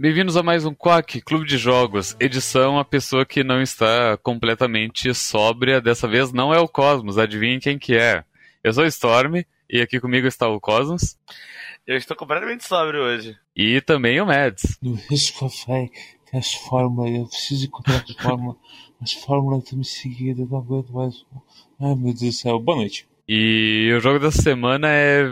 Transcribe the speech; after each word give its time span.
Bem-vindos 0.00 0.34
a 0.34 0.42
mais 0.42 0.64
um 0.64 0.72
Quack 0.72 1.20
Clube 1.20 1.46
de 1.46 1.58
Jogos, 1.58 2.16
edição 2.18 2.78
a 2.78 2.84
pessoa 2.86 3.26
que 3.26 3.44
não 3.44 3.60
está 3.60 4.16
completamente 4.16 5.14
sóbria. 5.14 5.78
Dessa 5.78 6.08
vez 6.08 6.32
não 6.32 6.54
é 6.54 6.58
o 6.58 6.66
Cosmos, 6.66 7.18
adivinhem 7.18 7.60
quem 7.60 7.78
que 7.78 7.94
é. 7.94 8.24
Eu 8.64 8.72
sou 8.72 8.84
o 8.84 8.86
Storm 8.86 9.44
e 9.68 9.82
aqui 9.82 10.00
comigo 10.00 10.26
está 10.26 10.48
o 10.48 10.58
Cosmos. 10.58 11.18
Eu 11.86 11.98
estou 11.98 12.16
completamente 12.16 12.66
sóbrio 12.66 13.02
hoje. 13.02 13.36
E 13.54 13.78
também 13.82 14.18
o 14.22 14.24
Mads. 14.24 14.78
No 14.80 14.94
risco 14.94 15.40
café 15.40 15.90
tem 16.30 16.40
as 16.40 16.54
fórmulas, 16.54 17.14
eu 17.14 17.26
preciso 17.26 17.66
encontrar 17.66 18.02
as 18.02 18.10
fórmulas. 18.16 18.56
As 19.02 19.12
fórmulas 19.12 19.64
estão 19.64 19.78
me 19.80 19.84
seguindo, 19.84 20.40
eu 20.40 20.46
não 20.46 20.60
aguento 20.60 20.94
mais. 20.94 21.26
Ai 21.78 21.94
meu 21.94 22.14
Deus 22.14 22.20
do 22.20 22.32
céu, 22.32 22.58
boa 22.58 22.78
noite. 22.78 23.06
E 23.32 23.92
o 23.96 24.00
jogo 24.00 24.18
dessa 24.18 24.42
semana 24.42 24.88
é 24.88 25.22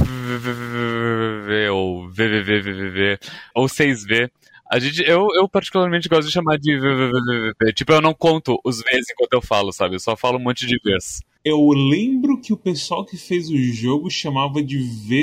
VVV 0.00 1.68
ou 1.70 2.08
VVVVV 2.08 3.20
ou 3.54 3.66
6V. 3.66 4.28
A 4.68 4.80
gente, 4.80 5.08
eu, 5.08 5.28
eu 5.32 5.48
particularmente 5.48 6.08
gosto 6.08 6.26
de 6.26 6.32
chamar 6.32 6.58
de 6.58 6.76
VVVVV. 6.76 7.72
Tipo, 7.72 7.92
eu 7.92 8.00
não 8.00 8.12
conto 8.12 8.60
os 8.64 8.82
vezes 8.82 9.10
enquanto 9.12 9.34
eu 9.34 9.40
falo, 9.40 9.70
sabe? 9.72 9.94
Eu 9.94 10.00
só 10.00 10.16
falo 10.16 10.38
um 10.38 10.42
monte 10.42 10.66
de 10.66 10.76
vezes. 10.84 11.22
Eu 11.44 11.68
lembro 11.68 12.40
que 12.40 12.52
o 12.52 12.56
pessoal 12.56 13.06
que 13.06 13.16
fez 13.16 13.48
o 13.48 13.56
jogo 13.56 14.10
chamava 14.10 14.60
de 14.60 14.78
V, 14.78 15.22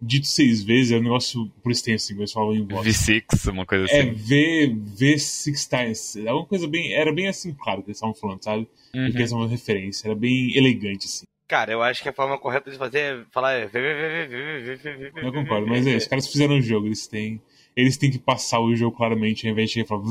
dito 0.00 0.28
seis 0.28 0.62
vezes, 0.62 0.92
é 0.92 0.96
um 0.96 1.02
negócio 1.02 1.52
por 1.62 1.70
extenso, 1.70 2.06
assim, 2.06 2.16
eles 2.16 2.32
falavam 2.32 2.56
em 2.56 2.66
voz. 2.66 2.88
V6, 2.88 3.52
uma 3.52 3.66
coisa 3.66 3.84
É 3.90 4.00
assim. 4.00 4.12
V, 4.12 4.76
V 4.96 5.18
six 5.18 5.68
times. 5.68 6.16
É 6.16 6.32
uma 6.32 6.46
coisa 6.46 6.66
bem. 6.66 6.94
Era 6.94 7.12
bem 7.12 7.28
assim, 7.28 7.52
claro, 7.52 7.82
que 7.82 7.88
eles 7.88 7.98
estavam 7.98 8.14
falando, 8.14 8.42
sabe? 8.42 8.60
Uhum. 8.94 9.04
Porque 9.04 9.18
eles 9.18 9.24
estavam 9.24 9.46
referência. 9.46 10.08
Era 10.08 10.14
bem 10.14 10.56
elegante, 10.56 11.04
assim. 11.04 11.24
Cara, 11.50 11.72
eu 11.72 11.82
acho 11.82 12.00
que 12.00 12.08
a 12.08 12.12
forma 12.12 12.38
correta 12.38 12.70
de 12.70 12.78
fazer 12.78 12.98
é 13.00 13.24
falar 13.32 13.58
Eu 13.58 15.32
concordo, 15.32 15.66
mas 15.66 15.84
é, 15.84 15.96
os 15.96 16.06
caras 16.06 16.28
fizeram 16.28 16.54
o 16.54 16.62
jogo, 16.62 16.86
eles 16.86 17.08
têm. 17.08 17.42
Eles 17.74 17.96
têm 17.96 18.08
que 18.08 18.20
passar 18.20 18.60
o 18.60 18.72
jogo 18.76 18.96
claramente, 18.96 19.48
ao 19.48 19.52
invés 19.52 19.68
de 19.68 19.84
falar. 19.84 20.04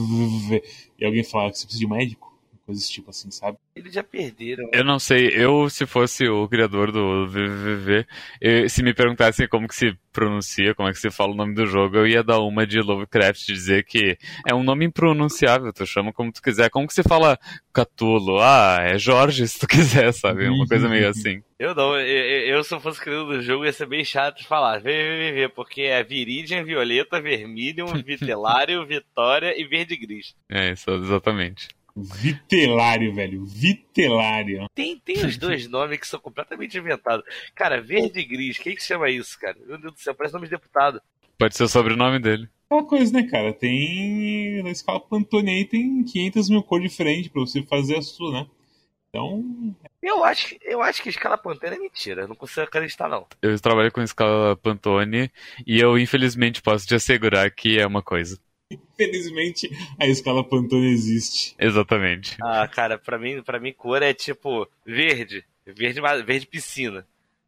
E 0.99 1.05
alguém 1.05 1.23
falar 1.23 1.49
que 1.49 1.59
você 1.59 1.65
precisa 1.65 1.79
de 1.79 1.87
médico. 1.87 2.28
Coisas 2.69 2.87
tipo 2.87 3.09
assim, 3.09 3.31
sabe? 3.31 3.57
Eles 3.75 3.91
já 3.91 4.03
perderam. 4.03 4.69
Eu 4.71 4.83
não 4.83 4.99
sei, 4.99 5.29
eu 5.33 5.67
se 5.71 5.87
fosse 5.87 6.27
o 6.29 6.47
criador 6.47 6.91
do 6.91 7.25
VVV, 7.27 8.05
eu- 8.39 8.69
se 8.69 8.83
me 8.83 8.93
perguntassem 8.93 9.47
como 9.47 9.67
que 9.67 9.73
se 9.75 9.97
pronuncia, 10.13 10.75
como 10.75 10.87
é 10.87 10.91
que 10.91 10.99
se 10.99 11.09
fala 11.09 11.31
o 11.31 11.35
nome 11.35 11.55
do 11.55 11.65
jogo, 11.65 11.97
eu 11.97 12.05
ia 12.05 12.23
dar 12.23 12.39
uma 12.41 12.67
de 12.67 12.79
Lovecraft, 12.79 13.43
dizer 13.47 13.83
que 13.85 14.19
é 14.47 14.53
um 14.53 14.61
nome 14.63 14.85
impronunciável, 14.85 15.73
tu 15.73 15.83
chama 15.83 16.13
como 16.13 16.31
tu 16.31 16.43
quiser. 16.43 16.69
Como 16.69 16.85
que 16.87 16.93
se 16.93 17.01
fala 17.01 17.39
Catulo? 17.73 18.39
Ah, 18.39 18.77
é 18.81 18.99
Jorge, 18.99 19.47
se 19.47 19.57
tu 19.59 19.65
quiser, 19.67 20.11
sabe? 20.13 20.47
Uma 20.47 20.67
coisa 20.67 20.87
meio 20.87 21.07
assim. 21.09 21.41
Eu 21.57 21.73
não, 21.73 21.97
eu, 21.99 22.55
eu, 22.55 22.63
se 22.63 22.73
eu 22.75 22.79
fosse 22.79 23.01
criador 23.01 23.37
do 23.37 23.41
jogo 23.41 23.65
ia 23.65 23.73
ser 23.73 23.87
bem 23.87 24.03
chato 24.05 24.37
de 24.37 24.47
falar 24.47 24.79
VVVV, 24.79 25.49
porque 25.55 25.81
é 25.81 26.03
Viridian, 26.03 26.63
Violeta, 26.63 27.19
Vermilion, 27.19 28.01
Vitelário, 28.03 28.85
Vitória 28.87 29.59
e 29.59 29.65
Verde 29.65 29.95
Gris. 29.97 30.35
É, 30.49 30.71
isso, 30.71 30.89
exatamente. 30.91 31.67
Vitelário, 32.01 33.13
velho. 33.13 33.45
Vitelário. 33.45 34.67
Tem, 34.73 34.97
tem 34.99 35.25
os 35.25 35.37
dois 35.37 35.67
nomes 35.69 35.99
que 35.99 36.07
são 36.07 36.19
completamente 36.19 36.77
inventados. 36.77 37.25
Cara, 37.55 37.81
Verde 37.81 38.19
e 38.19 38.25
Gris, 38.25 38.57
quem 38.57 38.75
que 38.75 38.83
chama 38.83 39.09
isso, 39.09 39.39
cara? 39.39 39.57
Meu 39.67 39.77
Deus 39.77 39.93
do 39.93 39.99
céu, 39.99 40.13
parece 40.15 40.33
nome 40.33 40.45
de 40.47 40.51
deputado. 40.51 41.01
Pode 41.37 41.55
ser 41.55 41.63
o 41.63 41.67
sobrenome 41.69 42.19
dele. 42.19 42.49
Aquela 42.65 42.83
coisa, 42.87 43.11
né, 43.13 43.23
cara? 43.23 43.53
Tem. 43.53 44.61
Na 44.61 44.69
escala 44.69 44.99
Pantone 44.99 45.49
aí 45.51 45.65
tem 45.65 46.03
500 46.03 46.49
mil 46.49 46.61
cores 46.63 46.91
diferentes 46.91 47.29
pra 47.31 47.41
você 47.41 47.63
fazer 47.63 47.97
a 47.97 48.01
sua, 48.01 48.31
né? 48.31 48.47
Então. 49.09 49.75
Eu 50.03 50.23
acho, 50.23 50.49
que- 50.49 50.59
eu 50.61 50.81
acho 50.83 51.01
que 51.01 51.09
escala 51.09 51.35
Pantera 51.37 51.75
é 51.75 51.79
mentira, 51.79 52.21
eu 52.21 52.27
não 52.27 52.35
consigo 52.35 52.61
acreditar, 52.61 53.09
não. 53.09 53.25
Eu 53.41 53.59
trabalho 53.59 53.91
com 53.91 54.01
escala 54.01 54.55
Pantone 54.55 55.31
e 55.65 55.79
eu, 55.79 55.97
infelizmente, 55.97 56.61
posso 56.61 56.85
te 56.85 56.93
assegurar 56.93 57.49
que 57.49 57.79
é 57.79 57.87
uma 57.87 58.03
coisa. 58.03 58.39
Felizmente 58.95 59.69
a 59.99 60.05
escala 60.07 60.43
Pantone 60.43 60.91
existe. 60.91 61.55
Exatamente. 61.57 62.37
Ah, 62.41 62.67
cara, 62.67 62.97
pra 62.97 63.17
mim, 63.17 63.41
pra 63.41 63.59
mim 63.59 63.73
cor 63.73 64.01
é 64.03 64.13
tipo 64.13 64.67
verde. 64.85 65.43
Verde, 65.65 66.01
mais- 66.01 66.23
verde 66.23 66.45
piscina. 66.47 67.05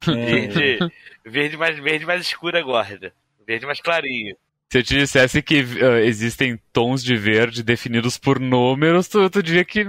É, 0.08 0.12
Verde, 0.14 0.80
verde, 1.26 1.58
mais, 1.58 1.78
verde 1.80 2.06
mais 2.06 2.22
escura 2.22 2.62
gorda. 2.62 3.14
Verde 3.46 3.66
mais 3.66 3.80
clarinho. 3.82 4.36
Se 4.72 4.80
eu 4.80 4.84
te 4.84 4.96
dissesse 4.98 5.42
que 5.42 5.64
ah, 5.82 6.02
existem 6.02 6.60
tons 6.72 7.04
de 7.04 7.16
verde 7.16 7.62
definidos 7.62 8.18
por 8.18 8.40
números, 8.40 9.08
tu, 9.08 9.30
tu 9.30 9.44
diria 9.44 9.66
que 9.66 9.82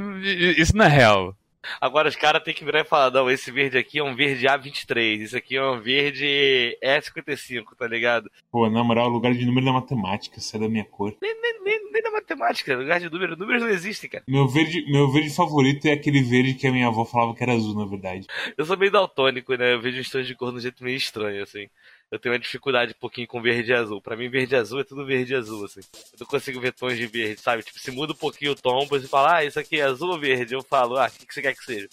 isso 0.58 0.76
não 0.76 0.84
é 0.84 0.88
real. 0.88 1.36
Agora 1.80 2.08
os 2.08 2.16
caras 2.16 2.42
têm 2.42 2.54
que 2.54 2.64
virar 2.64 2.80
e 2.80 2.84
falar, 2.84 3.10
não, 3.10 3.30
esse 3.30 3.50
verde 3.50 3.78
aqui 3.78 3.98
é 3.98 4.04
um 4.04 4.14
verde 4.14 4.46
A23, 4.46 5.20
isso 5.20 5.36
aqui 5.36 5.56
é 5.56 5.64
um 5.64 5.80
verde 5.80 6.76
E55, 6.82 7.64
tá 7.78 7.86
ligado? 7.86 8.30
Pô, 8.50 8.68
na 8.68 8.82
moral, 8.82 9.08
lugar 9.08 9.32
de 9.32 9.44
número 9.44 9.66
da 9.66 9.72
matemática, 9.72 10.40
sai 10.40 10.60
da 10.60 10.68
minha 10.68 10.84
cor. 10.84 11.14
Nem, 11.20 11.34
nem, 11.40 11.62
nem, 11.62 11.92
nem 11.92 12.02
na 12.02 12.10
matemática, 12.10 12.76
lugar 12.76 13.00
de 13.00 13.10
número, 13.10 13.36
números 13.36 13.62
não 13.62 13.70
existem, 13.70 14.10
cara. 14.10 14.24
Meu 14.26 14.48
verde, 14.48 14.84
meu 14.90 15.10
verde 15.10 15.30
favorito 15.30 15.86
é 15.86 15.92
aquele 15.92 16.22
verde 16.22 16.54
que 16.54 16.66
a 16.66 16.72
minha 16.72 16.88
avó 16.88 17.04
falava 17.04 17.34
que 17.34 17.42
era 17.42 17.52
azul, 17.52 17.74
na 17.74 17.86
verdade. 17.86 18.26
Eu 18.56 18.64
sou 18.64 18.76
meio 18.76 18.90
daltônico, 18.90 19.54
né? 19.54 19.74
Eu 19.74 19.80
vejo 19.80 20.00
os 20.00 20.10
tons 20.10 20.26
de 20.26 20.34
cor 20.34 20.50
de 20.50 20.58
um 20.58 20.60
jeito 20.60 20.82
meio 20.82 20.96
estranho, 20.96 21.42
assim. 21.42 21.68
Eu 22.12 22.18
tenho 22.18 22.34
uma 22.34 22.38
dificuldade 22.38 22.92
um 22.92 23.00
pouquinho 23.00 23.26
com 23.26 23.40
verde 23.40 23.72
e 23.72 23.74
azul. 23.74 23.98
Pra 23.98 24.14
mim, 24.14 24.28
verde 24.28 24.54
e 24.54 24.58
azul 24.58 24.80
é 24.80 24.84
tudo 24.84 25.06
verde 25.06 25.32
e 25.32 25.36
azul, 25.36 25.64
assim. 25.64 25.80
Eu 26.12 26.18
não 26.20 26.26
consigo 26.26 26.60
ver 26.60 26.72
tons 26.72 26.98
de 26.98 27.06
verde, 27.06 27.40
sabe? 27.40 27.62
Tipo, 27.62 27.78
se 27.78 27.90
muda 27.90 28.12
um 28.12 28.16
pouquinho 28.16 28.52
o 28.52 28.54
tom, 28.54 28.84
você 28.84 29.08
fala, 29.08 29.36
ah, 29.36 29.44
isso 29.46 29.58
aqui 29.58 29.80
é 29.80 29.84
azul 29.84 30.10
ou 30.10 30.20
verde? 30.20 30.54
Eu 30.54 30.62
falo, 30.62 30.98
ah, 30.98 31.06
o 31.06 31.10
que, 31.10 31.24
que 31.24 31.32
você 31.32 31.40
quer 31.40 31.54
que 31.54 31.64
seja? 31.64 31.88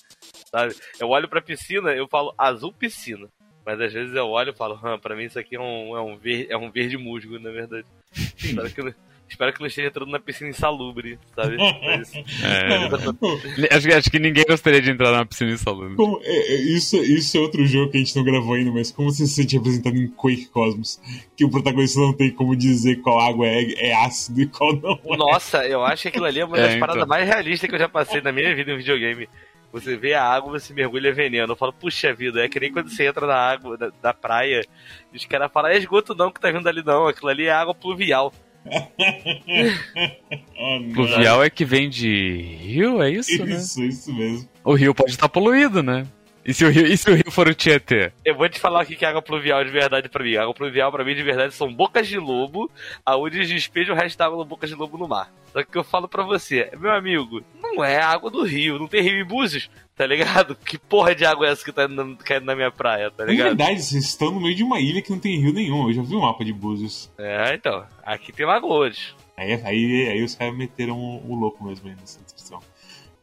Sabe? 0.52 0.76
Eu 1.00 1.08
olho 1.08 1.30
pra 1.30 1.42
piscina, 1.42 1.92
eu 1.94 2.06
falo 2.06 2.36
azul 2.38 2.74
piscina. 2.74 3.30
Mas 3.66 3.80
às 3.80 3.94
vezes 3.94 4.14
eu 4.14 4.28
olho 4.28 4.52
e 4.52 4.58
falo, 4.58 4.78
ah, 4.84 4.98
pra 4.98 5.16
mim 5.16 5.24
isso 5.24 5.40
aqui 5.40 5.56
é 5.56 5.60
um, 5.62 5.96
é 5.96 6.02
um, 6.02 6.18
verde, 6.18 6.52
é 6.52 6.58
um 6.58 6.70
verde 6.70 6.98
musgo, 6.98 7.40
na 7.40 7.52
verdade. 7.52 7.88
espero, 8.12 8.70
que, 8.74 8.96
espero 9.30 9.54
que 9.54 9.60
não 9.60 9.68
esteja 9.68 9.88
entrando 9.88 10.10
na 10.12 10.20
piscina 10.20 10.50
insalubre, 10.50 11.18
sabe? 11.36 11.56
Mas, 11.86 12.12
É, 12.16 13.76
acho, 13.76 13.88
que- 13.88 13.94
acho 13.94 14.12
que 14.12 14.20
ninguém 14.20 14.44
gostaria 14.48 14.82
de 14.82 14.92
entrar 14.92 15.12
numa 15.12 15.26
piscina 15.26 15.52
insalubre. 15.52 15.96
Como- 15.96 16.20
é, 16.24 16.32
é, 16.54 16.56
isso, 16.56 16.98
isso 16.98 17.38
é 17.38 17.40
outro 17.40 17.66
jogo 17.66 17.92
que 17.92 17.98
a 17.98 18.00
gente 18.00 18.16
não 18.16 18.24
gravou 18.24 18.54
ainda, 18.56 18.72
mas 18.72 18.92
como 18.92 19.12
você 19.12 19.26
se 19.28 19.34
sente 19.36 19.56
representado 19.58 19.96
em 19.98 20.08
Quake 20.08 20.48
Cosmos? 20.48 21.00
Que 21.36 21.46
o 21.46 21.50
protagonista 21.50 22.00
não 22.00 22.14
tem 22.14 22.30
como 22.32 22.56
dizer 22.56 22.98
qual 23.02 23.20
água 23.20 23.48
é, 23.48 23.90
é 23.90 23.96
ácido 23.96 24.42
e 24.42 24.48
qual 24.48 24.74
não 24.76 25.00
é. 25.06 25.18
Nossa, 25.18 25.66
eu 25.68 25.84
acho 25.84 26.04
que 26.04 26.08
aquilo 26.10 26.26
ali 26.26 26.40
é 26.40 26.46
uma 26.46 26.58
É, 26.58 26.62
das 26.62 26.70
então. 26.76 26.80
paradas 26.88 27.08
mais 27.08 27.28
realistas 27.28 27.70
que 27.70 27.76
eu 27.76 27.80
já 27.80 27.90
passei 27.90 28.22
na 28.22 28.32
minha 28.32 28.54
vida 28.56 28.72
em 28.72 28.78
videogame. 28.78 29.30
Você 29.72 29.96
vê 29.96 30.16
a 30.16 30.24
água, 30.24 30.60
você 30.60 30.74
mergulha 30.74 31.14
veneno. 31.14 31.54
Eu 31.54 31.56
falo, 31.56 31.72
puxa 31.72 32.12
vida, 32.12 32.44
é 32.44 32.50
que 32.50 32.60
nem 32.60 32.72
quando 32.72 32.90
você 32.90 33.06
entra 33.06 33.28
na 33.28 33.36
água 33.36 33.78
da, 33.78 33.92
da 34.02 34.14
praia 34.16 34.66
e 35.14 35.18
os 35.18 35.26
caras 35.26 35.52
falam, 35.52 35.70
é 35.70 35.78
esgoto 35.78 36.16
não 36.16 36.32
que 36.32 36.40
tá 36.42 36.50
vindo 36.50 36.68
ali 36.68 36.84
não, 36.84 37.08
aquilo 37.08 37.30
ali 37.30 37.46
é 37.46 37.52
água 37.52 37.76
pluvial. 37.76 38.34
Oh, 40.62 40.80
não. 40.80 40.92
Pluvial 40.92 41.42
é 41.42 41.50
que 41.50 41.64
vem 41.64 41.90
de 41.90 42.42
rio, 42.60 43.02
é 43.02 43.10
isso, 43.10 43.46
né? 43.46 43.56
Isso, 43.56 43.82
isso 43.82 44.14
mesmo. 44.14 44.50
O 44.62 44.74
rio 44.74 44.94
pode 44.94 45.12
estar 45.12 45.30
poluído, 45.30 45.82
né? 45.82 46.06
E 46.46 46.54
se 46.54 46.66
o 46.66 46.70
rio, 46.70 46.86
e 46.86 46.98
se 46.98 47.10
o 47.10 47.16
rio 47.16 47.32
for 47.32 47.48
o 47.48 47.54
Tietê? 47.54 48.12
Eu 48.26 48.36
vou 48.36 48.50
te 48.50 48.60
falar 48.60 48.84
o 48.84 48.86
que 48.86 49.06
é 49.06 49.08
água 49.08 49.22
pluvial 49.22 49.64
de 49.64 49.72
verdade 49.72 50.10
pra 50.10 50.24
mim. 50.24 50.36
Água 50.36 50.54
pluvial 50.54 50.92
pra 50.92 51.06
mim 51.06 51.16
de 51.16 51.24
verdade 51.24 51.54
são 51.54 51.74
bocas 51.74 52.08
de 52.08 52.18
lobo, 52.18 52.70
aonde 53.06 53.38
eles 53.38 53.50
despejam 53.50 53.96
o 53.96 53.98
resto 53.98 54.18
da 54.18 54.26
água 54.26 54.44
bocas 54.44 54.70
de 54.70 54.76
lobo 54.76 54.98
no 54.98 55.08
mar. 55.08 55.32
Só 55.52 55.64
que 55.64 55.78
eu 55.78 55.84
falo 55.84 56.08
pra 56.08 56.24
você, 56.24 56.70
meu 56.80 56.92
amigo, 56.92 57.42
não 57.62 57.84
é 57.84 58.00
água 58.02 58.30
do 58.30 58.44
rio, 58.44 58.78
não 58.78 58.88
tem 58.88 59.02
rio 59.02 59.20
em 59.20 59.26
Búzios, 59.26 59.70
tá 59.96 60.06
ligado? 60.06 60.56
Que 60.56 60.78
porra 60.78 61.16
de 61.16 61.26
água 61.26 61.48
é 61.48 61.52
essa 61.52 61.66
que 61.66 61.72
tá 61.72 61.86
indo- 61.86 62.18
caindo 62.18 62.46
na 62.46 62.56
minha 62.56 62.72
praia, 62.72 63.10
tá 63.10 63.24
É 63.24 63.28
ligado? 63.28 63.48
verdade, 63.48 63.82
vocês 63.82 64.06
estão 64.06 64.32
no 64.32 64.40
meio 64.40 64.54
de 64.56 64.64
uma 64.64 64.80
ilha 64.80 65.02
que 65.02 65.10
não 65.10 65.20
tem 65.20 65.40
rio 65.40 65.52
nenhum. 65.54 65.88
Eu 65.88 65.94
já 65.94 66.02
vi 66.04 66.16
o 66.16 66.22
mapa 66.22 66.46
de 66.46 66.54
Búzios. 66.54 67.12
É, 67.18 67.56
então, 67.56 67.84
aqui 68.04 68.32
tem 68.32 68.46
lagoas. 68.46 69.16
Aí, 69.36 69.54
aí, 69.64 70.08
aí 70.10 70.24
os 70.24 70.36
caras 70.36 70.56
meteram 70.56 70.98
o, 70.98 71.32
o 71.32 71.36
louco 71.36 71.64
mesmo 71.64 71.88
aí 71.90 71.96
nessa 71.96 72.22
descrição. 72.22 72.60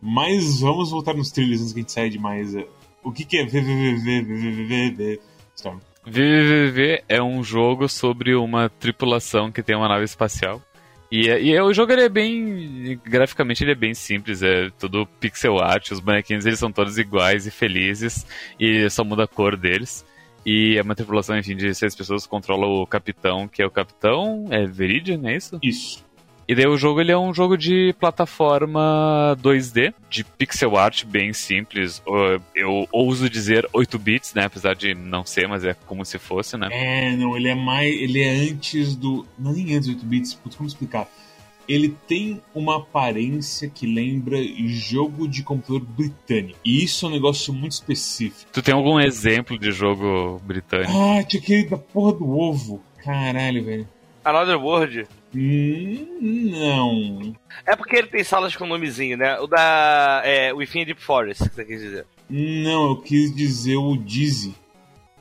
Mas 0.00 0.60
vamos 0.60 0.90
voltar 0.90 1.14
nos 1.14 1.30
trilhos 1.30 1.60
antes 1.60 1.72
que 1.72 1.78
a 1.78 1.82
gente 1.82 1.92
saia 1.92 2.10
demais. 2.10 2.54
O 3.02 3.12
que, 3.12 3.24
que 3.24 3.36
é 3.38 3.44
VVVVVVV? 3.44 5.20
Storm. 5.54 5.78
VVVV 6.04 7.02
é 7.08 7.22
um 7.22 7.42
jogo 7.42 7.88
sobre 7.88 8.34
uma 8.34 8.68
tripulação 8.68 9.50
que 9.50 9.62
tem 9.62 9.74
uma 9.76 9.88
nave 9.88 10.04
espacial. 10.04 10.62
E, 11.10 11.28
é- 11.28 11.40
e 11.40 11.52
é- 11.52 11.62
o 11.62 11.72
jogo 11.72 11.92
ele 11.92 12.02
é 12.02 12.08
bem. 12.08 12.98
Graficamente 13.04 13.62
ele 13.62 13.72
é 13.72 13.76
bem 13.76 13.94
simples, 13.94 14.42
é 14.42 14.70
tudo 14.78 15.06
pixel 15.20 15.58
art, 15.58 15.90
os 15.90 16.00
bonequinhos 16.00 16.46
eles 16.46 16.58
são 16.58 16.72
todos 16.72 16.98
iguais 16.98 17.46
e 17.46 17.50
felizes, 17.50 18.26
e 18.58 18.88
só 18.90 19.04
muda 19.04 19.24
a 19.24 19.28
cor 19.28 19.56
deles. 19.56 20.04
E 20.44 20.76
é 20.78 20.82
uma 20.82 20.94
tripulação, 20.94 21.36
enfim, 21.36 21.56
de 21.56 21.74
seis 21.74 21.94
pessoas 21.94 22.24
controla 22.24 22.66
o 22.66 22.86
capitão, 22.86 23.48
que 23.48 23.60
é 23.60 23.66
o 23.66 23.70
capitão. 23.70 24.46
É 24.50 24.64
Viridian, 24.64 25.20
é 25.24 25.36
isso? 25.36 25.58
Isso. 25.60 26.05
E 26.48 26.54
daí 26.54 26.66
o 26.66 26.76
jogo 26.76 27.00
ele 27.00 27.10
é 27.10 27.18
um 27.18 27.34
jogo 27.34 27.56
de 27.56 27.92
plataforma 27.98 29.36
2D, 29.42 29.92
de 30.08 30.22
pixel 30.22 30.76
art 30.76 31.04
bem 31.04 31.32
simples. 31.32 32.00
Eu 32.54 32.86
ouso 32.92 33.28
dizer 33.28 33.68
8 33.72 33.98
bits, 33.98 34.32
né? 34.34 34.44
Apesar 34.44 34.74
de 34.76 34.94
não 34.94 35.24
ser, 35.24 35.48
mas 35.48 35.64
é 35.64 35.74
como 35.74 36.04
se 36.04 36.18
fosse, 36.18 36.56
né? 36.56 36.68
É, 36.70 37.16
não, 37.16 37.36
ele 37.36 37.48
é 37.48 37.54
mais. 37.54 37.92
Ele 37.92 38.20
é 38.20 38.30
antes 38.30 38.94
do. 38.94 39.26
Não, 39.38 39.52
nem 39.52 39.74
antes 39.74 39.88
do 39.88 39.94
8 39.94 40.06
bits, 40.06 40.34
putz, 40.34 40.56
como 40.56 40.68
explicar? 40.68 41.08
Ele 41.68 41.96
tem 42.06 42.40
uma 42.54 42.76
aparência 42.76 43.68
que 43.68 43.92
lembra 43.92 44.38
jogo 44.68 45.26
de 45.26 45.42
computador 45.42 45.80
britânico. 45.80 46.56
E 46.64 46.84
isso 46.84 47.06
é 47.06 47.08
um 47.08 47.12
negócio 47.12 47.52
muito 47.52 47.72
específico. 47.72 48.48
Tu 48.52 48.62
tem 48.62 48.72
algum 48.72 49.00
exemplo 49.00 49.58
de 49.58 49.72
jogo 49.72 50.40
britânico? 50.44 50.92
Ah, 50.92 51.24
tinha 51.24 51.42
aquele 51.42 51.66
da 51.66 51.76
porra 51.76 52.12
do 52.12 52.38
ovo. 52.38 52.80
Caralho, 53.02 53.64
velho. 53.64 53.88
Another 54.24 54.60
World? 54.60 55.08
Hum, 55.38 56.50
não. 56.50 57.36
É 57.66 57.76
porque 57.76 57.96
ele 57.96 58.06
tem 58.06 58.24
salas 58.24 58.56
com 58.56 58.66
nomezinho, 58.66 59.18
né? 59.18 59.38
O 59.38 59.46
da. 59.46 60.22
É, 60.24 60.52
o 60.54 60.56
Within 60.56 60.86
Deep 60.86 61.00
Forest, 61.02 61.46
que 61.50 61.54
você 61.54 61.64
quis 61.64 61.80
dizer. 61.80 62.06
Não, 62.30 62.88
eu 62.88 62.96
quis 62.96 63.34
dizer 63.34 63.76
o 63.76 63.96
Dizzy. 63.96 64.54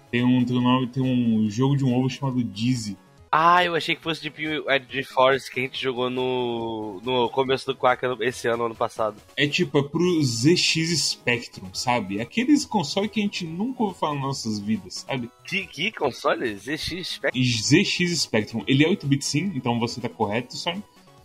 Tem 0.10 0.24
um, 0.24 0.46
tem 0.46 0.58
um 0.58 0.62
nome, 0.62 0.88
tem 0.88 1.04
um 1.04 1.50
jogo 1.50 1.76
de 1.76 1.84
um 1.84 1.94
ovo 1.94 2.10
chamado 2.10 2.42
Dizzy. 2.42 2.98
Ah, 3.38 3.66
eu 3.66 3.76
achei 3.76 3.98
que 3.98 4.02
fosse 4.02 4.22
Deep, 4.22 4.64
é, 4.66 4.80
Deep 4.80 5.04
Forest 5.10 5.52
que 5.52 5.60
a 5.60 5.64
gente 5.64 5.84
jogou 5.84 6.10
no, 6.10 7.02
no 7.04 7.30
começo 7.30 7.66
do 7.66 7.76
Quack 7.76 8.02
esse 8.22 8.48
ano, 8.48 8.64
ano 8.64 8.76
passado. 8.76 9.18
É 9.36 9.46
tipo, 9.46 9.78
é 9.78 9.84
pro 9.84 10.24
ZX 10.24 11.10
Spectrum, 11.10 11.68
sabe? 11.74 12.22
Aqueles 12.22 12.66
consoles 12.66 13.12
que 13.12 13.20
a 13.20 13.24
gente 13.24 13.46
nunca 13.46 13.84
ouviu 13.84 14.00
falar 14.00 14.14
nas 14.14 14.24
nossas 14.24 14.58
vidas, 14.58 15.06
sabe? 15.06 15.30
Que, 15.44 15.68
que 15.68 15.92
console? 15.92 16.56
ZX 16.56 17.06
Spectrum? 17.06 17.44
ZX 17.44 18.22
Spectrum. 18.22 18.64
Ele 18.66 18.86
é 18.86 18.90
8-bit 18.90 19.26
sim, 19.26 19.52
então 19.54 19.78
você 19.82 20.00
tá 20.00 20.08
correto, 20.08 20.56
só. 20.56 20.74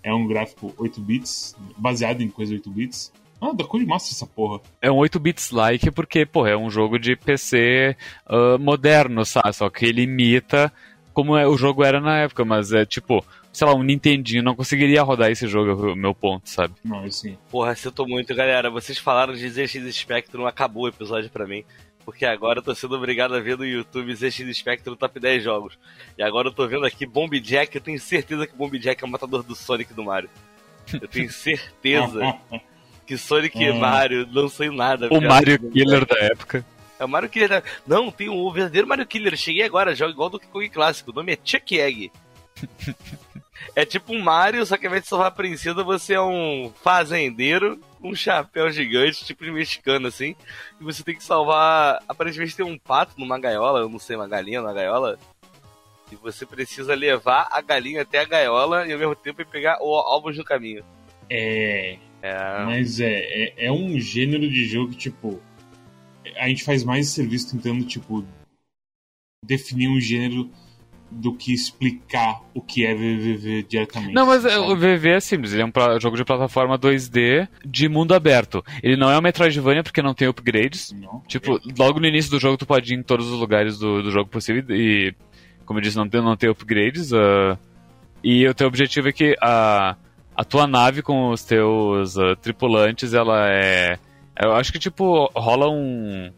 É 0.03 0.12
um 0.12 0.27
gráfico 0.27 0.75
8 0.79 1.01
bits, 1.01 1.55
baseado 1.77 2.23
em 2.23 2.29
coisa 2.29 2.53
8 2.53 2.71
bits. 2.71 3.12
Ah, 3.41 3.53
da 3.53 3.65
cor 3.65 3.79
de 3.79 3.87
massa 3.87 4.12
essa 4.12 4.27
porra. 4.27 4.61
É 4.83 4.91
um 4.91 4.97
8 4.97 5.19
bits 5.21 5.51
like 5.53 5.91
porque, 5.93 6.27
porra, 6.27 6.51
é 6.51 6.57
um 6.57 6.71
jogo 6.71 6.99
de 6.99 7.15
PC 7.15 7.97
uh, 8.29 8.59
moderno, 8.59 9.25
sabe? 9.25 9.53
Só 9.53 9.71
que 9.71 9.87
ele 9.87 10.03
imita 10.03 10.73
como 11.20 11.37
é, 11.37 11.46
o 11.46 11.55
jogo 11.55 11.84
era 11.84 12.00
na 12.00 12.17
época, 12.20 12.46
mas 12.46 12.72
é 12.72 12.87
tipo, 12.87 13.22
sei 13.52 13.67
lá, 13.67 13.75
um 13.75 13.82
Nintendinho 13.82 14.43
não 14.43 14.55
conseguiria 14.56 15.02
rodar 15.02 15.31
esse 15.31 15.46
jogo, 15.46 15.70
é 15.70 15.93
o 15.93 15.94
meu 15.94 16.14
ponto, 16.14 16.49
sabe? 16.49 16.72
Não, 16.82 17.05
assim. 17.05 17.37
Porra, 17.50 17.75
sinto 17.75 18.06
muito, 18.06 18.34
galera. 18.34 18.70
Vocês 18.70 18.96
falaram 18.96 19.34
de 19.34 19.46
ZX 19.46 19.94
Spectrum, 19.94 20.46
acabou 20.46 20.84
o 20.84 20.88
episódio 20.88 21.28
pra 21.28 21.46
mim. 21.46 21.62
Porque 22.06 22.25
agora 22.25 22.61
eu 22.61 22.62
tô 22.62 22.75
sendo 22.75 22.96
obrigado 22.96 23.34
a 23.34 23.40
ver 23.40 23.58
no 23.58 23.67
YouTube 23.67 24.14
ZX 24.14 24.56
Spectrum 24.56 24.96
Top 24.96 25.20
10 25.20 25.44
jogos. 25.44 25.78
E 26.17 26.22
agora 26.22 26.49
eu 26.49 26.52
tô 26.52 26.67
vendo 26.67 26.87
aqui 26.87 27.05
Bomb 27.05 27.38
Jack, 27.38 27.76
eu 27.76 27.82
tenho 27.82 28.00
certeza 28.00 28.46
que 28.46 28.56
Bomb 28.56 28.78
Jack 28.78 29.05
é 29.05 29.06
o 29.06 29.11
matador 29.11 29.43
do 29.43 29.55
Sonic 29.55 29.93
do 29.93 30.02
Mario. 30.02 30.31
Eu 30.94 31.06
tenho 31.06 31.31
certeza 31.31 32.34
que 33.06 33.19
Sonic 33.19 33.62
e 33.62 33.73
Mario 33.75 34.26
não 34.32 34.49
sei 34.49 34.70
nada. 34.70 35.08
O 35.12 35.20
Mario 35.20 35.58
Killer 35.70 36.06
da 36.06 36.19
época. 36.19 36.64
É 37.00 37.05
o 37.05 37.08
Mario 37.08 37.31
Killer. 37.31 37.64
Não, 37.87 38.11
tem 38.11 38.29
um 38.29 38.52
verdadeiro 38.52 38.87
Mario 38.87 39.06
Killer. 39.06 39.35
cheguei 39.35 39.62
agora, 39.62 39.94
jogo 39.94 40.12
igual 40.12 40.29
do 40.29 40.38
Kong 40.38 40.69
clássico. 40.69 41.11
O 41.11 41.14
nome 41.14 41.32
é 41.32 41.38
Chuck 41.43 41.81
Egg. 41.81 42.12
é 43.75 43.87
tipo 43.87 44.12
um 44.12 44.20
Mario, 44.20 44.64
só 44.67 44.76
que 44.76 44.85
ao 44.85 44.91
invés 44.91 45.05
de 45.05 45.08
salvar 45.08 45.29
a 45.29 45.31
princesa, 45.31 45.82
você 45.82 46.12
é 46.12 46.20
um 46.20 46.70
fazendeiro 46.82 47.81
com 47.99 48.11
um 48.11 48.14
chapéu 48.14 48.70
gigante, 48.70 49.25
tipo 49.25 49.43
de 49.43 49.50
mexicano, 49.50 50.08
assim. 50.08 50.37
E 50.79 50.85
você 50.85 51.02
tem 51.02 51.17
que 51.17 51.25
salvar. 51.25 52.02
Aparentemente 52.06 52.55
tem 52.55 52.67
um 52.67 52.76
pato 52.76 53.14
numa 53.17 53.38
gaiola, 53.38 53.81
eu 53.81 53.88
não 53.88 53.99
sei, 53.99 54.14
uma 54.14 54.29
galinha 54.29 54.61
numa 54.61 54.75
gaiola. 54.75 55.19
E 56.12 56.17
você 56.17 56.44
precisa 56.44 56.94
levar 56.94 57.49
a 57.50 57.62
galinha 57.62 58.02
até 58.02 58.19
a 58.19 58.26
gaiola 58.26 58.87
e 58.87 58.93
ao 58.93 58.99
mesmo 58.99 59.17
tempo 59.17 59.43
pegar 59.47 59.79
ovos 59.81 60.37
no 60.37 60.44
caminho. 60.44 60.85
É. 61.31 61.97
é... 62.20 62.64
Mas 62.67 63.00
é, 63.00 63.20
é, 63.20 63.67
é 63.67 63.73
um 63.73 63.99
gênero 63.99 64.47
de 64.50 64.67
jogo 64.67 64.91
que, 64.91 64.99
tipo 64.99 65.41
a 66.37 66.49
gente 66.49 66.64
faz 66.64 66.84
mais 66.84 67.08
serviço 67.08 67.50
tentando, 67.50 67.84
tipo, 67.84 68.25
definir 69.44 69.88
um 69.88 70.00
gênero 70.00 70.50
do 71.11 71.34
que 71.34 71.52
explicar 71.52 72.40
o 72.55 72.61
que 72.61 72.87
é 72.87 72.94
VVV 72.94 73.64
diretamente. 73.69 74.14
Não, 74.14 74.26
mas 74.26 74.43
sabe? 74.43 74.56
o 74.56 74.76
VV 74.76 75.11
é 75.11 75.20
simples, 75.20 75.52
ele 75.52 75.62
é 75.62 75.67
um 75.67 76.00
jogo 76.00 76.17
de 76.17 76.25
plataforma 76.25 76.78
2D 76.78 77.49
de 77.64 77.88
mundo 77.88 78.14
aberto. 78.14 78.64
Ele 78.82 78.96
não 78.96 79.11
é 79.11 79.19
um 79.19 79.22
Metroidvania 79.22 79.82
porque 79.82 80.02
não 80.02 80.14
tem 80.14 80.28
upgrades. 80.28 80.93
Não, 80.93 81.20
tipo, 81.26 81.56
é. 81.56 81.61
logo 81.76 81.99
no 81.99 82.06
início 82.06 82.31
do 82.31 82.38
jogo 82.38 82.56
tu 82.56 82.66
pode 82.66 82.94
ir 82.94 82.96
em 82.96 83.02
todos 83.02 83.28
os 83.28 83.40
lugares 83.40 83.78
do, 83.78 84.02
do 84.02 84.11
jogo 84.11 84.31
possível 84.31 84.64
e, 84.70 85.12
como 85.66 85.81
eu 85.81 85.82
disse, 85.82 85.96
não 85.96 86.08
tem, 86.08 86.23
não 86.23 86.37
tem 86.37 86.49
upgrades. 86.49 87.11
Uh, 87.11 87.58
e 88.23 88.46
o 88.46 88.55
teu 88.55 88.69
objetivo 88.69 89.08
é 89.08 89.12
que 89.12 89.37
a, 89.40 89.96
a 90.37 90.44
tua 90.44 90.66
nave 90.66 91.02
com 91.02 91.31
os 91.31 91.43
teus 91.43 92.16
uh, 92.16 92.37
tripulantes, 92.40 93.14
ela 93.14 93.49
é 93.50 93.99
eu 94.42 94.52
acho 94.52 94.72
que, 94.72 94.78
tipo, 94.78 95.31
rola 95.34 95.69
um, 95.69 96.31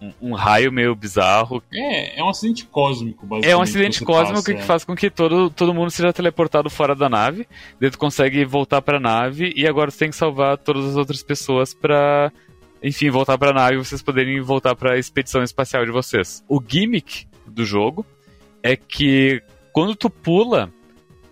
um, 0.00 0.12
um, 0.20 0.34
raio 0.34 0.72
meio 0.72 0.94
bizarro. 0.94 1.62
É, 1.72 2.18
é 2.18 2.22
um 2.22 2.28
acidente 2.28 2.66
cósmico, 2.66 3.26
basicamente. 3.26 3.52
É 3.52 3.56
um 3.56 3.62
acidente 3.62 4.04
cósmico 4.04 4.34
passa, 4.34 4.54
que 4.54 4.60
é. 4.60 4.62
faz 4.62 4.84
com 4.84 4.96
que 4.96 5.10
todo, 5.10 5.48
todo 5.50 5.74
mundo 5.74 5.90
seja 5.90 6.12
teleportado 6.12 6.68
fora 6.68 6.94
da 6.94 7.08
nave. 7.08 7.46
Daí 7.80 7.90
tu 7.90 7.98
consegue 7.98 8.44
voltar 8.44 8.82
pra 8.82 8.98
nave 8.98 9.52
e 9.56 9.66
agora 9.66 9.90
você 9.90 10.00
tem 10.00 10.10
que 10.10 10.16
salvar 10.16 10.58
todas 10.58 10.84
as 10.84 10.96
outras 10.96 11.22
pessoas 11.22 11.72
pra, 11.72 12.32
enfim, 12.82 13.10
voltar 13.10 13.38
pra 13.38 13.52
nave 13.52 13.76
e 13.76 13.78
vocês 13.84 14.02
poderem 14.02 14.40
voltar 14.40 14.74
pra 14.74 14.98
expedição 14.98 15.42
espacial 15.42 15.84
de 15.84 15.92
vocês. 15.92 16.44
O 16.48 16.60
gimmick 16.66 17.26
do 17.46 17.64
jogo 17.64 18.04
é 18.62 18.76
que 18.76 19.42
quando 19.72 19.94
tu 19.94 20.10
pula, 20.10 20.70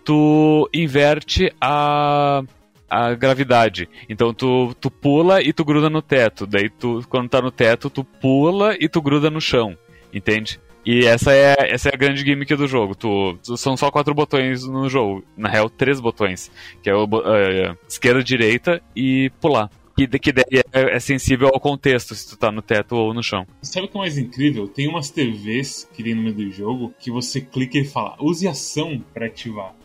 tu 0.03 0.69
inverte 0.73 1.53
a 1.61 2.43
a 2.91 3.15
gravidade. 3.15 3.87
Então 4.09 4.33
tu, 4.33 4.75
tu 4.81 4.91
pula 4.91 5.41
e 5.41 5.53
tu 5.53 5.63
gruda 5.63 5.89
no 5.89 6.01
teto. 6.01 6.45
Daí 6.45 6.69
tu, 6.69 7.01
quando 7.07 7.29
tá 7.29 7.41
no 7.41 7.49
teto, 7.49 7.89
tu 7.89 8.03
pula 8.03 8.75
e 8.77 8.89
tu 8.89 9.01
gruda 9.01 9.29
no 9.29 9.39
chão. 9.39 9.77
Entende? 10.13 10.59
E 10.85 11.05
essa 11.05 11.31
é, 11.31 11.55
essa 11.69 11.87
é 11.87 11.93
a 11.93 11.97
grande 11.97 12.21
gimmick 12.21 12.53
do 12.53 12.67
jogo. 12.67 12.93
Tu, 12.93 13.39
são 13.55 13.77
só 13.77 13.89
quatro 13.89 14.13
botões 14.13 14.67
no 14.67 14.89
jogo. 14.89 15.23
Na 15.37 15.47
real, 15.47 15.69
três 15.69 16.01
botões. 16.01 16.51
Que 16.83 16.89
é 16.89 16.93
o 16.93 17.05
uh, 17.05 17.77
esquerda, 17.87 18.21
direita 18.21 18.81
e 18.93 19.31
pular. 19.39 19.69
Que, 19.95 20.07
que 20.07 20.31
é, 20.31 20.95
é, 20.95 20.99
sensível 20.99 21.49
ao 21.53 21.59
contexto, 21.59 22.15
se 22.15 22.27
tu 22.27 22.37
tá 22.37 22.51
no 22.51 22.61
teto 22.61 22.95
ou 22.95 23.13
no 23.13 23.23
chão. 23.23 23.45
Sabe 23.61 23.85
o 23.85 23.89
que 23.89 23.97
é 23.97 23.99
mais 24.01 24.17
incrível? 24.17 24.67
Tem 24.67 24.87
umas 24.87 25.09
TVs 25.09 25.87
que 25.93 26.03
tem 26.03 26.15
no 26.15 26.23
meio 26.23 26.35
do 26.35 26.51
jogo 26.51 26.93
que 26.99 27.11
você 27.11 27.39
clica 27.39 27.77
e 27.77 27.85
fala, 27.85 28.17
use 28.19 28.47
ação 28.47 29.01
para 29.13 29.27
ativar 29.27 29.75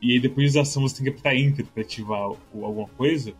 e 0.00 0.12
aí 0.12 0.20
depois 0.20 0.54
da 0.54 0.62
ação 0.62 0.82
você 0.82 0.96
tem 0.96 1.04
que 1.04 1.10
apertar 1.10 1.36
Enter 1.36 1.66
pra 1.66 1.82
ativar 1.82 2.20
alguma 2.20 2.88
coisa. 2.96 3.34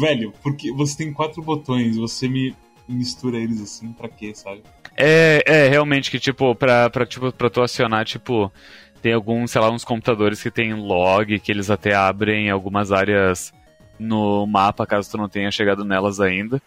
Velho, 0.00 0.32
porque 0.42 0.72
você 0.72 0.96
tem 0.96 1.12
quatro 1.12 1.42
botões, 1.42 1.96
você 1.96 2.28
me 2.28 2.54
mistura 2.88 3.36
eles 3.36 3.60
assim, 3.60 3.92
pra 3.92 4.08
quê, 4.08 4.32
sabe? 4.34 4.62
É, 4.96 5.42
é 5.44 5.68
realmente 5.68 6.10
que, 6.10 6.18
tipo, 6.18 6.54
pra, 6.54 6.88
pra, 6.88 7.04
tipo, 7.04 7.30
pra 7.32 7.50
tu 7.50 7.60
acionar, 7.60 8.04
tipo, 8.04 8.50
tem 9.02 9.12
alguns, 9.12 9.50
sei 9.50 9.60
lá, 9.60 9.70
uns 9.70 9.84
computadores 9.84 10.42
que 10.42 10.50
tem 10.50 10.72
log, 10.72 11.38
que 11.38 11.52
eles 11.52 11.70
até 11.70 11.94
abrem 11.94 12.48
algumas 12.48 12.92
áreas 12.92 13.52
no 13.98 14.46
mapa, 14.46 14.86
caso 14.86 15.10
tu 15.10 15.18
não 15.18 15.28
tenha 15.28 15.50
chegado 15.50 15.84
nelas 15.84 16.20
ainda. 16.20 16.60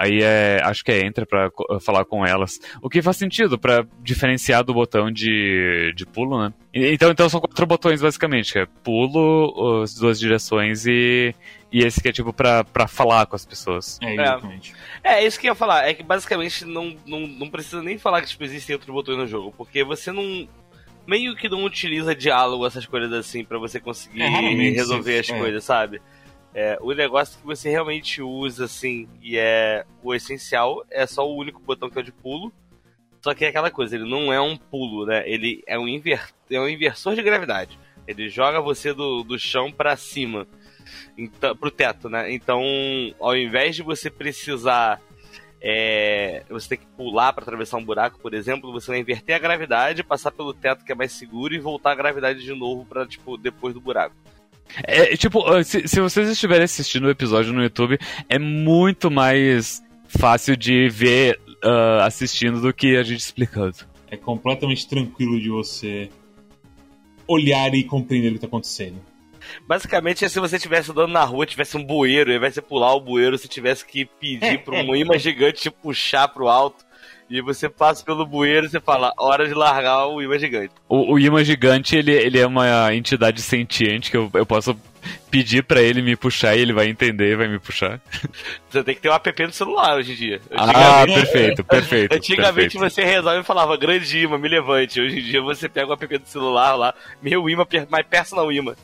Aí 0.00 0.22
é, 0.22 0.62
acho 0.64 0.82
que 0.82 0.90
é 0.90 1.04
entra 1.04 1.26
para 1.26 1.50
falar 1.78 2.06
com 2.06 2.24
elas. 2.24 2.58
O 2.80 2.88
que 2.88 3.02
faz 3.02 3.18
sentido 3.18 3.58
para 3.58 3.86
diferenciar 4.02 4.64
do 4.64 4.72
botão 4.72 5.12
de, 5.12 5.92
de 5.94 6.06
pulo, 6.06 6.42
né? 6.42 6.54
Então, 6.72 7.10
então 7.10 7.28
são 7.28 7.38
quatro 7.38 7.66
botões 7.66 8.00
basicamente, 8.00 8.50
que 8.50 8.60
é 8.60 8.66
pulo, 8.82 9.82
as 9.82 9.92
duas 9.92 10.18
direções 10.18 10.86
e, 10.86 11.34
e 11.70 11.84
esse 11.84 12.00
que 12.00 12.08
é 12.08 12.12
tipo 12.12 12.32
pra, 12.32 12.64
pra 12.64 12.88
falar 12.88 13.26
com 13.26 13.36
as 13.36 13.44
pessoas. 13.44 13.98
É, 14.00 14.14
exatamente. 14.14 14.74
É, 15.04 15.12
é 15.16 15.26
isso 15.26 15.38
que 15.38 15.46
eu 15.46 15.50
ia 15.50 15.54
falar. 15.54 15.86
É 15.86 15.92
que 15.92 16.02
basicamente 16.02 16.64
não, 16.64 16.96
não, 17.04 17.26
não 17.26 17.50
precisa 17.50 17.82
nem 17.82 17.98
falar 17.98 18.22
que 18.22 18.28
tipo, 18.28 18.42
existem 18.42 18.72
outros 18.74 18.94
botões 18.94 19.18
no 19.18 19.26
jogo, 19.26 19.52
porque 19.54 19.84
você 19.84 20.10
não. 20.10 20.48
Meio 21.06 21.36
que 21.36 21.48
não 21.48 21.64
utiliza 21.64 22.14
diálogo, 22.14 22.66
essas 22.66 22.86
coisas 22.86 23.12
assim, 23.12 23.44
para 23.44 23.58
você 23.58 23.78
conseguir 23.78 24.22
é, 24.22 24.70
resolver 24.70 25.18
as 25.18 25.28
é. 25.28 25.38
coisas, 25.38 25.62
sabe? 25.62 26.00
É, 26.52 26.76
o 26.80 26.92
negócio 26.92 27.38
que 27.38 27.46
você 27.46 27.70
realmente 27.70 28.20
usa, 28.20 28.64
assim, 28.64 29.08
e 29.22 29.36
é 29.38 29.84
o 30.02 30.14
essencial, 30.14 30.84
é 30.90 31.06
só 31.06 31.28
o 31.28 31.36
único 31.36 31.60
botão 31.60 31.88
que 31.88 31.98
é 31.98 32.00
o 32.00 32.04
de 32.04 32.12
pulo. 32.12 32.52
Só 33.22 33.34
que 33.34 33.44
é 33.44 33.48
aquela 33.48 33.70
coisa, 33.70 33.94
ele 33.94 34.08
não 34.08 34.32
é 34.32 34.40
um 34.40 34.56
pulo, 34.56 35.06
né? 35.06 35.22
Ele 35.26 35.62
é 35.66 35.78
um, 35.78 35.86
inver... 35.86 36.28
é 36.50 36.60
um 36.60 36.68
inversor 36.68 37.14
de 37.14 37.22
gravidade. 37.22 37.78
Ele 38.08 38.28
joga 38.28 38.60
você 38.60 38.92
do, 38.92 39.22
do 39.22 39.38
chão 39.38 39.70
para 39.70 39.94
cima, 39.96 40.46
então, 41.16 41.54
pro 41.54 41.70
teto, 41.70 42.08
né? 42.08 42.32
Então, 42.32 42.62
ao 43.20 43.36
invés 43.36 43.76
de 43.76 43.82
você 43.82 44.10
precisar. 44.10 45.00
É, 45.62 46.42
você 46.48 46.70
tem 46.70 46.78
que 46.78 46.86
pular 46.96 47.34
para 47.34 47.42
atravessar 47.42 47.76
um 47.76 47.84
buraco, 47.84 48.18
por 48.18 48.32
exemplo, 48.32 48.72
você 48.72 48.92
vai 48.92 48.98
inverter 48.98 49.36
a 49.36 49.38
gravidade, 49.38 50.02
passar 50.02 50.30
pelo 50.30 50.54
teto 50.54 50.82
que 50.86 50.90
é 50.90 50.94
mais 50.94 51.12
seguro 51.12 51.54
e 51.54 51.58
voltar 51.58 51.92
a 51.92 51.94
gravidade 51.94 52.42
de 52.42 52.54
novo 52.54 52.86
para 52.86 53.06
tipo 53.06 53.36
depois 53.36 53.74
do 53.74 53.80
buraco. 53.80 54.16
É, 54.84 55.16
tipo, 55.16 55.40
se, 55.62 55.86
se 55.86 56.00
vocês 56.00 56.28
estiverem 56.28 56.64
assistindo 56.64 57.04
o 57.04 57.10
episódio 57.10 57.52
no 57.52 57.62
YouTube, 57.62 57.98
é 58.28 58.38
muito 58.38 59.10
mais 59.10 59.82
fácil 60.06 60.56
de 60.56 60.88
ver 60.88 61.38
uh, 61.64 62.02
assistindo 62.02 62.60
do 62.60 62.72
que 62.72 62.96
a 62.96 63.02
gente 63.02 63.20
explicando. 63.20 63.76
É 64.10 64.16
completamente 64.16 64.88
tranquilo 64.88 65.40
de 65.40 65.48
você 65.48 66.10
olhar 67.26 67.72
e 67.74 67.84
compreender 67.84 68.28
o 68.28 68.30
que 68.32 68.36
está 68.38 68.46
acontecendo. 68.46 69.00
Basicamente 69.66 70.24
é 70.24 70.28
se 70.28 70.38
você 70.38 70.56
estivesse 70.56 70.90
andando 70.90 71.12
na 71.12 71.24
rua, 71.24 71.46
tivesse 71.46 71.76
um 71.76 71.84
bueiro, 71.84 72.30
ao 72.30 72.36
invés 72.36 72.54
de 72.54 72.62
pular 72.62 72.94
o 72.94 73.00
bueiro, 73.00 73.38
você 73.38 73.48
tivesse 73.48 73.84
que 73.84 74.04
pedir 74.04 74.62
para 74.64 74.82
um 74.82 74.94
imã 74.94 75.18
gigante 75.18 75.62
te 75.62 75.70
puxar 75.70 76.28
pro 76.28 76.48
alto 76.48 76.84
e 77.30 77.40
você 77.40 77.68
passa 77.68 78.04
pelo 78.04 78.26
bueiro 78.26 78.66
e 78.66 78.68
você 78.68 78.80
fala, 78.80 79.12
hora 79.16 79.46
de 79.46 79.54
largar 79.54 80.06
o 80.08 80.20
imã 80.20 80.36
gigante. 80.38 80.72
O, 80.88 81.14
o 81.14 81.18
imã 81.18 81.44
gigante, 81.44 81.94
ele, 81.96 82.10
ele 82.12 82.38
é 82.40 82.46
uma 82.46 82.92
entidade 82.92 83.40
sentiente 83.40 84.10
que 84.10 84.16
eu, 84.16 84.28
eu 84.34 84.44
posso 84.44 84.76
pedir 85.30 85.62
pra 85.62 85.80
ele 85.80 86.02
me 86.02 86.16
puxar 86.16 86.56
e 86.56 86.60
ele 86.60 86.72
vai 86.72 86.88
entender 86.88 87.32
e 87.32 87.36
vai 87.36 87.46
me 87.48 87.58
puxar. 87.60 88.00
Você 88.68 88.82
tem 88.82 88.94
que 88.96 89.00
ter 89.00 89.08
um 89.08 89.14
app 89.14 89.42
no 89.46 89.52
celular 89.52 89.96
hoje 89.96 90.12
em 90.12 90.16
dia. 90.16 90.40
Ah, 90.50 91.04
perfeito, 91.06 91.62
perfeito. 91.64 92.12
Antigamente 92.18 92.76
perfeito. 92.76 92.78
você 92.80 93.04
resolve 93.04 93.40
e 93.40 93.44
falava, 93.44 93.76
grande 93.76 94.18
imã, 94.18 94.36
me 94.36 94.48
levante. 94.48 95.00
Hoje 95.00 95.20
em 95.20 95.22
dia 95.22 95.40
você 95.40 95.68
pega 95.68 95.88
o 95.88 95.92
app 95.92 96.18
do 96.18 96.26
celular 96.28 96.74
lá, 96.74 96.92
meu 97.22 97.48
imã, 97.48 97.64
my 97.90 98.02
personal 98.02 98.50
imã. 98.52 98.74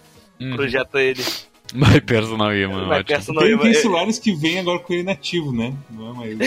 Uhum. 0.40 0.54
Projeta 0.54 1.00
ele. 1.02 1.22
My 1.74 2.00
personal 2.00 2.54
imã, 2.54 2.84
My 2.86 2.90
ótimo. 2.92 3.04
personal 3.06 3.42
Tem, 3.42 3.52
imã. 3.52 3.62
tem 3.62 3.70
É- 3.72 3.74
celulares 3.74 4.18
que 4.20 4.32
vêm 4.32 4.60
agora 4.60 4.78
com 4.78 4.92
ele 4.94 5.02
nativo, 5.02 5.50
né? 5.52 5.74
Não 5.90 6.10
é 6.10 6.12
mais. 6.14 6.38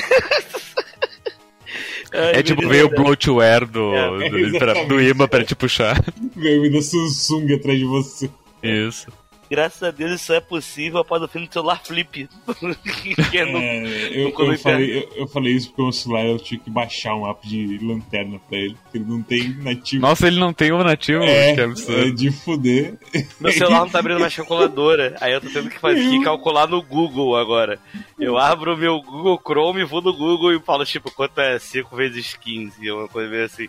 É 2.12 2.42
tipo 2.42 2.68
veio 2.68 2.88
o 2.88 2.90
bloatware 2.90 3.66
do, 3.66 3.94
É, 3.94 4.30
do, 4.30 4.60
pra- 4.60 4.84
do 4.86 5.02
imã 5.02 5.28
pra 5.28 5.44
te 5.44 5.56
puxar. 5.56 6.04
Veio 6.36 6.72
da 6.72 6.82
Samsung 6.82 7.54
atrás 7.54 7.78
de 7.78 7.86
você. 7.86 8.30
Isso. 8.64 9.08
Graças 9.50 9.82
a 9.82 9.90
Deus 9.90 10.12
isso 10.12 10.32
é 10.32 10.40
possível 10.40 11.00
após 11.00 11.22
o 11.24 11.28
fim 11.28 11.46
do 11.46 11.52
celular 11.52 11.82
flip. 11.84 12.30
que 13.32 13.46
não... 13.46 13.60
É, 13.60 14.08
eu, 14.12 14.30
eu, 14.30 14.52
eu 14.52 14.58
falei, 14.60 14.98
eu, 14.98 15.10
eu 15.16 15.28
falei 15.28 15.54
isso 15.54 15.70
porque 15.70 15.82
o 15.82 15.86
meu 15.86 15.92
celular 15.92 16.26
eu 16.26 16.38
tinha 16.38 16.60
que 16.60 16.70
baixar 16.70 17.16
um 17.16 17.28
app 17.28 17.48
de 17.48 17.80
lanterna 17.82 18.40
pra 18.48 18.58
ele. 18.58 18.76
porque 18.84 18.98
Ele 18.98 19.06
não 19.06 19.22
tem 19.24 19.50
nativo. 19.56 20.02
Nossa, 20.02 20.28
ele 20.28 20.40
não 20.40 20.54
tem 20.54 20.72
um 20.72 20.84
nativo? 20.84 21.24
é, 21.24 21.56
que 21.56 21.62
é 21.62 21.64
absurdo. 21.64 22.12
de 22.14 22.32
fuder. 22.32 22.98
Meu 23.40 23.52
celular 23.52 23.80
não 23.80 23.90
tá 23.90 24.00
abrindo 24.00 24.20
mais 24.20 24.36
calculadora. 24.38 25.16
Aí 25.20 25.34
eu 25.34 25.42
tô 25.42 25.50
tendo 25.50 25.70
que, 25.70 25.80
fazer, 25.80 26.08
que 26.08 26.24
calcular 26.24 26.68
no 26.68 26.82
Google 26.82 27.36
agora. 27.36 27.80
Eu 28.20 28.38
abro 28.38 28.76
o 28.76 28.78
meu 28.78 29.02
Google 29.02 29.42
Chrome, 29.44 29.84
vou 29.84 30.02
no 30.02 30.14
Google 30.16 30.54
e 30.54 30.60
falo, 30.60 30.86
tipo, 30.86 31.12
quanto 31.12 31.40
é 31.42 31.58
5 31.58 31.96
vezes 31.96 32.36
15? 32.36 32.92
Uma 32.92 33.08
coisa 33.08 33.30
meio 33.30 33.46
assim. 33.46 33.68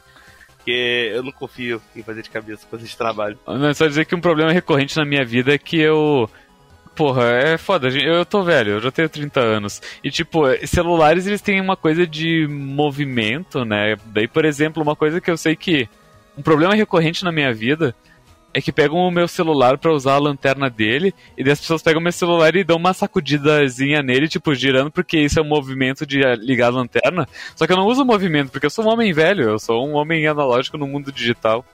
Porque 0.71 1.11
eu 1.13 1.23
não 1.25 1.33
confio 1.33 1.83
em 1.97 2.03
fazer 2.03 2.23
de 2.23 2.31
cabeça 2.31 2.65
coisa 2.69 2.87
de 2.87 2.97
trabalho. 2.97 3.37
Não, 3.45 3.67
é 3.67 3.75
só 3.75 3.89
dizer 3.89 4.05
que 4.05 4.15
um 4.15 4.21
problema 4.21 4.53
recorrente 4.53 4.97
na 4.97 5.05
minha 5.05 5.25
vida 5.25 5.53
é 5.53 5.59
que 5.59 5.77
eu. 5.81 6.31
Porra, 6.95 7.25
é 7.25 7.59
foda. 7.59 7.89
Eu 7.89 8.25
tô 8.25 8.45
velho, 8.45 8.73
eu 8.73 8.81
já 8.81 8.91
tenho 8.93 9.09
30 9.09 9.41
anos. 9.41 9.83
E, 10.05 10.11
tipo, 10.11 10.45
celulares 10.65 11.27
eles 11.27 11.41
têm 11.41 11.61
uma 11.61 11.77
coisa 11.77 12.07
de 12.07 12.47
movimento, 12.49 13.65
né? 13.65 13.97
Daí, 14.07 14.29
por 14.29 14.45
exemplo, 14.45 14.81
uma 14.83 14.95
coisa 14.95 15.21
que 15.21 15.31
eu 15.31 15.37
sei 15.37 15.57
que. 15.57 15.89
Um 16.39 16.43
problema 16.43 16.75
recorrente 16.75 17.25
na 17.25 17.33
minha 17.33 17.53
vida 17.53 17.95
é 18.53 18.61
que 18.61 18.73
pegam 18.73 18.99
o 18.99 19.11
meu 19.11 19.29
celular 19.29 19.79
pra 19.79 19.93
usar 19.93 20.15
a 20.15 20.19
lanterna 20.19 20.69
dele, 20.69 21.15
e 21.37 21.45
daí 21.45 21.53
as 21.53 21.61
pessoas 21.61 21.83
pegam 21.83 22.01
meu 22.01 22.13
celular 22.13 22.55
e 22.57 22.65
dão 22.65 22.77
uma 22.77 22.93
sacudidazinha 22.93 24.03
nele, 24.03 24.29
tipo, 24.29 24.55
girando, 24.55 24.91
porque 24.91 25.19
isso 25.19 25.39
é 25.39 25.43
um 25.43 25.49
movimento 25.49 26.05
de 26.05 26.21
ligar 26.39 26.69
a 26.69 26.77
lanterna. 26.77 27.29
Só 27.55 27.67
que 27.67 27.73
eu 27.73 27.77
não 27.77 27.87
uso 27.87 28.03
o 28.03 28.07
movimento, 28.07 28.51
porque 28.51 28.67
eu 28.67 28.71
sou 28.71 28.85
um 28.85 28.89
homem 28.89 29.13
velho, 29.13 29.51
eu 29.51 29.59
sou 29.59 29.87
um 29.87 29.95
homem 29.95 30.27
analógico 30.27 30.77
no 30.77 30.87
mundo 30.87 31.13
digital. 31.13 31.65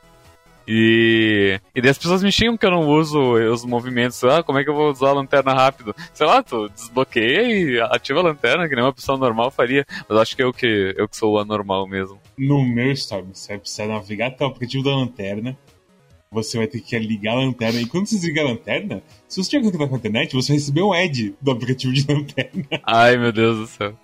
E, 0.68 1.60
e 1.74 1.80
daí 1.80 1.90
as 1.90 1.98
pessoas 1.98 2.24
me 2.24 2.32
xingam 2.32 2.56
que 2.56 2.66
eu 2.66 2.70
não 2.70 2.88
uso 2.88 3.34
os 3.34 3.64
movimentos. 3.64 4.22
Ah, 4.24 4.42
como 4.42 4.58
é 4.58 4.64
que 4.64 4.70
eu 4.70 4.74
vou 4.74 4.90
usar 4.90 5.10
a 5.10 5.12
lanterna 5.12 5.54
rápido? 5.54 5.94
Sei 6.12 6.26
lá, 6.26 6.42
tu 6.42 6.68
desbloqueia 6.70 7.42
e 7.42 7.80
ativa 7.80 8.18
a 8.18 8.24
lanterna, 8.24 8.68
que 8.68 8.74
nem 8.74 8.84
uma 8.84 8.92
pessoa 8.92 9.16
normal 9.16 9.50
faria. 9.50 9.86
Mas 10.08 10.18
acho 10.18 10.36
que 10.36 10.42
eu 10.42 10.52
que, 10.52 10.92
eu 10.96 11.08
que 11.08 11.16
sou 11.16 11.34
o 11.34 11.38
anormal 11.38 11.86
mesmo. 11.86 12.20
No 12.36 12.66
meu 12.66 12.90
Storm, 12.92 13.32
você 13.32 13.48
vai 13.50 13.58
precisar 13.58 13.86
navegar 13.86 14.28
até 14.28 14.44
o 14.44 14.48
aplicativo 14.48 14.82
da 14.82 14.96
lanterna. 14.96 15.56
Você 16.30 16.58
vai 16.58 16.66
ter 16.66 16.80
que 16.80 16.98
ligar 16.98 17.32
a 17.32 17.36
lanterna. 17.40 17.80
E 17.80 17.86
quando 17.86 18.06
você 18.06 18.16
desligar 18.16 18.44
a 18.44 18.48
lanterna, 18.50 19.02
se 19.28 19.42
você 19.42 19.50
tiver 19.50 19.62
conectado 19.62 19.88
com 19.88 19.94
a 19.94 19.98
internet, 19.98 20.32
você 20.34 20.48
vai 20.48 20.58
receber 20.58 20.82
um 20.82 20.92
ad 20.92 21.34
do 21.40 21.50
aplicativo 21.50 21.92
de 21.92 22.04
lanterna. 22.12 22.64
Ai, 22.84 23.16
meu 23.16 23.32
Deus 23.32 23.58
do 23.58 23.66
céu. 23.66 23.94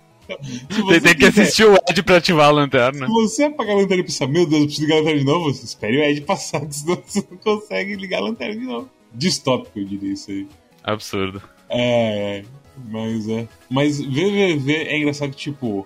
Se 0.71 0.81
você 0.81 1.01
Tem, 1.01 1.13
que 1.15 1.25
quiser- 1.25 1.41
assistir 1.43 1.65
o 1.65 1.73
ad 1.75 2.03
pra 2.03 2.15
ativar 2.17 2.47
a 2.47 2.51
lanterna. 2.51 3.05
Se 3.05 3.11
você 3.13 3.43
apagar 3.43 3.75
a 3.75 3.79
lanterna 3.79 4.01
e 4.01 4.05
pensar, 4.05 4.27
meu 4.27 4.45
Deus, 4.47 4.61
eu 4.61 4.65
preciso 4.67 4.87
ligar 4.87 4.95
a 4.95 4.99
lanterna 5.01 5.19
de 5.19 5.25
novo, 5.25 5.53
você 5.53 5.65
espere 5.65 5.97
o 5.97 6.09
ad 6.09 6.21
passar, 6.21 6.61
senão 6.71 7.03
você 7.05 7.27
não 7.29 7.37
consegue 7.37 7.95
ligar 7.97 8.19
a 8.19 8.21
lanterna 8.21 8.55
de 8.55 8.65
novo. 8.65 8.89
Distópico, 9.13 9.77
eu 9.79 9.83
diria 9.85 10.13
isso 10.13 10.31
aí. 10.31 10.47
Absurdo. 10.81 11.41
É, 11.69 12.39
é, 12.39 12.45
mas 12.89 13.27
é. 13.27 13.47
Mas 13.69 13.99
VVV 13.99 14.73
é 14.73 14.97
engraçado 14.97 15.31
que, 15.31 15.37
tipo, 15.37 15.85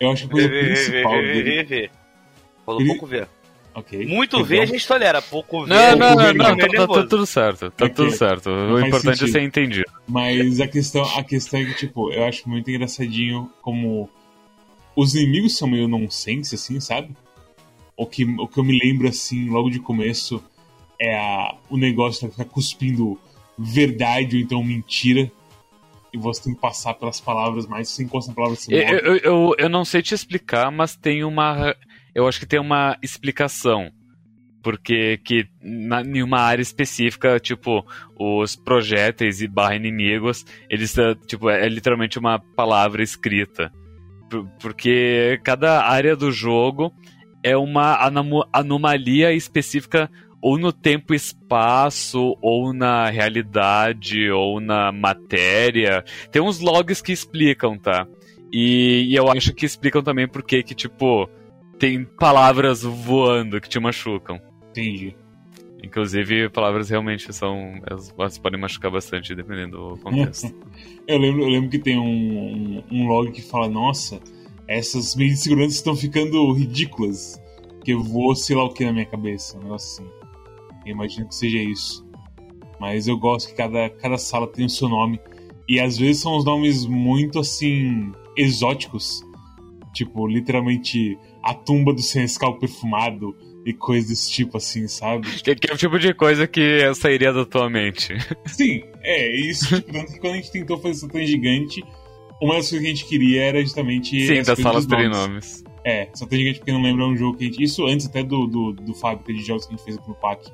eu 0.00 0.10
acho 0.10 0.26
que 0.26 0.28
a 0.28 0.32
coisa 0.32 0.48
principal 0.48 1.12
dele. 1.22 1.90
Falou 2.64 2.80
Ele- 2.80 2.88
pouco 2.90 3.06
ver. 3.06 3.28
Ok. 3.74 4.06
Muito 4.06 4.36
Então, 4.36 4.44
ver 4.46 4.60
a 4.60 4.66
gente 4.66 4.86
tolera, 4.86 5.22
pouco 5.22 5.64
ver. 5.64 5.70
Não, 5.70 5.96
não, 5.96 6.14
não, 6.14 6.34
não, 6.34 6.46
é 6.50 6.56
tá, 6.56 6.68
tá- 6.68 6.86
tá 6.86 7.06
tudo 7.06 7.26
certo. 7.26 7.70
Tá 7.70 7.86
Ok. 7.86 7.94
tudo 7.94 8.10
certo. 8.10 8.50
O 8.50 8.78
importante 8.78 9.12
é 9.14 9.16
sentido. 9.16 9.32
ser 9.32 9.42
entendido. 9.42 9.90
Mas 10.06 10.60
a 10.60 10.68
questão, 10.68 11.02
a 11.16 11.24
questão 11.24 11.60
é 11.60 11.64
que, 11.64 11.74
tipo, 11.74 12.12
eu 12.12 12.24
acho 12.24 12.46
muito 12.48 12.70
engraçadinho 12.70 13.50
como 13.62 14.10
os 14.94 15.14
inimigos 15.14 15.56
são 15.56 15.66
meio 15.68 15.88
nonsense, 15.88 16.54
assim, 16.54 16.80
sabe? 16.80 17.16
O 17.96 18.04
que, 18.06 18.24
o 18.24 18.46
que 18.46 18.58
eu 18.58 18.64
me 18.64 18.78
lembro, 18.78 19.08
assim, 19.08 19.48
logo 19.48 19.70
de 19.70 19.78
começo 19.78 20.42
é 21.00 21.16
a, 21.16 21.54
o 21.70 21.76
negócio 21.78 22.26
de 22.26 22.32
ficar 22.32 22.44
cuspindo 22.44 23.18
verdade 23.58 24.36
ou 24.36 24.42
então 24.42 24.62
mentira. 24.62 25.30
E 26.12 26.18
você 26.18 26.42
tem 26.42 26.54
que 26.54 26.60
passar 26.60 26.92
pelas 26.92 27.22
palavras, 27.22 27.66
mas 27.66 27.88
se 27.88 27.94
você 27.96 28.02
encosta 28.04 28.30
na 28.30 28.34
palavra, 28.34 28.54
você 28.56 28.70
Eu, 28.74 28.98
eu, 28.98 29.16
eu, 29.16 29.54
eu 29.56 29.68
não 29.70 29.82
sei 29.82 30.02
te 30.02 30.14
explicar, 30.14 30.70
mas 30.70 30.94
tem 30.94 31.24
uma. 31.24 31.74
Eu 32.14 32.26
acho 32.28 32.38
que 32.40 32.46
tem 32.46 32.60
uma 32.60 32.96
explicação. 33.02 33.90
Porque 34.62 35.18
que 35.24 35.46
na, 35.60 36.02
em 36.02 36.22
uma 36.22 36.38
área 36.38 36.62
específica, 36.62 37.40
tipo, 37.40 37.84
os 38.16 38.54
projéteis 38.54 39.40
e 39.42 39.48
barra 39.48 39.74
inimigos, 39.74 40.44
eles, 40.70 40.96
eh, 40.96 41.16
tipo, 41.26 41.50
é 41.50 41.68
literalmente 41.68 42.16
uma 42.16 42.38
palavra 42.38 43.02
escrita. 43.02 43.72
Por- 44.30 44.46
Porque 44.60 45.40
cada 45.42 45.82
área 45.84 46.14
do 46.14 46.30
jogo 46.30 46.92
é 47.42 47.56
uma 47.56 47.96
anamo- 48.06 48.46
anomalia 48.52 49.32
específica 49.32 50.08
ou 50.40 50.56
no 50.56 50.72
tempo 50.72 51.12
e 51.12 51.16
espaço, 51.16 52.36
ou 52.40 52.72
na 52.72 53.10
realidade, 53.10 54.30
ou 54.30 54.60
na 54.60 54.92
matéria. 54.92 56.04
Tem 56.30 56.40
uns 56.40 56.60
logs 56.60 57.00
que 57.02 57.10
explicam, 57.12 57.76
tá? 57.76 58.06
E, 58.52 59.06
e 59.08 59.14
eu 59.16 59.28
acho 59.28 59.52
que 59.54 59.66
explicam 59.66 60.02
também 60.04 60.28
por 60.28 60.42
que 60.44 60.62
que, 60.62 60.74
tipo, 60.74 61.28
tem 61.82 62.04
palavras 62.04 62.84
voando 62.84 63.60
que 63.60 63.68
te 63.68 63.80
machucam. 63.80 64.40
Entendi. 64.70 65.16
Inclusive, 65.82 66.48
palavras 66.48 66.88
realmente 66.88 67.32
são. 67.32 67.74
Elas, 67.84 68.14
elas 68.16 68.38
podem 68.38 68.60
machucar 68.60 68.88
bastante, 68.88 69.34
dependendo 69.34 69.88
do 69.88 69.96
contexto. 69.96 70.54
Eu 71.08 71.18
lembro, 71.18 71.42
eu 71.42 71.48
lembro 71.48 71.68
que 71.68 71.80
tem 71.80 71.98
um, 71.98 72.04
um, 72.04 72.84
um 72.88 73.08
log 73.08 73.32
que 73.32 73.42
fala, 73.42 73.68
nossa, 73.68 74.20
essas 74.68 75.16
medidas 75.16 75.40
de 75.40 75.42
segurança 75.42 75.74
estão 75.74 75.96
ficando 75.96 76.52
ridículas. 76.52 77.42
Que 77.84 77.96
vou 77.96 78.36
sei 78.36 78.54
lá 78.54 78.62
o 78.62 78.72
que 78.72 78.84
na 78.84 78.92
minha 78.92 79.04
cabeça, 79.04 79.58
um 79.58 79.62
negócio 79.64 80.04
assim. 80.04 80.12
Eu 80.86 80.92
imagino 80.92 81.26
que 81.26 81.34
seja 81.34 81.58
isso. 81.58 82.06
Mas 82.78 83.08
eu 83.08 83.18
gosto 83.18 83.48
que 83.48 83.56
cada, 83.56 83.90
cada 83.90 84.16
sala 84.16 84.46
tem 84.46 84.66
o 84.66 84.70
seu 84.70 84.88
nome. 84.88 85.20
E 85.68 85.80
às 85.80 85.98
vezes 85.98 86.22
são 86.22 86.36
os 86.36 86.44
nomes 86.44 86.86
muito 86.86 87.40
assim. 87.40 88.12
exóticos. 88.36 89.20
Tipo, 89.92 90.28
literalmente 90.28 91.18
a 91.42 91.54
tumba 91.54 91.92
do 91.92 92.02
Senescal 92.02 92.58
perfumado 92.58 93.36
e 93.64 93.72
coisas 93.72 94.08
desse 94.08 94.30
tipo 94.30 94.56
assim, 94.56 94.86
sabe? 94.88 95.28
que, 95.42 95.54
que 95.54 95.70
é 95.70 95.74
o 95.74 95.76
tipo 95.76 95.98
de 95.98 96.14
coisa 96.14 96.46
que 96.46 96.60
eu 96.60 96.94
sairia 96.94 97.32
da 97.32 97.44
tua 97.44 97.68
mente. 97.70 98.14
Sim, 98.46 98.82
é 99.02 99.34
isso. 99.36 99.76
Tipo, 99.76 99.92
tanto 99.92 100.12
que 100.12 100.20
quando 100.20 100.34
a 100.34 100.36
gente 100.36 100.50
tentou 100.50 100.78
fazer 100.78 100.94
Satã 100.94 101.24
Gigante, 101.24 101.82
uma 102.40 102.54
das 102.56 102.68
coisas 102.68 102.80
que 102.80 102.86
a 102.86 102.94
gente 102.94 103.04
queria 103.06 103.42
era 103.44 103.60
justamente. 103.60 104.26
Sim, 104.26 104.38
as 104.38 104.46
das 104.46 104.58
salas 104.58 104.86
dos 104.86 104.96
terem 104.96 105.10
nomes. 105.10 105.62
nomes. 105.62 105.64
É, 105.84 106.08
Satã 106.14 106.36
Gigante, 106.36 106.58
porque 106.58 106.72
não 106.72 106.82
lembra 106.82 107.06
um 107.06 107.16
jogo 107.16 107.36
que 107.36 107.44
a 107.44 107.46
gente. 107.46 107.62
Isso 107.62 107.86
antes 107.86 108.06
até 108.06 108.22
do, 108.22 108.46
do, 108.46 108.72
do 108.72 108.94
fábrica 108.94 109.32
de 109.32 109.44
jogos 109.44 109.66
que 109.66 109.74
a 109.74 109.76
gente 109.76 109.84
fez 109.84 109.96
aqui 109.96 110.08
no 110.08 110.14
PAC. 110.14 110.50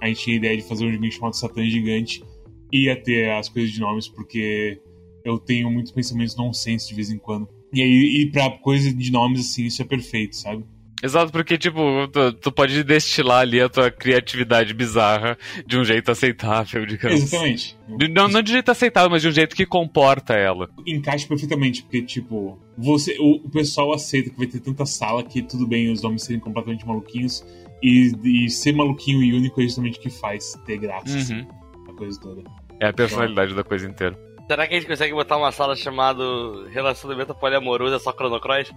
A 0.00 0.08
gente 0.08 0.20
tinha 0.20 0.36
a 0.36 0.38
ideia 0.38 0.56
de 0.56 0.62
fazer 0.62 0.86
um 0.86 0.92
joguinho 0.92 1.12
chamado 1.12 1.34
Satã 1.34 1.62
Gigante 1.64 2.24
e 2.72 2.86
ia 2.86 2.96
ter 2.96 3.30
as 3.30 3.48
coisas 3.48 3.70
de 3.70 3.80
nomes, 3.80 4.08
porque 4.08 4.80
eu 5.24 5.38
tenho 5.38 5.70
muitos 5.70 5.92
pensamentos 5.92 6.36
nonsense 6.36 6.88
de 6.88 6.94
vez 6.94 7.10
em 7.10 7.18
quando. 7.18 7.48
E 7.72 7.80
aí, 7.82 8.22
e 8.22 8.30
pra 8.30 8.50
coisa 8.50 8.92
de 8.92 9.12
nomes 9.12 9.40
assim, 9.40 9.64
isso 9.64 9.80
é 9.82 9.84
perfeito, 9.84 10.36
sabe? 10.36 10.64
Exato, 11.02 11.32
porque, 11.32 11.56
tipo, 11.56 11.80
tu, 12.12 12.32
tu 12.34 12.52
pode 12.52 12.84
destilar 12.84 13.40
ali 13.40 13.58
a 13.58 13.70
tua 13.70 13.90
criatividade 13.90 14.74
bizarra 14.74 15.38
de 15.66 15.78
um 15.78 15.82
jeito 15.84 16.10
aceitável, 16.10 16.84
digamos. 16.84 17.22
Exatamente. 17.22 17.74
De- 17.96 18.08
Não, 18.08 18.28
não 18.28 18.42
de 18.42 18.52
jeito 18.52 18.70
aceitável, 18.70 19.08
mas 19.08 19.22
de 19.22 19.28
um 19.28 19.32
jeito 19.32 19.56
que 19.56 19.64
comporta 19.64 20.34
ela. 20.34 20.68
encaixa 20.86 21.26
perfeitamente, 21.26 21.82
porque, 21.84 22.02
tipo, 22.02 22.58
você, 22.76 23.16
o, 23.18 23.36
o 23.46 23.50
pessoal 23.50 23.94
aceita 23.94 24.28
que 24.28 24.36
vai 24.36 24.46
ter 24.46 24.60
tanta 24.60 24.84
sala 24.84 25.22
que 25.24 25.40
tudo 25.40 25.66
bem 25.66 25.90
os 25.90 26.02
nomes 26.02 26.22
serem 26.22 26.38
completamente 26.40 26.86
maluquinhos. 26.86 27.42
E, 27.82 28.12
e 28.44 28.50
ser 28.50 28.72
maluquinho 28.74 29.22
e 29.22 29.32
único 29.32 29.58
é 29.58 29.64
justamente 29.64 29.98
o 29.98 30.02
que 30.02 30.10
faz 30.10 30.52
ter 30.66 30.76
graça, 30.76 31.16
assim, 31.16 31.40
Uhum. 31.40 31.48
a 31.88 31.92
coisa 31.94 32.20
toda. 32.20 32.42
É 32.78 32.88
a 32.88 32.92
personalidade 32.92 33.54
da 33.54 33.64
coisa 33.64 33.88
inteira. 33.88 34.18
Será 34.50 34.66
que 34.66 34.74
a 34.74 34.80
gente 34.80 34.88
consegue 34.88 35.14
botar 35.14 35.36
uma 35.36 35.52
sala 35.52 35.76
chamada 35.76 36.24
Relacionamento 36.70 37.32
Poliamoroso 37.36 37.94
é 37.94 37.98
só 38.00 38.12
Chrono 38.12 38.40
Cross? 38.40 38.72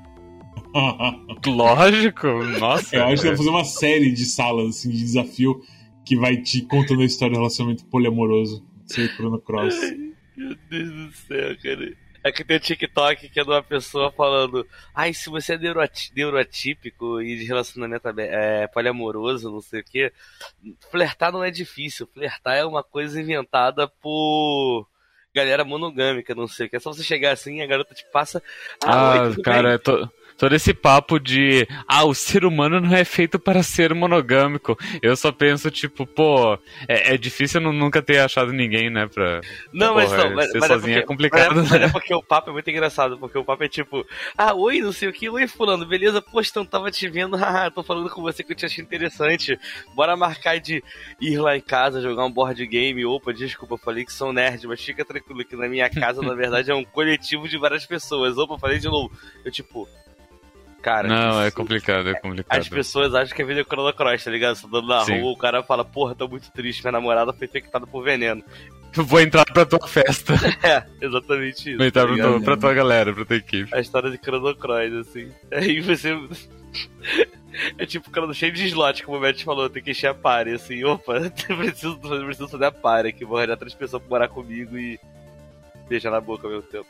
Lógico, 1.47 2.27
nossa. 2.59 2.95
Eu 2.95 3.05
acho 3.05 3.23
que 3.23 3.29
vai 3.29 3.37
fazer 3.37 3.49
uma 3.49 3.65
série 3.65 4.11
de 4.11 4.23
salas, 4.23 4.67
assim, 4.69 4.91
de 4.91 4.99
desafio 4.99 5.59
que 6.05 6.15
vai 6.15 6.37
te 6.37 6.61
contando 6.61 7.01
a 7.01 7.05
história 7.05 7.33
do 7.33 7.39
relacionamento 7.39 7.87
poliamoroso. 7.87 8.63
Ser 8.85 9.09
Chrono 9.15 9.41
Cross. 9.41 9.73
Meu 10.37 10.55
Deus 10.69 10.91
do 10.91 11.11
céu, 11.11 11.57
cara. 11.57 11.97
É 12.23 12.31
que 12.31 12.43
tem 12.43 12.57
o 12.57 12.59
TikTok 12.59 13.29
que 13.29 13.39
é 13.39 13.43
de 13.43 13.49
uma 13.49 13.63
pessoa 13.63 14.11
falando: 14.11 14.67
Ai, 14.93 15.11
se 15.11 15.27
você 15.27 15.55
é 15.55 15.75
neurotípico 16.15 17.19
e 17.19 17.35
de 17.35 17.45
relacionamento 17.45 18.07
é, 18.19 18.67
poliamoroso, 18.67 19.51
não 19.51 19.59
sei 19.59 19.81
o 19.81 19.83
que, 19.83 20.13
flertar 20.91 21.31
não 21.31 21.43
é 21.43 21.49
difícil. 21.49 22.05
Flertar 22.13 22.57
é 22.57 22.63
uma 22.63 22.83
coisa 22.83 23.19
inventada 23.19 23.87
por 23.87 24.87
galera 25.33 25.63
monogâmica, 25.63 26.35
não 26.35 26.47
sei 26.47 26.67
o 26.67 26.69
que. 26.69 26.75
É 26.75 26.79
só 26.79 26.93
você 26.93 27.03
chegar 27.03 27.31
assim 27.31 27.57
e 27.57 27.61
a 27.61 27.67
garota 27.67 27.93
te 27.93 28.05
passa. 28.11 28.41
Ah, 28.83 29.27
ah 29.27 29.41
cara, 29.43 29.73
é 29.73 29.77
to 29.77 30.09
todo 30.37 30.55
esse 30.55 30.73
papo 30.73 31.19
de 31.19 31.67
ah, 31.87 32.05
o 32.05 32.13
ser 32.13 32.45
humano 32.45 32.79
não 32.79 32.95
é 32.95 33.03
feito 33.03 33.39
para 33.39 33.63
ser 33.63 33.93
monogâmico. 33.93 34.77
Eu 35.01 35.15
só 35.15 35.31
penso, 35.31 35.69
tipo, 35.71 36.05
pô, 36.05 36.53
é, 36.87 37.13
é 37.13 37.17
difícil 37.17 37.61
eu 37.61 37.73
nunca 37.73 38.01
ter 38.01 38.19
achado 38.19 38.51
ninguém, 38.51 38.89
né, 38.89 39.07
pra. 39.07 39.41
Não, 39.71 39.95
mas 39.95 40.11
não, 40.11 40.33
mas, 40.33 40.51
ser 40.51 40.59
mas 40.59 40.69
é 40.69 40.73
sozinho 40.73 40.91
é, 40.91 41.01
porque, 41.01 41.03
é 41.03 41.07
complicado. 41.07 41.55
Mas 41.55 41.71
é, 41.71 41.79
mas 41.79 41.89
é 41.89 41.91
porque 41.91 42.13
o 42.13 42.23
papo 42.23 42.49
é 42.49 42.53
muito 42.53 42.69
engraçado, 42.69 43.17
porque 43.17 43.37
o 43.37 43.43
papo 43.43 43.63
é 43.63 43.69
tipo, 43.69 44.05
ah, 44.37 44.53
oi, 44.53 44.79
não 44.79 44.91
sei 44.91 45.09
o 45.09 45.13
que, 45.13 45.29
oi, 45.29 45.47
fulano, 45.47 45.85
beleza, 45.85 46.21
poxa, 46.21 46.49
então 46.51 46.65
tava 46.65 46.91
te 46.91 47.07
vendo, 47.07 47.35
haha, 47.37 47.71
tô 47.71 47.83
falando 47.83 48.09
com 48.09 48.21
você 48.21 48.43
que 48.43 48.53
eu 48.53 48.57
te 48.57 48.65
achei 48.65 48.83
interessante. 48.83 49.57
Bora 49.95 50.15
marcar 50.15 50.59
de 50.59 50.83
ir 51.19 51.37
lá 51.37 51.55
em 51.55 51.61
casa, 51.61 52.01
jogar 52.01 52.25
um 52.25 52.31
board 52.31 52.65
game. 52.65 53.05
Opa, 53.05 53.33
desculpa, 53.33 53.77
falei 53.77 54.05
que 54.05 54.13
sou 54.13 54.33
nerd, 54.33 54.67
mas 54.67 54.81
fica 54.81 55.05
tranquilo 55.05 55.45
que 55.45 55.55
na 55.55 55.67
minha 55.67 55.89
casa, 55.89 56.21
na 56.21 56.33
verdade, 56.33 56.71
é 56.71 56.75
um 56.75 56.83
coletivo 56.83 57.47
de 57.47 57.57
várias 57.57 57.85
pessoas. 57.85 58.37
Opa, 58.37 58.57
falei 58.57 58.79
de 58.79 58.87
novo. 58.87 59.11
Eu, 59.43 59.51
tipo, 59.51 59.87
Cara, 60.83 61.07
não, 61.07 61.41
é 61.41 61.49
complicado, 61.49 62.09
é 62.09 62.13
complicado. 62.13 62.59
As 62.59 62.67
pessoas 62.67 63.15
acham 63.15 63.33
que 63.33 63.41
é 63.41 63.45
vida 63.45 63.63
Chrono 63.63 63.93
Cross, 63.93 64.25
tá 64.25 64.29
ligado? 64.29 64.57
Você 64.57 64.67
andando 64.67 64.85
na 64.85 65.05
Sim. 65.05 65.21
rua, 65.21 65.31
o 65.31 65.37
cara 65.37 65.63
fala, 65.63 65.85
porra, 65.85 66.13
tô 66.13 66.27
muito 66.27 66.51
triste, 66.51 66.83
minha 66.83 66.91
namorada 66.91 67.31
foi 67.31 67.47
infectada 67.47 67.87
por 67.87 68.03
veneno. 68.03 68.43
Vou 68.93 69.21
entrar 69.21 69.45
pra 69.45 69.65
tua 69.65 69.87
festa. 69.87 70.33
É, 70.61 70.83
exatamente 71.01 71.69
isso. 71.69 71.77
Vou 71.77 71.87
entrar 71.87 72.05
tá 72.05 72.13
pra, 72.13 72.39
pra, 72.41 72.57
tua 72.57 72.73
galera, 72.73 73.13
pra 73.13 73.23
tua 73.23 73.37
equipe. 73.37 73.73
A 73.73 73.79
história 73.79 74.11
de 74.11 74.17
Chrono 74.17 74.53
Cross, 74.57 74.93
assim. 75.07 75.31
Aí 75.51 75.79
você. 75.79 76.19
É 77.77 77.85
tipo 77.85 78.11
Chrono 78.11 78.33
cheio 78.33 78.51
de 78.51 78.65
slot, 78.65 79.03
como 79.03 79.17
o 79.17 79.21
Matt 79.21 79.41
falou, 79.41 79.69
tem 79.69 79.81
que 79.81 79.91
encher 79.91 80.07
a 80.07 80.13
pare, 80.13 80.51
assim, 80.51 80.83
opa, 80.83 81.13
eu 81.47 81.57
preciso, 81.57 81.97
eu 82.03 82.25
preciso 82.25 82.49
fazer 82.49 82.65
a 82.65 82.71
pare 82.73 83.07
aqui, 83.07 83.23
vou 83.23 83.37
arranjar 83.37 83.55
três 83.55 83.73
pessoas 83.73 84.01
pra 84.01 84.09
morar 84.09 84.27
comigo 84.27 84.77
e 84.77 84.99
beijar 85.87 86.11
na 86.11 86.19
boca 86.19 86.45
ao 86.45 86.51
mesmo 86.51 86.67
tempo 86.67 86.87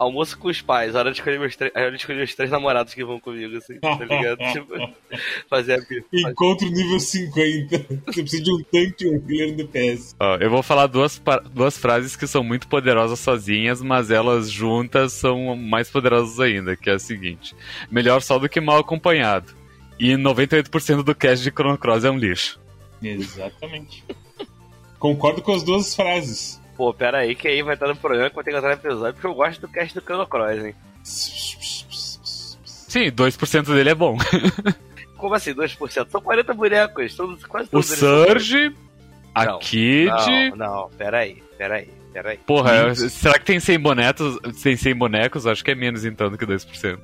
almoço 0.00 0.38
com 0.38 0.48
os 0.48 0.62
pais, 0.62 0.94
hora 0.94 1.10
de 1.10 1.18
escolher 1.18 1.38
meus 1.38 1.54
três, 1.54 1.70
hora 1.76 1.90
de 1.90 1.98
escolher 1.98 2.22
os 2.22 2.34
três 2.34 2.50
namorados 2.50 2.94
que 2.94 3.04
vão 3.04 3.20
comigo, 3.20 3.58
assim, 3.58 3.78
tá 3.78 3.96
ligado? 3.96 4.38
tipo, 4.50 4.74
fazer 5.48 5.74
a 5.74 6.20
Encontro 6.30 6.66
nível 6.70 6.98
50. 6.98 7.86
Você 8.06 8.22
precisa 8.22 8.42
de 8.42 8.50
um 8.50 8.62
tanque 8.62 9.04
e 9.04 9.10
um 9.10 9.20
killer 9.20 9.56
no 9.56 9.68
PS. 9.68 10.16
Ó, 10.18 10.36
eu 10.36 10.48
vou 10.48 10.62
falar 10.62 10.86
duas, 10.86 11.20
duas 11.52 11.76
frases 11.76 12.16
que 12.16 12.26
são 12.26 12.42
muito 12.42 12.66
poderosas 12.66 13.20
sozinhas, 13.20 13.82
mas 13.82 14.10
elas 14.10 14.50
juntas 14.50 15.12
são 15.12 15.54
mais 15.54 15.90
poderosas 15.90 16.40
ainda, 16.40 16.74
que 16.74 16.88
é 16.88 16.94
a 16.94 16.98
seguinte. 16.98 17.54
Melhor 17.90 18.22
só 18.22 18.38
do 18.38 18.48
que 18.48 18.60
mal 18.60 18.78
acompanhado. 18.78 19.54
E 19.98 20.12
98% 20.12 21.02
do 21.02 21.14
cast 21.14 21.44
de 21.44 21.50
Chrono 21.50 21.76
Cross 21.76 22.04
é 22.04 22.10
um 22.10 22.16
lixo. 22.16 22.58
Exatamente. 23.02 24.02
Concordo 24.98 25.42
com 25.42 25.52
as 25.52 25.62
duas 25.62 25.94
frases 25.94 26.59
pô, 26.80 26.94
pera 26.94 27.18
aí, 27.18 27.34
que 27.34 27.46
aí 27.46 27.60
vai 27.60 27.74
estar 27.74 27.86
no 27.86 27.94
programa 27.94 28.30
que 28.30 28.36
vai 28.36 28.42
ter 28.42 28.52
que 28.52 28.56
entrar 28.56 28.70
no 28.70 28.74
episódio, 28.74 29.12
porque 29.12 29.26
eu 29.26 29.34
gosto 29.34 29.60
do 29.60 29.68
cast 29.68 29.92
do 29.92 30.00
Chrono 30.00 30.26
Cross, 30.26 30.64
hein? 30.64 30.74
Sim, 31.04 33.12
2% 33.12 33.74
dele 33.74 33.90
é 33.90 33.94
bom. 33.94 34.16
Como 35.18 35.34
assim, 35.34 35.52
2%? 35.52 36.08
São 36.08 36.22
40 36.22 36.54
bonecos, 36.54 37.14
todos, 37.14 37.44
quase 37.44 37.68
todos 37.68 37.90
O 37.90 37.96
Surge, 37.96 38.74
a 39.34 39.44
não, 39.44 39.58
Kid... 39.58 40.08
Não, 40.52 40.56
não, 40.56 40.90
pera 40.96 41.18
aí, 41.18 41.42
pera 41.58 41.74
aí, 41.74 41.90
pera 42.14 42.30
aí. 42.30 42.38
Porra, 42.38 42.94
será 42.94 43.38
que 43.38 43.44
tem 43.44 43.60
100 43.60 43.78
bonecos, 43.78 44.38
tem 44.62 44.74
100 44.74 44.94
bonecos? 44.94 45.46
Acho 45.46 45.62
que 45.62 45.72
é 45.72 45.74
menos 45.74 46.06
então 46.06 46.30
do 46.30 46.38
que 46.38 46.46
2%. 46.46 46.98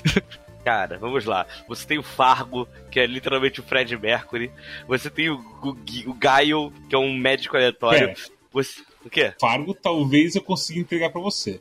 Cara, 0.64 0.96
vamos 0.96 1.26
lá. 1.26 1.44
Você 1.68 1.86
tem 1.86 1.98
o 1.98 2.02
Fargo, 2.02 2.66
que 2.90 2.98
é 2.98 3.04
literalmente 3.04 3.60
o 3.60 3.62
Fred 3.62 3.94
Mercury. 3.98 4.50
Você 4.88 5.10
tem 5.10 5.28
o, 5.28 5.36
o, 5.62 5.76
o 6.06 6.14
Gaio, 6.14 6.72
que 6.88 6.94
é 6.94 6.98
um 6.98 7.14
médico 7.14 7.54
aleatório. 7.54 8.08
É. 8.08 8.14
Você, 8.50 8.80
o 9.04 9.10
quê? 9.10 9.32
Fargo 9.40 9.74
talvez 9.74 10.34
eu 10.34 10.42
consiga 10.42 10.80
entregar 10.80 11.10
para 11.10 11.20
você. 11.20 11.60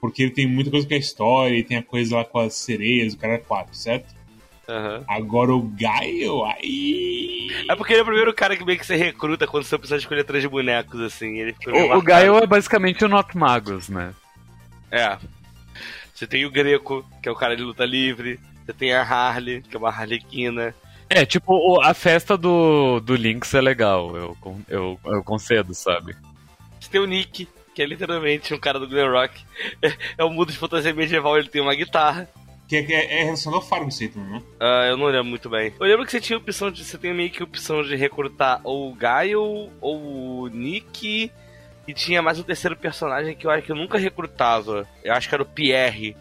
Porque 0.00 0.22
ele 0.22 0.30
tem 0.30 0.46
muita 0.46 0.70
coisa 0.70 0.86
com 0.86 0.94
a 0.94 0.98
história, 0.98 1.56
e 1.56 1.64
tem 1.64 1.78
a 1.78 1.82
coisa 1.82 2.16
lá 2.16 2.24
com 2.24 2.38
as 2.38 2.54
sereias, 2.54 3.14
o 3.14 3.18
cara 3.18 3.34
é 3.34 3.38
4, 3.38 3.74
certo? 3.74 4.14
Uhum. 4.68 5.04
Agora 5.06 5.54
o 5.54 5.62
Gaio, 5.62 6.44
aí. 6.44 7.48
É 7.68 7.76
porque 7.76 7.92
ele 7.92 8.00
é 8.00 8.02
o 8.02 8.06
primeiro 8.06 8.34
cara 8.34 8.56
que 8.56 8.64
meio 8.64 8.78
que 8.78 8.84
você 8.84 8.96
recruta 8.96 9.46
quando 9.46 9.64
você 9.64 9.78
precisa 9.78 9.98
escolher 9.98 10.24
três 10.24 10.44
bonecos, 10.44 11.00
assim. 11.00 11.38
Ele 11.38 11.54
o, 11.66 11.98
o 11.98 12.02
Gaio 12.02 12.36
é 12.36 12.46
basicamente 12.46 13.04
o 13.04 13.08
Not 13.08 13.36
Magos, 13.36 13.88
né? 13.88 14.12
É. 14.90 15.16
Você 16.12 16.26
tem 16.26 16.44
o 16.44 16.50
Greco, 16.50 17.04
que 17.22 17.28
é 17.28 17.32
o 17.32 17.36
cara 17.36 17.56
de 17.56 17.62
luta 17.62 17.84
livre. 17.84 18.40
Você 18.64 18.72
tem 18.72 18.92
a 18.92 19.02
Harley, 19.02 19.62
que 19.62 19.76
é 19.76 19.78
uma 19.78 19.90
Harlequina. 19.90 20.74
É, 21.08 21.24
tipo, 21.24 21.80
a 21.80 21.94
festa 21.94 22.36
do, 22.36 22.98
do 22.98 23.14
Lynx 23.14 23.54
é 23.54 23.60
legal, 23.60 24.16
eu, 24.16 24.36
eu, 24.68 25.00
eu 25.04 25.22
concedo, 25.22 25.72
sabe? 25.72 26.16
Você 26.86 26.92
tem 26.92 27.00
o 27.00 27.06
Nick, 27.06 27.48
que 27.74 27.82
é 27.82 27.84
literalmente 27.84 28.54
um 28.54 28.60
cara 28.60 28.78
do 28.78 28.86
Glen 28.86 29.10
Rock. 29.10 29.44
É, 29.82 29.92
é 30.18 30.24
um 30.24 30.30
mundo 30.30 30.52
de 30.52 30.58
fantasia 30.58 30.94
medieval, 30.94 31.36
ele 31.36 31.48
tem 31.48 31.60
uma 31.60 31.74
guitarra. 31.74 32.28
Que 32.68 32.76
é, 32.76 32.80
é, 32.80 33.20
é 33.20 33.24
relacionado 33.24 33.56
ao 33.56 33.66
Fargo 33.66 33.90
Satan, 33.90 34.20
né? 34.20 34.42
Ah, 34.60 34.86
eu 34.88 34.96
não 34.96 35.06
lembro 35.06 35.24
muito 35.24 35.50
bem. 35.50 35.72
Eu 35.80 35.86
lembro 35.86 36.04
que 36.04 36.12
você 36.12 36.20
tinha 36.20 36.38
opção 36.38 36.70
de. 36.70 36.84
Você 36.84 36.96
tem 36.96 37.12
meio 37.12 37.30
que 37.30 37.42
opção 37.42 37.82
de 37.82 37.96
recrutar 37.96 38.60
ou 38.62 38.90
o 38.90 38.94
Gaio 38.94 39.68
ou 39.80 40.42
o 40.42 40.46
Nick. 40.46 41.30
E 41.88 41.94
tinha 41.94 42.22
mais 42.22 42.38
um 42.38 42.44
terceiro 42.44 42.76
personagem 42.76 43.34
que 43.34 43.46
eu 43.46 43.50
acho 43.50 43.66
que 43.66 43.72
eu 43.72 43.76
nunca 43.76 43.98
recrutava. 43.98 44.88
Eu 45.02 45.12
acho 45.12 45.28
que 45.28 45.34
era 45.34 45.42
o 45.42 45.46
Pierre 45.46 46.16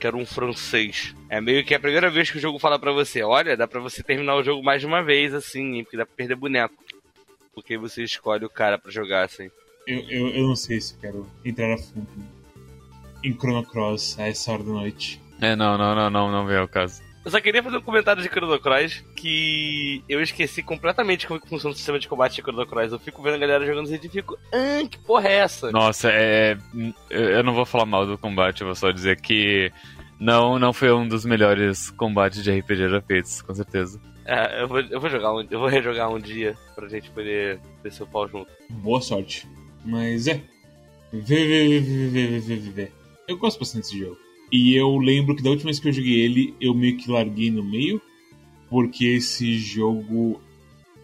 que 0.00 0.06
era 0.06 0.16
um 0.16 0.26
francês. 0.26 1.14
É 1.28 1.40
meio 1.40 1.64
que 1.64 1.74
a 1.74 1.80
primeira 1.80 2.08
vez 2.08 2.30
que 2.30 2.38
o 2.38 2.40
jogo 2.40 2.58
fala 2.58 2.78
para 2.78 2.92
você, 2.92 3.20
olha, 3.22 3.56
dá 3.56 3.66
para 3.66 3.80
você 3.80 4.00
terminar 4.00 4.36
o 4.36 4.44
jogo 4.44 4.62
mais 4.62 4.80
de 4.80 4.86
uma 4.86 5.02
vez, 5.02 5.34
assim, 5.34 5.82
porque 5.82 5.96
dá 5.96 6.06
pra 6.06 6.14
perder 6.14 6.36
boneco. 6.36 6.74
Porque 7.52 7.76
você 7.76 8.04
escolhe 8.04 8.44
o 8.44 8.50
cara 8.50 8.78
para 8.78 8.92
jogar, 8.92 9.24
assim. 9.24 9.50
Eu, 9.88 10.00
eu, 10.10 10.28
eu 10.28 10.48
não 10.48 10.54
sei 10.54 10.78
se 10.82 10.94
quero 10.98 11.26
entrar 11.42 11.72
a 11.72 11.78
fundo 11.78 12.06
em 13.24 13.32
Chrono 13.32 13.64
Cross 13.64 14.18
a 14.18 14.28
essa 14.28 14.52
hora 14.52 14.62
da 14.62 14.70
noite. 14.70 15.18
É, 15.40 15.56
não, 15.56 15.78
não, 15.78 15.94
não, 15.94 16.10
não, 16.10 16.30
não 16.30 16.46
veio 16.46 16.64
o 16.64 16.68
caso. 16.68 17.00
Eu 17.24 17.30
só 17.30 17.40
queria 17.40 17.62
fazer 17.62 17.78
um 17.78 17.82
comentário 17.82 18.22
de 18.22 18.28
Chrono 18.28 18.60
Cross 18.60 19.02
que 19.16 20.04
eu 20.06 20.20
esqueci 20.20 20.62
completamente 20.62 21.26
como 21.26 21.38
é 21.38 21.42
que 21.42 21.48
funciona 21.48 21.72
o 21.72 21.76
sistema 21.76 21.98
de 21.98 22.06
combate 22.06 22.36
de 22.36 22.42
Chrono 22.42 22.66
Cross. 22.66 22.92
Eu 22.92 22.98
fico 22.98 23.22
vendo 23.22 23.36
a 23.36 23.38
galera 23.38 23.64
jogando 23.64 23.90
e 23.90 24.08
fico, 24.10 24.38
ah, 24.52 24.86
que 24.86 24.98
porra 24.98 25.26
é 25.26 25.34
essa? 25.36 25.72
Nossa, 25.72 26.10
é. 26.12 26.58
Eu 27.08 27.42
não 27.42 27.54
vou 27.54 27.64
falar 27.64 27.86
mal 27.86 28.06
do 28.06 28.18
combate, 28.18 28.60
eu 28.60 28.66
vou 28.66 28.76
só 28.76 28.90
dizer 28.90 29.18
que 29.22 29.72
não, 30.20 30.58
não 30.58 30.74
foi 30.74 30.92
um 30.92 31.08
dos 31.08 31.24
melhores 31.24 31.90
combates 31.92 32.42
de 32.42 32.50
RPG 32.50 32.90
já 32.90 33.00
feitos, 33.00 33.40
com 33.40 33.54
certeza. 33.54 33.98
É, 34.26 34.62
eu 34.62 34.68
vou, 34.68 34.80
eu 34.80 35.00
vou 35.00 35.08
jogar 35.08 35.32
um, 35.32 35.40
eu 35.50 35.58
vou 35.58 35.68
rejogar 35.68 36.10
um 36.10 36.18
dia 36.18 36.54
pra 36.74 36.88
gente 36.88 37.08
poder 37.10 37.58
descer 37.82 38.02
o 38.02 38.06
pau 38.06 38.28
junto. 38.28 38.50
Boa 38.68 39.00
sorte. 39.00 39.48
Mas 39.88 40.26
é. 40.26 40.42
Vê, 41.10 41.46
vê, 41.46 41.80
vê, 41.80 41.80
vê, 41.80 42.26
vê, 42.26 42.38
vê, 42.40 42.56
vê. 42.56 42.92
Eu 43.26 43.38
gosto 43.38 43.58
bastante 43.58 43.84
desse 43.84 43.98
jogo. 43.98 44.18
E 44.52 44.74
eu 44.74 44.98
lembro 44.98 45.34
que 45.34 45.42
da 45.42 45.48
última 45.48 45.68
vez 45.68 45.80
que 45.80 45.88
eu 45.88 45.92
joguei 45.92 46.20
ele, 46.20 46.54
eu 46.60 46.74
meio 46.74 46.98
que 46.98 47.10
larguei 47.10 47.50
no 47.50 47.64
meio, 47.64 48.00
porque 48.68 49.06
esse 49.06 49.58
jogo 49.58 50.40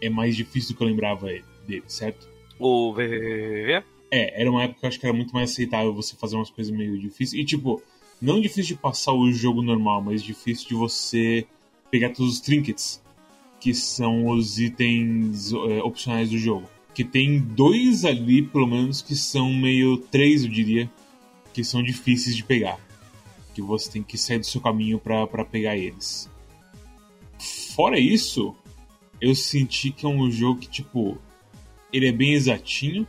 é 0.02 0.10
mais 0.10 0.36
difícil 0.36 0.74
do 0.74 0.76
que 0.76 0.82
eu 0.82 0.88
lembrava 0.88 1.28
dele, 1.66 1.84
certo? 1.86 2.28
O 2.58 2.92
VVVV? 2.92 3.82
É, 4.10 4.42
era 4.42 4.50
uma 4.50 4.64
época 4.64 4.80
que 4.80 4.86
eu 4.86 4.88
acho 4.88 5.00
que 5.00 5.06
era 5.06 5.16
muito 5.16 5.32
mais 5.32 5.50
aceitável 5.50 5.94
você 5.94 6.14
fazer 6.14 6.36
umas 6.36 6.50
coisas 6.50 6.74
meio 6.74 6.98
difíceis. 6.98 7.40
E 7.42 7.44
tipo, 7.44 7.82
não 8.20 8.40
difícil 8.40 8.76
de 8.76 8.82
passar 8.82 9.12
o 9.12 9.32
jogo 9.32 9.62
normal, 9.62 10.02
mas 10.02 10.22
difícil 10.22 10.68
de 10.68 10.74
você 10.74 11.46
pegar 11.90 12.10
todos 12.10 12.34
os 12.34 12.40
trinkets, 12.40 13.02
que 13.58 13.72
são 13.72 14.26
os 14.26 14.58
itens 14.58 15.52
é, 15.52 15.82
opcionais 15.82 16.28
do 16.28 16.38
jogo. 16.38 16.68
Que 16.94 17.04
tem 17.04 17.40
dois 17.40 18.04
ali, 18.04 18.42
pelo 18.42 18.66
menos, 18.66 19.02
que 19.02 19.16
são 19.16 19.52
meio. 19.52 19.96
três, 19.98 20.44
eu 20.44 20.50
diria, 20.50 20.90
que 21.52 21.64
são 21.64 21.82
difíceis 21.82 22.36
de 22.36 22.44
pegar 22.44 22.78
que 23.54 23.62
você 23.62 23.90
tem 23.90 24.02
que 24.02 24.18
sair 24.18 24.40
do 24.40 24.46
seu 24.46 24.60
caminho 24.60 24.98
para 24.98 25.44
pegar 25.44 25.76
eles. 25.76 26.28
Fora 27.74 27.98
isso, 27.98 28.54
eu 29.20 29.34
senti 29.34 29.90
que 29.90 30.04
é 30.04 30.08
um 30.08 30.30
jogo 30.30 30.60
que, 30.60 30.68
tipo, 30.68 31.16
ele 31.92 32.08
é 32.08 32.12
bem 32.12 32.34
exatinho. 32.34 33.06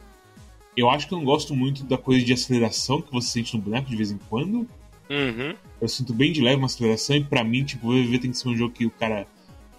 Eu 0.78 0.90
acho 0.90 1.08
que 1.08 1.14
eu 1.14 1.18
não 1.18 1.26
gosto 1.26 1.56
muito 1.56 1.84
da 1.84 1.98
coisa 1.98 2.24
de 2.24 2.32
aceleração 2.32 3.02
que 3.02 3.12
você 3.12 3.32
sente 3.32 3.58
no 3.58 3.64
boneco 3.64 3.90
de 3.90 3.96
vez 3.96 4.12
em 4.12 4.20
quando. 4.30 4.68
Uhum. 5.10 5.56
Eu 5.82 5.88
sinto 5.88 6.14
bem 6.14 6.32
de 6.32 6.42
leve 6.42 6.58
uma 6.58 6.68
aceleração 6.68 7.16
e 7.16 7.24
pra 7.24 7.44
mim, 7.44 7.64
tipo, 7.64 7.88
o 7.88 7.92
VV 7.92 8.20
tem 8.20 8.32
que 8.32 8.38
ser 8.38 8.50
um 8.50 8.56
jogo 8.56 8.74
que 8.74 8.86
o 8.86 8.92
cara 8.92 9.28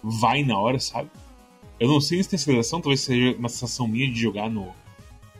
vai 0.03 0.43
na 0.43 0.57
hora, 0.57 0.79
sabe? 0.79 1.09
Eu 1.79 1.87
não 1.87 2.01
sei 2.01 2.21
se 2.21 2.29
tem 2.29 2.37
aceleração, 2.37 2.81
talvez 2.81 3.01
seja 3.01 3.37
uma 3.37 3.49
sensação 3.49 3.87
minha 3.87 4.09
de 4.09 4.19
jogar 4.19 4.49
no, 4.49 4.73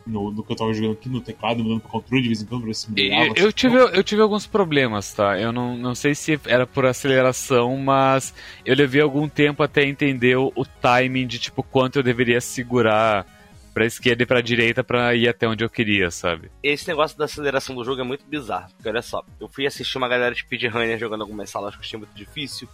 no, 0.06 0.30
no 0.30 0.42
que 0.42 0.52
eu 0.52 0.56
tava 0.56 0.72
jogando 0.72 0.92
aqui 0.92 1.08
no 1.08 1.20
teclado, 1.20 1.62
mudando 1.62 1.80
pro 1.80 1.90
controle 1.90 2.22
de 2.22 2.28
vez 2.28 2.42
em 2.42 2.46
quando 2.46 2.62
pra 2.62 2.68
ver 2.68 2.74
se 2.74 2.90
me 2.90 3.08
eu, 3.08 3.34
eu, 3.36 3.52
tive, 3.52 3.76
eu 3.76 4.02
tive 4.02 4.22
alguns 4.22 4.46
problemas, 4.46 5.12
tá? 5.12 5.38
Eu 5.38 5.52
não, 5.52 5.76
não 5.76 5.94
sei 5.94 6.14
se 6.14 6.40
era 6.46 6.66
por 6.66 6.86
aceleração, 6.86 7.76
mas 7.76 8.32
eu 8.64 8.74
levei 8.74 9.00
algum 9.00 9.28
tempo 9.28 9.62
até 9.62 9.84
entender 9.84 10.36
o, 10.36 10.52
o 10.54 10.64
timing 10.64 11.26
de 11.26 11.38
tipo 11.38 11.62
quanto 11.62 11.98
eu 11.98 12.02
deveria 12.02 12.40
segurar 12.40 13.26
pra 13.78 13.86
esquerda 13.86 14.24
e 14.24 14.26
pra 14.26 14.40
direita 14.40 14.82
pra 14.82 15.14
ir 15.14 15.28
até 15.28 15.46
onde 15.46 15.62
eu 15.62 15.70
queria, 15.70 16.10
sabe? 16.10 16.50
Esse 16.62 16.88
negócio 16.88 17.16
da 17.16 17.26
aceleração 17.26 17.76
do 17.76 17.84
jogo 17.84 18.00
é 18.00 18.04
muito 18.04 18.24
bizarro. 18.26 18.68
Porque 18.74 18.88
olha 18.88 19.02
só, 19.02 19.24
eu 19.38 19.48
fui 19.48 19.66
assistir 19.66 19.98
uma 19.98 20.08
galera 20.08 20.34
de 20.34 20.40
speedrunner 20.40 20.98
jogando 20.98 21.20
algumas 21.20 21.48
salas 21.48 21.74
que 21.74 21.80
eu 21.80 21.84
achei 21.84 21.98
muito 21.98 22.12
difícil. 22.12 22.68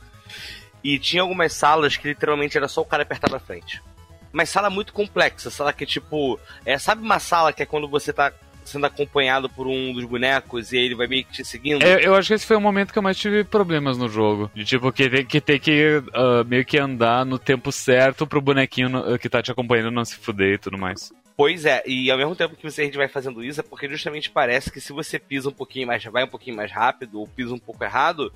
E 0.84 0.98
tinha 0.98 1.22
algumas 1.22 1.54
salas 1.54 1.96
que 1.96 2.08
literalmente 2.08 2.56
era 2.56 2.68
só 2.68 2.82
o 2.82 2.84
cara 2.84 3.02
apertar 3.02 3.30
pra 3.30 3.40
frente. 3.40 3.82
Mas 4.30 4.50
sala 4.50 4.68
muito 4.68 4.92
complexa, 4.92 5.48
sala 5.48 5.72
que 5.72 5.86
tipo. 5.86 6.38
É, 6.66 6.76
sabe 6.78 7.02
uma 7.02 7.18
sala 7.18 7.52
que 7.52 7.62
é 7.62 7.66
quando 7.66 7.88
você 7.88 8.12
tá 8.12 8.32
sendo 8.64 8.86
acompanhado 8.86 9.48
por 9.48 9.66
um 9.66 9.92
dos 9.92 10.04
bonecos 10.04 10.72
e 10.72 10.78
ele 10.78 10.94
vai 10.94 11.06
meio 11.06 11.24
que 11.24 11.32
te 11.32 11.44
seguindo? 11.44 11.82
É, 11.82 12.06
eu 12.06 12.14
acho 12.14 12.28
que 12.28 12.34
esse 12.34 12.46
foi 12.46 12.56
o 12.56 12.60
momento 12.60 12.92
que 12.92 12.98
eu 12.98 13.02
mais 13.02 13.16
tive 13.16 13.44
problemas 13.44 13.96
no 13.96 14.08
jogo. 14.08 14.50
De 14.54 14.64
tipo, 14.64 14.90
que 14.90 15.08
tem 15.08 15.24
que, 15.24 15.40
ter 15.40 15.58
que 15.58 15.98
uh, 15.98 16.44
meio 16.46 16.64
que 16.64 16.78
andar 16.78 17.24
no 17.24 17.38
tempo 17.38 17.70
certo 17.70 18.26
pro 18.26 18.40
bonequinho 18.40 18.88
no, 18.88 19.18
que 19.18 19.28
tá 19.28 19.42
te 19.42 19.52
acompanhando 19.52 19.90
não 19.90 20.04
se 20.04 20.16
fuder 20.16 20.54
e 20.54 20.58
tudo 20.58 20.78
mais. 20.78 21.12
Pois 21.36 21.64
é, 21.64 21.82
e 21.84 22.10
ao 22.12 22.18
mesmo 22.18 22.36
tempo 22.36 22.54
que 22.54 22.62
você, 22.62 22.82
a 22.82 22.84
gente 22.84 22.96
vai 22.96 23.08
fazendo 23.08 23.42
isso, 23.42 23.58
é 23.58 23.62
porque 23.62 23.88
justamente 23.88 24.30
parece 24.30 24.70
que 24.70 24.80
se 24.80 24.92
você 24.92 25.18
pisa 25.18 25.48
um 25.48 25.52
pouquinho 25.52 25.88
mais, 25.88 26.04
vai 26.04 26.22
um 26.22 26.28
pouquinho 26.28 26.54
mais 26.54 26.70
rápido, 26.70 27.18
ou 27.18 27.26
pisa 27.26 27.52
um 27.52 27.58
pouco 27.58 27.82
errado, 27.82 28.32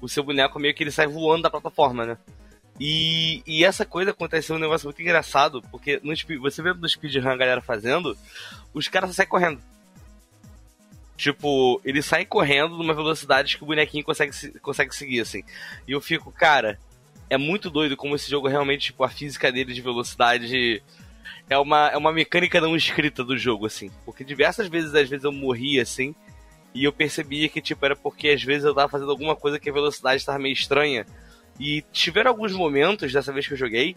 o 0.00 0.08
seu 0.08 0.22
boneco 0.22 0.58
meio 0.58 0.74
que 0.74 0.82
ele 0.82 0.90
sai 0.90 1.06
voando 1.06 1.44
da 1.44 1.50
plataforma, 1.50 2.04
né? 2.04 2.18
E, 2.78 3.42
e 3.46 3.64
essa 3.64 3.86
coisa 3.86 4.10
aconteceu 4.10 4.56
um 4.56 4.58
negócio 4.58 4.86
muito 4.86 5.00
engraçado, 5.00 5.62
porque 5.70 5.98
no, 6.02 6.12
você 6.40 6.62
vê 6.62 6.74
no 6.74 6.88
speedrun 6.88 7.30
a 7.30 7.36
galera 7.36 7.62
fazendo, 7.62 8.16
os 8.74 8.86
caras 8.86 9.14
saem 9.16 9.28
correndo. 9.28 9.60
Tipo, 11.16 11.80
ele 11.84 12.02
sai 12.02 12.26
correndo 12.26 12.76
numa 12.76 12.94
velocidade 12.94 13.56
que 13.56 13.62
o 13.62 13.66
bonequinho 13.66 14.04
consegue, 14.04 14.58
consegue 14.58 14.94
seguir, 14.94 15.20
assim. 15.20 15.42
E 15.86 15.92
eu 15.92 16.00
fico, 16.00 16.30
cara, 16.32 16.78
é 17.30 17.38
muito 17.38 17.70
doido 17.70 17.96
como 17.96 18.14
esse 18.14 18.28
jogo 18.28 18.48
realmente, 18.48 18.86
tipo, 18.86 19.04
a 19.04 19.08
física 19.08 19.50
dele 19.50 19.72
de 19.72 19.80
velocidade 19.80 20.82
é 21.48 21.58
uma, 21.58 21.88
é 21.88 21.96
uma 21.96 22.12
mecânica 22.12 22.60
não 22.60 22.76
escrita 22.76 23.24
do 23.24 23.36
jogo, 23.36 23.66
assim. 23.66 23.90
Porque 24.04 24.24
diversas 24.24 24.68
vezes, 24.68 24.94
às 24.94 25.08
vezes, 25.08 25.24
eu 25.24 25.32
morria, 25.32 25.82
assim, 25.82 26.14
e 26.74 26.84
eu 26.84 26.92
percebia 26.92 27.48
que, 27.48 27.60
tipo, 27.60 27.84
era 27.84 27.94
porque 27.94 28.30
às 28.30 28.42
vezes 28.42 28.64
eu 28.64 28.74
tava 28.74 28.88
fazendo 28.88 29.10
alguma 29.10 29.36
coisa 29.36 29.58
que 29.58 29.68
a 29.68 29.72
velocidade 29.72 30.16
estava 30.16 30.38
meio 30.38 30.54
estranha. 30.54 31.04
E 31.60 31.84
tiveram 31.92 32.30
alguns 32.30 32.52
momentos 32.52 33.12
dessa 33.12 33.32
vez 33.32 33.46
que 33.46 33.52
eu 33.52 33.58
joguei 33.58 33.94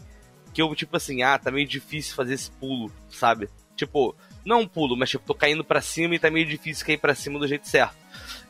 que 0.54 0.62
eu, 0.62 0.74
tipo 0.74 0.96
assim, 0.96 1.22
ah, 1.22 1.38
tá 1.38 1.52
meio 1.52 1.68
difícil 1.68 2.16
fazer 2.16 2.34
esse 2.34 2.50
pulo, 2.50 2.90
sabe? 3.10 3.50
Tipo, 3.76 4.16
não 4.46 4.62
um 4.62 4.68
pulo, 4.68 4.96
mas 4.96 5.10
tipo, 5.10 5.26
tô 5.26 5.34
caindo 5.34 5.66
para 5.66 5.82
cima 5.82 6.16
e 6.16 6.20
tá 6.20 6.32
meio 6.32 6.46
difícil 6.46 6.86
cair 6.86 6.98
para 6.98 7.14
cima 7.14 7.38
do 7.38 7.46
jeito 7.46 7.68
certo. 7.68 7.98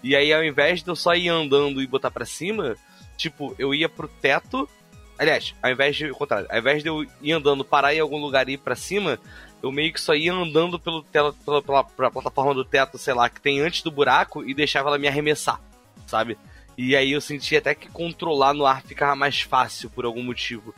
E 0.03 0.15
aí, 0.15 0.31
ao 0.31 0.43
invés 0.43 0.83
de 0.83 0.87
eu 0.87 0.95
só 0.95 1.15
ir 1.15 1.29
andando 1.29 1.81
e 1.81 1.87
botar 1.87 2.11
para 2.11 2.23
cima, 2.23 2.75
tipo, 3.17 3.55
eu 3.57 3.73
ia 3.73 3.89
pro 3.89 4.07
teto 4.07 4.69
Aliás, 5.17 5.53
ao 5.61 5.71
invés 5.71 5.95
de. 5.95 6.09
Contrário, 6.09 6.47
ao 6.49 6.57
invés 6.57 6.83
de 6.83 6.89
eu 6.89 7.05
ir 7.21 7.31
andando, 7.31 7.63
parar 7.63 7.93
em 7.93 7.99
algum 7.99 8.17
lugar 8.17 8.49
e 8.49 8.53
ir 8.53 8.57
pra 8.57 8.75
cima, 8.75 9.19
eu 9.63 9.71
meio 9.71 9.91
que 9.91 10.01
só 10.01 10.13
ia 10.13 10.33
andando 10.33 10.79
pelo 10.79 11.01
tela, 11.03 11.33
pela, 11.33 11.61
pela, 11.61 11.83
pela, 11.83 12.11
plataforma 12.11 12.53
do 12.53 12.65
teto, 12.65 12.97
sei 12.97 13.13
lá, 13.13 13.29
que 13.29 13.41
tem 13.41 13.61
antes 13.61 13.81
do 13.81 13.91
buraco 13.91 14.43
e 14.43 14.53
deixava 14.53 14.89
ela 14.89 14.97
me 14.97 15.07
arremessar, 15.07 15.59
sabe? 16.05 16.37
E 16.77 16.95
aí 16.95 17.13
eu 17.13 17.21
sentia 17.21 17.59
até 17.59 17.73
que 17.73 17.87
controlar 17.89 18.53
no 18.53 18.65
ar 18.65 18.81
ficava 18.81 19.15
mais 19.15 19.41
fácil 19.41 19.89
por 19.89 20.05
algum 20.05 20.21
motivo. 20.21 20.75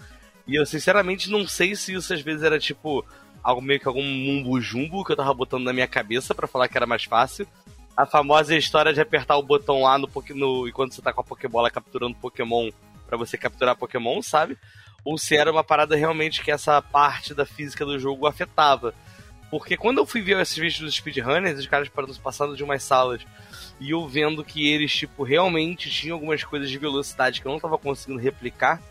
E 0.47 0.55
eu 0.55 0.65
sinceramente 0.65 1.29
não 1.29 1.47
sei 1.47 1.75
se 1.75 1.93
isso 1.93 2.13
às 2.13 2.21
vezes 2.21 2.43
era 2.43 2.59
tipo 2.59 3.03
algo 3.43 3.61
meio 3.61 3.79
que 3.79 3.87
algum 3.87 4.03
mumbo 4.03 4.61
jumbo 4.61 5.03
que 5.03 5.11
eu 5.11 5.15
tava 5.15 5.33
botando 5.33 5.63
na 5.63 5.73
minha 5.73 5.87
cabeça 5.87 6.35
para 6.35 6.47
falar 6.47 6.67
que 6.67 6.77
era 6.77 6.85
mais 6.85 7.03
fácil. 7.03 7.47
A 7.95 8.05
famosa 8.05 8.55
história 8.55 8.93
de 8.93 9.01
apertar 9.01 9.37
o 9.37 9.43
botão 9.43 9.81
lá 9.81 9.97
no, 9.97 10.07
no 10.35 10.67
enquanto 10.67 10.93
você 10.93 11.01
tá 11.01 11.11
com 11.11 11.21
a 11.21 11.23
Pokébola 11.23 11.71
capturando 11.71 12.15
Pokémon 12.15 12.69
para 13.07 13.17
você 13.17 13.37
capturar 13.37 13.75
Pokémon, 13.75 14.21
sabe? 14.21 14.57
Ou 15.03 15.17
se 15.17 15.35
era 15.35 15.51
uma 15.51 15.63
parada 15.63 15.95
realmente 15.95 16.43
que 16.43 16.51
essa 16.51 16.81
parte 16.81 17.33
da 17.33 17.45
física 17.45 17.85
do 17.85 17.97
jogo 17.97 18.27
afetava. 18.27 18.93
Porque 19.49 19.77
quando 19.77 19.99
eu 19.99 20.05
fui 20.05 20.21
ver 20.21 20.39
esses 20.41 20.57
vídeos 20.57 20.81
dos 20.81 20.95
speedrunners, 20.95 21.59
os 21.59 21.67
caras 21.67 21.89
passando 22.21 22.55
de 22.55 22.63
umas 22.63 22.83
salas 22.83 23.21
e 23.79 23.91
eu 23.91 24.05
vendo 24.07 24.43
que 24.43 24.67
eles, 24.67 24.93
tipo, 24.93 25.23
realmente 25.23 25.89
tinham 25.89 26.15
algumas 26.15 26.43
coisas 26.43 26.69
de 26.69 26.77
velocidade 26.77 27.39
que 27.39 27.47
eu 27.47 27.51
não 27.51 27.59
tava 27.59 27.77
conseguindo 27.77 28.19
replicar, 28.19 28.81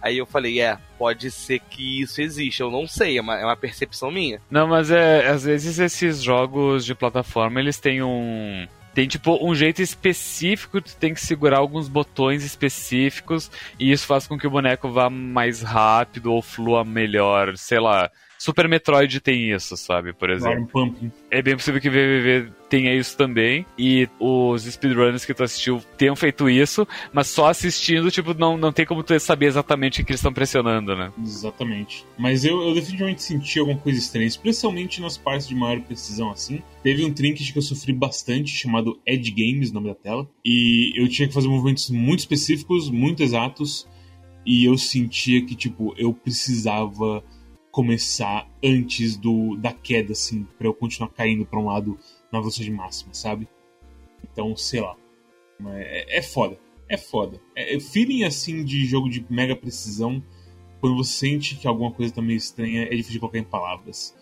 aí 0.00 0.18
eu 0.18 0.26
falei, 0.26 0.60
é, 0.60 0.78
pode 0.98 1.30
ser 1.30 1.60
que 1.60 2.00
isso 2.00 2.20
existe, 2.20 2.60
eu 2.60 2.70
não 2.70 2.88
sei, 2.88 3.18
é 3.18 3.20
uma, 3.20 3.38
é 3.38 3.44
uma 3.44 3.56
percepção 3.56 4.10
minha. 4.10 4.40
Não, 4.50 4.66
mas 4.66 4.90
é, 4.90 5.28
às 5.28 5.44
vezes 5.44 5.78
esses 5.78 6.20
jogos 6.20 6.84
de 6.84 6.94
plataforma, 6.94 7.60
eles 7.60 7.78
têm 7.78 8.02
um 8.02 8.66
tem 8.94 9.08
tipo 9.08 9.38
um 9.44 9.54
jeito 9.54 9.80
específico, 9.80 10.80
tu 10.80 10.94
tem 10.96 11.14
que 11.14 11.20
segurar 11.20 11.58
alguns 11.58 11.88
botões 11.88 12.44
específicos 12.44 13.50
e 13.78 13.90
isso 13.90 14.06
faz 14.06 14.26
com 14.26 14.38
que 14.38 14.46
o 14.46 14.50
boneco 14.50 14.90
vá 14.90 15.08
mais 15.08 15.62
rápido 15.62 16.32
ou 16.32 16.42
flua 16.42 16.84
melhor, 16.84 17.56
sei 17.56 17.80
lá. 17.80 18.10
Super 18.42 18.68
Metroid 18.68 19.20
tem 19.20 19.52
isso, 19.52 19.76
sabe? 19.76 20.12
Por 20.12 20.28
exemplo. 20.28 20.92
É 21.30 21.40
bem 21.40 21.54
possível 21.54 21.80
que 21.80 21.88
VVV 21.88 22.50
tenha 22.68 22.92
isso 22.92 23.16
também. 23.16 23.64
E 23.78 24.08
os 24.18 24.64
speedrunners 24.64 25.24
que 25.24 25.32
tu 25.32 25.44
assistiu 25.44 25.80
tenham 25.96 26.16
feito 26.16 26.50
isso, 26.50 26.84
mas 27.12 27.28
só 27.28 27.46
assistindo, 27.46 28.10
tipo, 28.10 28.34
não, 28.34 28.56
não 28.56 28.72
tem 28.72 28.84
como 28.84 29.04
tu 29.04 29.16
saber 29.20 29.46
exatamente 29.46 30.02
o 30.02 30.04
que 30.04 30.10
eles 30.10 30.18
estão 30.18 30.32
pressionando, 30.32 30.96
né? 30.96 31.12
Exatamente. 31.22 32.04
Mas 32.18 32.44
eu, 32.44 32.60
eu 32.62 32.74
definitivamente 32.74 33.22
senti 33.22 33.60
alguma 33.60 33.78
coisa 33.78 34.00
estranha, 34.00 34.26
especialmente 34.26 35.00
nas 35.00 35.16
partes 35.16 35.46
de 35.46 35.54
maior 35.54 35.80
precisão 35.82 36.28
assim. 36.28 36.60
Teve 36.82 37.04
um 37.04 37.12
trinket 37.12 37.52
que 37.52 37.58
eu 37.58 37.62
sofri 37.62 37.92
bastante, 37.92 38.50
chamado 38.50 39.00
Edge 39.06 39.30
Games, 39.30 39.70
nome 39.70 39.86
da 39.86 39.94
tela. 39.94 40.28
E 40.44 40.92
eu 40.96 41.08
tinha 41.08 41.28
que 41.28 41.34
fazer 41.34 41.46
movimentos 41.46 41.88
muito 41.90 42.18
específicos, 42.18 42.90
muito 42.90 43.22
exatos. 43.22 43.88
E 44.44 44.64
eu 44.64 44.76
sentia 44.76 45.46
que, 45.46 45.54
tipo, 45.54 45.94
eu 45.96 46.12
precisava 46.12 47.22
começar 47.72 48.46
antes 48.62 49.16
do 49.16 49.56
da 49.56 49.72
queda, 49.72 50.12
assim, 50.12 50.46
para 50.58 50.68
eu 50.68 50.74
continuar 50.74 51.08
caindo 51.08 51.46
para 51.46 51.58
um 51.58 51.66
lado 51.66 51.98
na 52.30 52.38
velocidade 52.38 52.70
máxima, 52.70 53.14
sabe? 53.14 53.48
Então, 54.22 54.54
sei 54.54 54.82
lá. 54.82 54.94
É, 55.74 56.18
é 56.18 56.22
foda. 56.22 56.58
É 56.88 56.98
foda. 56.98 57.40
É, 57.56 57.74
é 57.74 57.80
feeling 57.80 58.24
assim 58.24 58.62
de 58.62 58.84
jogo 58.84 59.08
de 59.08 59.24
mega 59.30 59.56
precisão. 59.56 60.22
Quando 60.80 60.96
você 60.96 61.12
sente 61.12 61.56
que 61.56 61.66
alguma 61.66 61.90
coisa 61.90 62.14
tá 62.14 62.20
meio 62.20 62.36
estranha, 62.36 62.84
é 62.84 62.90
difícil 62.90 63.12
de 63.12 63.20
colocar 63.20 63.38
em 63.38 63.44
palavras. 63.44 64.14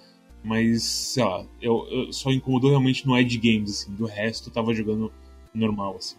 Mas, 0.44 0.82
sei 0.84 1.24
lá, 1.24 1.44
eu, 1.60 1.86
eu 1.90 2.12
só 2.12 2.30
incomodou 2.30 2.70
realmente 2.70 3.06
no 3.06 3.18
Edge 3.18 3.36
Games, 3.36 3.70
assim. 3.70 3.94
Do 3.94 4.06
resto, 4.06 4.48
eu 4.48 4.52
tava 4.52 4.72
jogando 4.72 5.12
normal, 5.52 5.96
assim. 5.96 6.16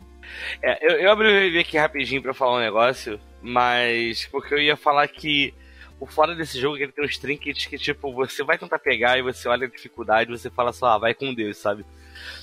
É, 0.61 0.85
eu, 0.85 0.99
eu 0.99 1.11
abri 1.11 1.57
aqui 1.57 1.77
rapidinho 1.77 2.21
pra 2.21 2.33
falar 2.33 2.57
um 2.57 2.61
negócio, 2.61 3.19
mas 3.41 4.25
porque 4.25 4.53
eu 4.53 4.59
ia 4.59 4.75
falar 4.75 5.07
que 5.07 5.53
o 6.01 6.07
fora 6.07 6.35
desse 6.35 6.59
jogo 6.59 6.75
é 6.75 6.79
que 6.79 6.83
ele 6.85 6.91
tem 6.91 7.05
uns 7.05 7.17
trinkets 7.19 7.67
que, 7.67 7.77
tipo, 7.77 8.11
você 8.11 8.43
vai 8.43 8.57
tentar 8.57 8.79
pegar 8.79 9.19
e 9.19 9.21
você 9.21 9.47
olha 9.47 9.67
a 9.67 9.69
dificuldade 9.69 10.31
e 10.31 10.37
você 10.37 10.49
fala 10.49 10.73
só, 10.73 10.87
ah, 10.87 10.97
vai 10.97 11.13
com 11.13 11.31
Deus, 11.31 11.57
sabe? 11.57 11.85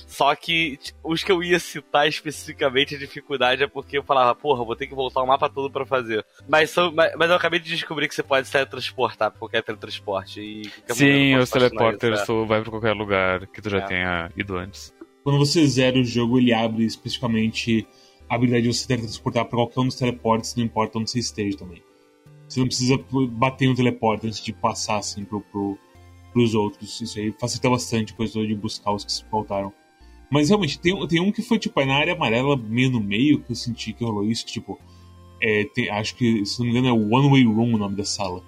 Só 0.07 0.33
que 0.33 0.79
os 1.03 1.25
que 1.25 1.31
eu 1.31 1.43
ia 1.43 1.59
citar 1.59 2.07
especificamente 2.07 2.95
a 2.95 2.97
dificuldade 2.97 3.61
é 3.61 3.67
porque 3.67 3.97
eu 3.97 4.03
falava, 4.03 4.33
porra, 4.33 4.63
vou 4.63 4.77
ter 4.77 4.87
que 4.87 4.95
voltar 4.95 5.21
o 5.21 5.27
mapa 5.27 5.49
todo 5.49 5.69
para 5.69 5.85
fazer. 5.85 6.25
Mas, 6.47 6.73
mas, 6.93 7.13
mas, 7.17 7.29
eu 7.29 7.35
acabei 7.35 7.59
de 7.59 7.69
descobrir 7.69 8.07
que 8.07 8.15
você 8.15 8.23
pode 8.23 8.47
se 8.47 8.53
teletransportar 8.53 9.29
por 9.29 9.39
qualquer 9.39 9.61
teletransporte. 9.61 10.39
E 10.39 10.71
Sim, 10.93 11.35
os 11.35 11.49
teleporters 11.49 12.23
tu 12.23 12.45
vai 12.45 12.61
pra 12.61 12.71
qualquer 12.71 12.93
lugar 12.93 13.45
que 13.47 13.61
tu 13.61 13.69
já 13.69 13.79
é. 13.79 13.81
tenha 13.81 14.31
ido 14.37 14.57
antes. 14.57 14.93
Quando 15.21 15.37
você 15.37 15.67
zera 15.67 15.99
o 15.99 16.03
jogo, 16.03 16.39
ele 16.39 16.53
abre 16.53 16.85
especificamente 16.85 17.85
a 18.29 18.35
habilidade 18.35 18.63
de 18.63 18.73
você 18.73 18.87
teletransportar 18.87 19.45
pra 19.45 19.57
qualquer 19.57 19.81
um 19.81 19.87
dos 19.87 19.95
teleportes, 19.95 20.55
não 20.55 20.63
importa 20.63 20.97
onde 20.97 21.11
você 21.11 21.19
esteja 21.19 21.57
também. 21.57 21.83
Você 22.49 22.59
não 22.59 22.67
precisa 22.67 22.99
bater 23.31 23.69
no 23.69 23.75
teleporte 23.75 24.25
antes 24.25 24.43
de 24.43 24.51
passar 24.51 24.97
assim 24.97 25.23
pro, 25.23 25.39
pro, 25.39 25.77
pros 26.33 26.55
outros. 26.55 26.99
Isso 26.99 27.19
aí 27.19 27.31
facilita 27.39 27.69
bastante 27.69 28.11
a 28.11 28.15
coisa 28.15 28.45
de 28.45 28.55
buscar 28.55 28.91
os 28.91 29.05
que 29.05 29.29
faltaram. 29.29 29.71
Mas 30.31 30.49
realmente, 30.49 30.79
tem, 30.79 31.07
tem 31.07 31.19
um 31.21 31.31
que 31.31 31.43
foi 31.43 31.59
tipo 31.59 31.83
na 31.85 31.95
área 31.95 32.13
amarela, 32.13 32.57
meio 32.57 32.89
no 32.89 32.99
meio, 32.99 33.41
que 33.41 33.51
eu 33.51 33.55
senti 33.55 33.93
que 33.93 34.03
rolou 34.03 34.25
isso, 34.25 34.45
que 34.45 34.53
tipo. 34.53 34.79
É, 35.41 35.63
tem, 35.63 35.89
acho 35.89 36.15
que, 36.15 36.45
se 36.45 36.59
não 36.59 36.65
me 36.65 36.71
engano, 36.71 36.87
é 36.87 36.91
One 36.91 37.29
Way 37.29 37.45
Room 37.45 37.75
o 37.75 37.77
nome 37.77 37.95
da 37.95 38.03
sala. 38.03 38.43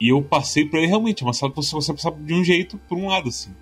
E 0.00 0.08
eu 0.08 0.22
passei 0.22 0.64
por 0.64 0.78
ele 0.78 0.86
realmente, 0.86 1.22
é 1.22 1.26
uma 1.26 1.32
sala 1.32 1.50
que 1.50 1.56
você, 1.56 1.74
você 1.74 1.92
passar 1.92 2.12
de 2.12 2.34
um 2.34 2.44
jeito 2.44 2.78
por 2.88 2.98
um 2.98 3.08
lado, 3.08 3.28
assim. 3.28 3.52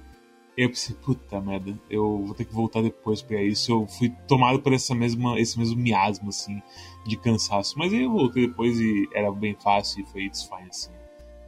E 0.61 0.63
eu 0.63 0.69
pensei, 0.69 0.95
puta 0.95 1.41
merda, 1.41 1.75
eu 1.89 2.23
vou 2.23 2.35
ter 2.35 2.45
que 2.45 2.53
voltar 2.53 2.83
depois 2.83 3.23
pra 3.23 3.43
isso. 3.43 3.73
Eu 3.73 3.87
fui 3.87 4.11
tomado 4.29 4.61
por 4.61 4.75
essa 4.75 4.95
mesma, 4.95 5.41
esse 5.41 5.59
mesmo 5.59 5.81
miasma, 5.81 6.29
assim, 6.29 6.63
de 7.07 7.17
cansaço. 7.17 7.79
Mas 7.79 7.91
aí 7.95 8.03
eu 8.03 8.11
voltei 8.11 8.47
depois 8.47 8.79
e 8.79 9.09
era 9.15 9.33
bem 9.33 9.57
fácil 9.59 10.03
e 10.03 10.13
foi 10.13 10.25
it's 10.27 10.43
fine, 10.43 10.69
assim. 10.69 10.91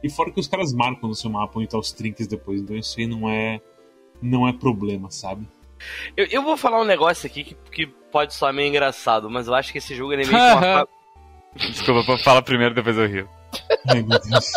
E 0.01 0.09
fora 0.09 0.31
que 0.31 0.39
os 0.39 0.47
caras 0.47 0.73
marcam 0.73 1.07
no 1.07 1.13
seu 1.13 1.29
mapa 1.29 1.59
onde 1.59 1.67
tá 1.67 1.77
os 1.77 1.91
trinques 1.91 2.25
depois, 2.25 2.59
então 2.59 2.75
isso 2.75 2.99
aí 2.99 3.05
não 3.05 3.29
é, 3.29 3.61
não 4.19 4.47
é 4.47 4.51
problema, 4.51 5.11
sabe? 5.11 5.47
Eu, 6.17 6.25
eu 6.31 6.41
vou 6.41 6.57
falar 6.57 6.81
um 6.81 6.85
negócio 6.85 7.27
aqui 7.27 7.43
que, 7.43 7.55
que 7.71 7.85
pode 8.11 8.33
soar 8.33 8.51
meio 8.51 8.67
engraçado, 8.67 9.29
mas 9.29 9.45
eu 9.45 9.53
acho 9.53 9.71
que 9.71 9.77
esse 9.77 9.93
jogo 9.93 10.13
é 10.13 10.17
meio. 10.17 10.31
Desculpa, 11.55 12.17
fala 12.17 12.41
primeiro, 12.41 12.73
depois 12.73 12.97
eu 12.97 13.05
rio. 13.07 13.29
Ai, 13.87 14.01
meu 14.01 14.19
Deus. 14.19 14.51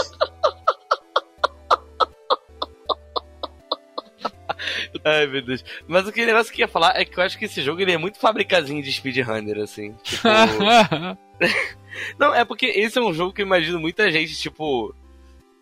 Ai, 5.06 5.24
meu 5.28 5.40
Deus. 5.40 5.64
Mas 5.86 6.08
o 6.08 6.12
que 6.12 6.26
negócio 6.26 6.52
que 6.52 6.60
eu 6.60 6.66
ia 6.66 6.72
falar 6.72 7.00
é 7.00 7.04
que 7.04 7.16
eu 7.16 7.22
acho 7.22 7.38
que 7.38 7.44
esse 7.44 7.62
jogo 7.62 7.80
ele 7.80 7.92
é 7.92 7.96
muito 7.96 8.18
fabricazinho 8.18 8.82
de 8.82 8.92
speedrunner, 8.92 9.58
assim. 9.58 9.94
Tipo... 10.02 10.26
Não, 12.18 12.34
é 12.34 12.44
porque 12.44 12.66
esse 12.66 12.98
é 12.98 13.00
um 13.00 13.14
jogo 13.14 13.32
que 13.32 13.40
eu 13.40 13.46
imagino 13.46 13.78
muita 13.78 14.10
gente, 14.10 14.34
tipo. 14.34 14.92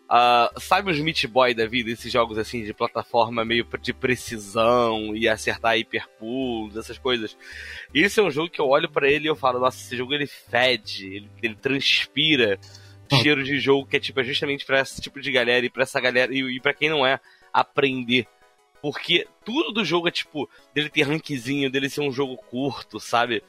Uh, 0.04 0.61
sabe 0.61 0.90
os 0.90 0.98
Meat 0.98 1.26
Boy 1.26 1.52
da 1.52 1.66
vida, 1.66 1.90
esses 1.90 2.11
jogos 2.11 2.38
assim 2.38 2.62
de 2.62 2.72
plataforma 2.72 3.44
meio 3.44 3.66
de 3.80 3.92
precisão 3.92 5.14
e 5.14 5.28
acertar 5.28 5.76
hiperpulls, 5.76 6.78
essas 6.78 6.96
coisas. 6.96 7.37
Isso 7.92 8.20
é 8.20 8.22
um 8.22 8.30
jogo 8.30 8.48
que 8.48 8.61
eu 8.61 8.68
olho 8.68 8.88
para 8.90 9.11
ele 9.11 9.26
e 9.26 9.28
eu 9.28 9.37
falo, 9.37 9.61
nossa, 9.61 9.78
esse 9.78 9.96
jogo 9.96 10.14
ele 10.14 10.26
fede, 10.26 11.07
ele, 11.07 11.30
ele 11.42 11.54
transpira 11.54 12.59
ah. 13.11 13.16
cheiro 13.16 13.42
de 13.42 13.59
jogo 13.59 13.87
que 13.87 13.96
é 13.96 14.00
tipo 14.00 14.20
é 14.20 14.24
justamente 14.24 14.64
para 14.64 14.80
esse 14.80 15.00
tipo 15.00 15.20
de 15.20 15.33
galera 15.33 15.66
e 15.66 15.70
para 15.70 15.83
essa 15.83 16.00
galera 16.00 16.33
e, 16.35 16.57
e 16.57 16.61
para 16.61 16.74
quem 16.74 16.88
não 16.88 17.04
é 17.04 17.18
aprender. 17.52 18.26
Porque 18.85 19.27
tudo 19.47 19.73
do 19.73 19.83
jogo 19.83 20.09
é 20.09 20.11
tipo 20.11 20.47
dele 20.75 20.90
ter 20.90 21.05
rankzinho, 21.05 21.70
dele 21.70 21.88
ser 21.88 22.03
um 22.03 22.12
jogo 22.12 22.37
curto, 22.37 23.01
sabe? 23.01 23.42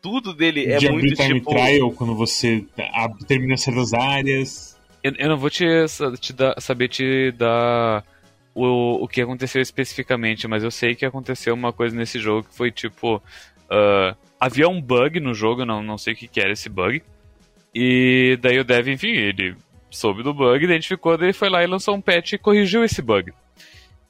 Tudo 0.00 0.34
dele 0.34 0.66
é 0.66 0.76
de 0.76 0.90
muito 0.90 1.14
time 1.14 1.34
tipo 1.34 1.54
trial 1.54 1.92
quando 1.92 2.16
você 2.16 2.64
termina 3.28 3.56
certas 3.56 3.94
áreas. 3.94 4.76
Eu, 5.00 5.12
eu 5.16 5.28
não 5.28 5.38
vou 5.38 5.48
te, 5.48 5.64
te 6.18 6.32
dar, 6.32 6.60
saber 6.60 6.88
te 6.88 7.30
dar 7.30 8.04
o, 8.52 9.04
o 9.04 9.06
que 9.06 9.22
aconteceu 9.22 9.62
especificamente, 9.62 10.48
mas 10.48 10.64
eu 10.64 10.70
sei 10.72 10.96
que 10.96 11.06
aconteceu 11.06 11.54
uma 11.54 11.72
coisa 11.72 11.94
nesse 11.94 12.18
jogo 12.18 12.48
que 12.48 12.56
foi 12.56 12.72
tipo. 12.72 13.22
Uh, 13.70 14.16
havia 14.40 14.68
um 14.68 14.82
bug 14.82 15.20
no 15.20 15.32
jogo, 15.32 15.64
não, 15.64 15.80
não 15.80 15.96
sei 15.96 16.14
o 16.14 16.16
que, 16.16 16.26
que 16.26 16.40
era 16.40 16.50
esse 16.50 16.68
bug. 16.68 17.00
E 17.72 18.36
daí 18.42 18.58
o 18.58 18.64
dev, 18.64 18.88
enfim, 18.88 19.12
ele 19.12 19.54
soube 19.92 20.24
do 20.24 20.34
bug, 20.34 20.64
identificou, 20.64 21.16
daí 21.16 21.32
foi 21.32 21.48
lá 21.48 21.62
e 21.62 21.68
lançou 21.68 21.94
um 21.94 22.00
patch 22.00 22.32
e 22.32 22.38
corrigiu 22.38 22.82
esse 22.82 23.00
bug. 23.00 23.32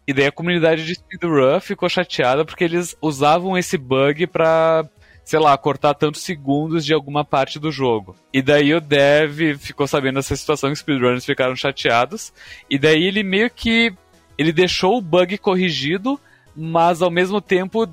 E 0.06 0.12
daí 0.12 0.26
a 0.26 0.32
comunidade 0.32 0.84
de 0.84 0.94
speedrun 0.94 1.60
ficou 1.60 1.88
chateada 1.88 2.44
porque 2.44 2.64
eles 2.64 2.96
usavam 3.00 3.56
esse 3.56 3.78
bug 3.78 4.26
pra, 4.26 4.84
sei 5.24 5.38
lá, 5.38 5.56
cortar 5.56 5.94
tantos 5.94 6.22
segundos 6.22 6.84
de 6.84 6.92
alguma 6.92 7.24
parte 7.24 7.58
do 7.58 7.70
jogo. 7.70 8.16
E 8.32 8.42
daí 8.42 8.74
o 8.74 8.80
dev 8.80 9.56
ficou 9.58 9.86
sabendo 9.86 10.16
dessa 10.16 10.34
situação, 10.34 10.72
os 10.72 10.80
speedrunners 10.80 11.24
ficaram 11.24 11.54
chateados. 11.54 12.32
E 12.68 12.78
daí 12.78 13.04
ele 13.04 13.22
meio 13.22 13.48
que 13.48 13.94
ele 14.36 14.52
deixou 14.52 14.98
o 14.98 15.02
bug 15.02 15.38
corrigido, 15.38 16.18
mas 16.56 17.00
ao 17.00 17.10
mesmo 17.10 17.40
tempo 17.40 17.88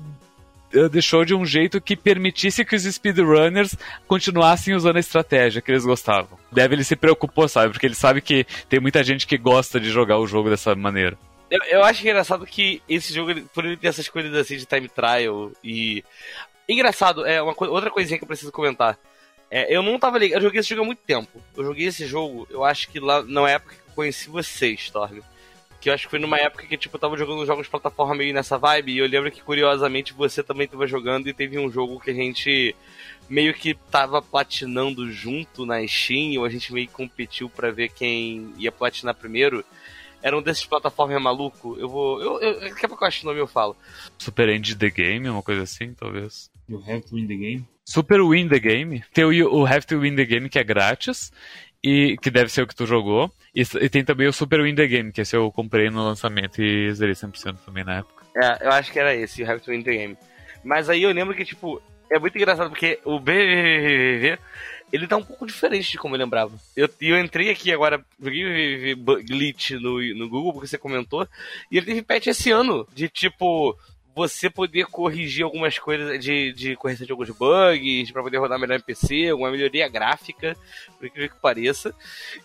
eh, 0.72 0.88
deixou 0.88 1.24
de 1.24 1.34
um 1.34 1.44
jeito 1.44 1.80
que 1.80 1.96
permitisse 1.96 2.64
que 2.64 2.74
os 2.74 2.82
speedrunners 2.82 3.76
continuassem 4.06 4.74
usando 4.74 4.96
a 4.96 5.00
estratégia 5.00 5.60
que 5.60 5.70
eles 5.70 5.84
gostavam. 5.84 6.38
Deve 6.50 6.74
ele 6.74 6.84
se 6.84 6.96
preocupou, 6.96 7.48
sabe? 7.48 7.72
Porque 7.72 7.86
ele 7.86 7.94
sabe 7.94 8.20
que 8.20 8.44
tem 8.68 8.80
muita 8.80 9.04
gente 9.04 9.26
que 9.26 9.38
gosta 9.38 9.78
de 9.78 9.90
jogar 9.90 10.18
o 10.18 10.26
jogo 10.26 10.50
dessa 10.50 10.74
maneira. 10.74 11.16
Eu, 11.50 11.58
eu 11.64 11.84
acho 11.84 12.02
engraçado 12.02 12.46
que 12.46 12.80
esse 12.88 13.12
jogo, 13.12 13.34
por 13.52 13.64
ele 13.64 13.76
ter 13.76 13.88
essas 13.88 14.08
coisas 14.08 14.32
assim 14.34 14.56
de 14.56 14.64
time 14.64 14.88
trial 14.88 15.50
e. 15.64 16.04
Engraçado, 16.68 17.26
é 17.26 17.42
uma 17.42 17.54
co 17.54 17.66
outra 17.66 17.90
coisinha 17.90 18.16
que 18.16 18.22
eu 18.22 18.28
preciso 18.28 18.52
comentar. 18.52 18.96
É, 19.50 19.74
eu 19.74 19.82
não 19.82 19.98
tava 19.98 20.18
ligado. 20.18 20.38
Eu 20.38 20.42
joguei 20.44 20.60
esse 20.60 20.68
jogo 20.68 20.82
há 20.82 20.86
muito 20.86 21.02
tempo. 21.02 21.42
Eu 21.56 21.64
joguei 21.64 21.86
esse 21.86 22.06
jogo, 22.06 22.46
eu 22.48 22.62
acho 22.64 22.88
que 22.88 23.00
lá 23.00 23.22
na 23.22 23.50
época 23.50 23.74
que 23.74 23.90
eu 23.90 23.94
conheci 23.94 24.28
vocês, 24.30 24.78
Storm. 24.80 25.20
Que 25.80 25.88
eu 25.88 25.94
acho 25.94 26.04
que 26.04 26.10
foi 26.10 26.18
numa 26.20 26.36
época 26.36 26.66
que, 26.66 26.76
tipo, 26.76 26.94
eu 26.94 27.00
tava 27.00 27.16
jogando 27.16 27.44
jogos 27.46 27.64
de 27.64 27.70
plataforma 27.70 28.14
meio 28.14 28.32
nessa 28.32 28.56
vibe. 28.56 28.92
E 28.92 28.98
eu 28.98 29.08
lembro 29.08 29.32
que, 29.32 29.42
curiosamente, 29.42 30.12
você 30.12 30.42
também 30.42 30.68
tava 30.68 30.86
jogando 30.86 31.26
e 31.26 31.34
teve 31.34 31.58
um 31.58 31.72
jogo 31.72 31.98
que 31.98 32.10
a 32.10 32.14
gente 32.14 32.76
meio 33.28 33.54
que 33.54 33.74
tava 33.90 34.20
platinando 34.20 35.10
junto 35.10 35.64
na 35.64 35.84
Steam, 35.86 36.38
ou 36.38 36.44
a 36.44 36.50
gente 36.50 36.72
meio 36.72 36.86
que 36.86 36.92
competiu 36.92 37.48
para 37.48 37.72
ver 37.72 37.88
quem 37.88 38.52
ia 38.58 38.70
platinar 38.70 39.14
primeiro 39.14 39.64
era 40.22 40.36
um 40.36 40.42
desses 40.42 40.64
plataformas 40.64 41.22
maluco. 41.22 41.76
Eu 41.78 41.88
vou. 41.88 42.20
Eu, 42.20 42.40
eu, 42.40 42.60
daqui 42.60 42.84
a 42.84 42.88
pouco 42.88 43.04
eu 43.04 43.08
acho 43.08 43.22
o 43.22 43.28
nome 43.28 43.40
eu 43.40 43.46
falo. 43.46 43.76
Super 44.18 44.48
End 44.48 44.76
the 44.76 44.90
Game, 44.90 45.28
uma 45.28 45.42
coisa 45.42 45.62
assim, 45.62 45.94
talvez. 45.94 46.50
You 46.68 46.82
have 46.86 47.02
to 47.02 47.16
win 47.16 47.26
the 47.26 47.34
game? 47.34 47.68
Super 47.84 48.22
Win 48.22 48.48
the 48.48 48.60
Game. 48.60 49.02
Tem 49.12 49.24
o, 49.24 49.52
o 49.52 49.66
Have 49.66 49.84
to 49.86 49.98
Win 49.98 50.14
the 50.14 50.24
Game, 50.24 50.48
que 50.48 50.58
é 50.58 50.64
grátis. 50.64 51.32
E 51.82 52.16
que 52.22 52.30
deve 52.30 52.50
ser 52.50 52.62
o 52.62 52.66
que 52.66 52.74
tu 52.74 52.86
jogou. 52.86 53.32
E, 53.54 53.62
e 53.62 53.88
tem 53.88 54.04
também 54.04 54.28
o 54.28 54.32
Super 54.32 54.62
Win 54.62 54.74
the 54.74 54.86
Game, 54.86 55.10
que 55.10 55.22
esse 55.22 55.34
eu 55.34 55.50
comprei 55.50 55.90
no 55.90 56.04
lançamento 56.04 56.62
e 56.62 56.92
zerei 56.94 57.14
100% 57.14 57.56
também 57.64 57.82
na 57.82 57.98
época. 57.98 58.26
É, 58.36 58.66
eu 58.66 58.70
acho 58.70 58.92
que 58.92 58.98
era 58.98 59.14
esse, 59.14 59.42
o 59.42 59.50
Have 59.50 59.60
to 59.62 59.70
Win 59.72 59.82
the 59.82 59.92
Game. 59.92 60.16
Mas 60.62 60.88
aí 60.88 61.02
eu 61.02 61.10
lembro 61.10 61.34
que, 61.34 61.44
tipo, 61.44 61.82
é 62.10 62.18
muito 62.18 62.36
engraçado 62.36 62.70
porque 62.70 63.00
o 63.04 63.18
BVVV 63.18 64.38
ele 64.92 65.06
tá 65.06 65.16
um 65.16 65.22
pouco 65.22 65.46
diferente 65.46 65.92
de 65.92 65.98
como 65.98 66.14
eu 66.14 66.18
lembrava. 66.18 66.52
Eu, 66.76 66.88
eu 67.00 67.18
entrei 67.18 67.50
aqui 67.50 67.72
agora, 67.72 68.04
joguei 68.20 68.94
glitch 68.94 69.72
no, 69.72 70.00
no 70.14 70.28
Google, 70.28 70.52
porque 70.52 70.68
você 70.68 70.78
comentou, 70.78 71.26
e 71.70 71.76
ele 71.76 71.86
teve 71.86 72.02
patch 72.02 72.28
esse 72.28 72.50
ano, 72.50 72.86
de 72.94 73.08
tipo, 73.08 73.76
você 74.14 74.50
poder 74.50 74.86
corrigir 74.86 75.44
algumas 75.44 75.78
coisas 75.78 76.22
de, 76.22 76.52
de 76.52 76.76
correção 76.76 77.06
de 77.06 77.12
alguns 77.12 77.30
bugs, 77.30 78.10
para 78.10 78.22
poder 78.22 78.38
rodar 78.38 78.58
melhor 78.58 78.78
em 78.78 78.82
PC, 78.82 79.28
alguma 79.28 79.50
melhoria 79.50 79.88
gráfica, 79.88 80.56
por 80.98 81.06
incrível 81.06 81.30
que 81.30 81.40
pareça. 81.40 81.94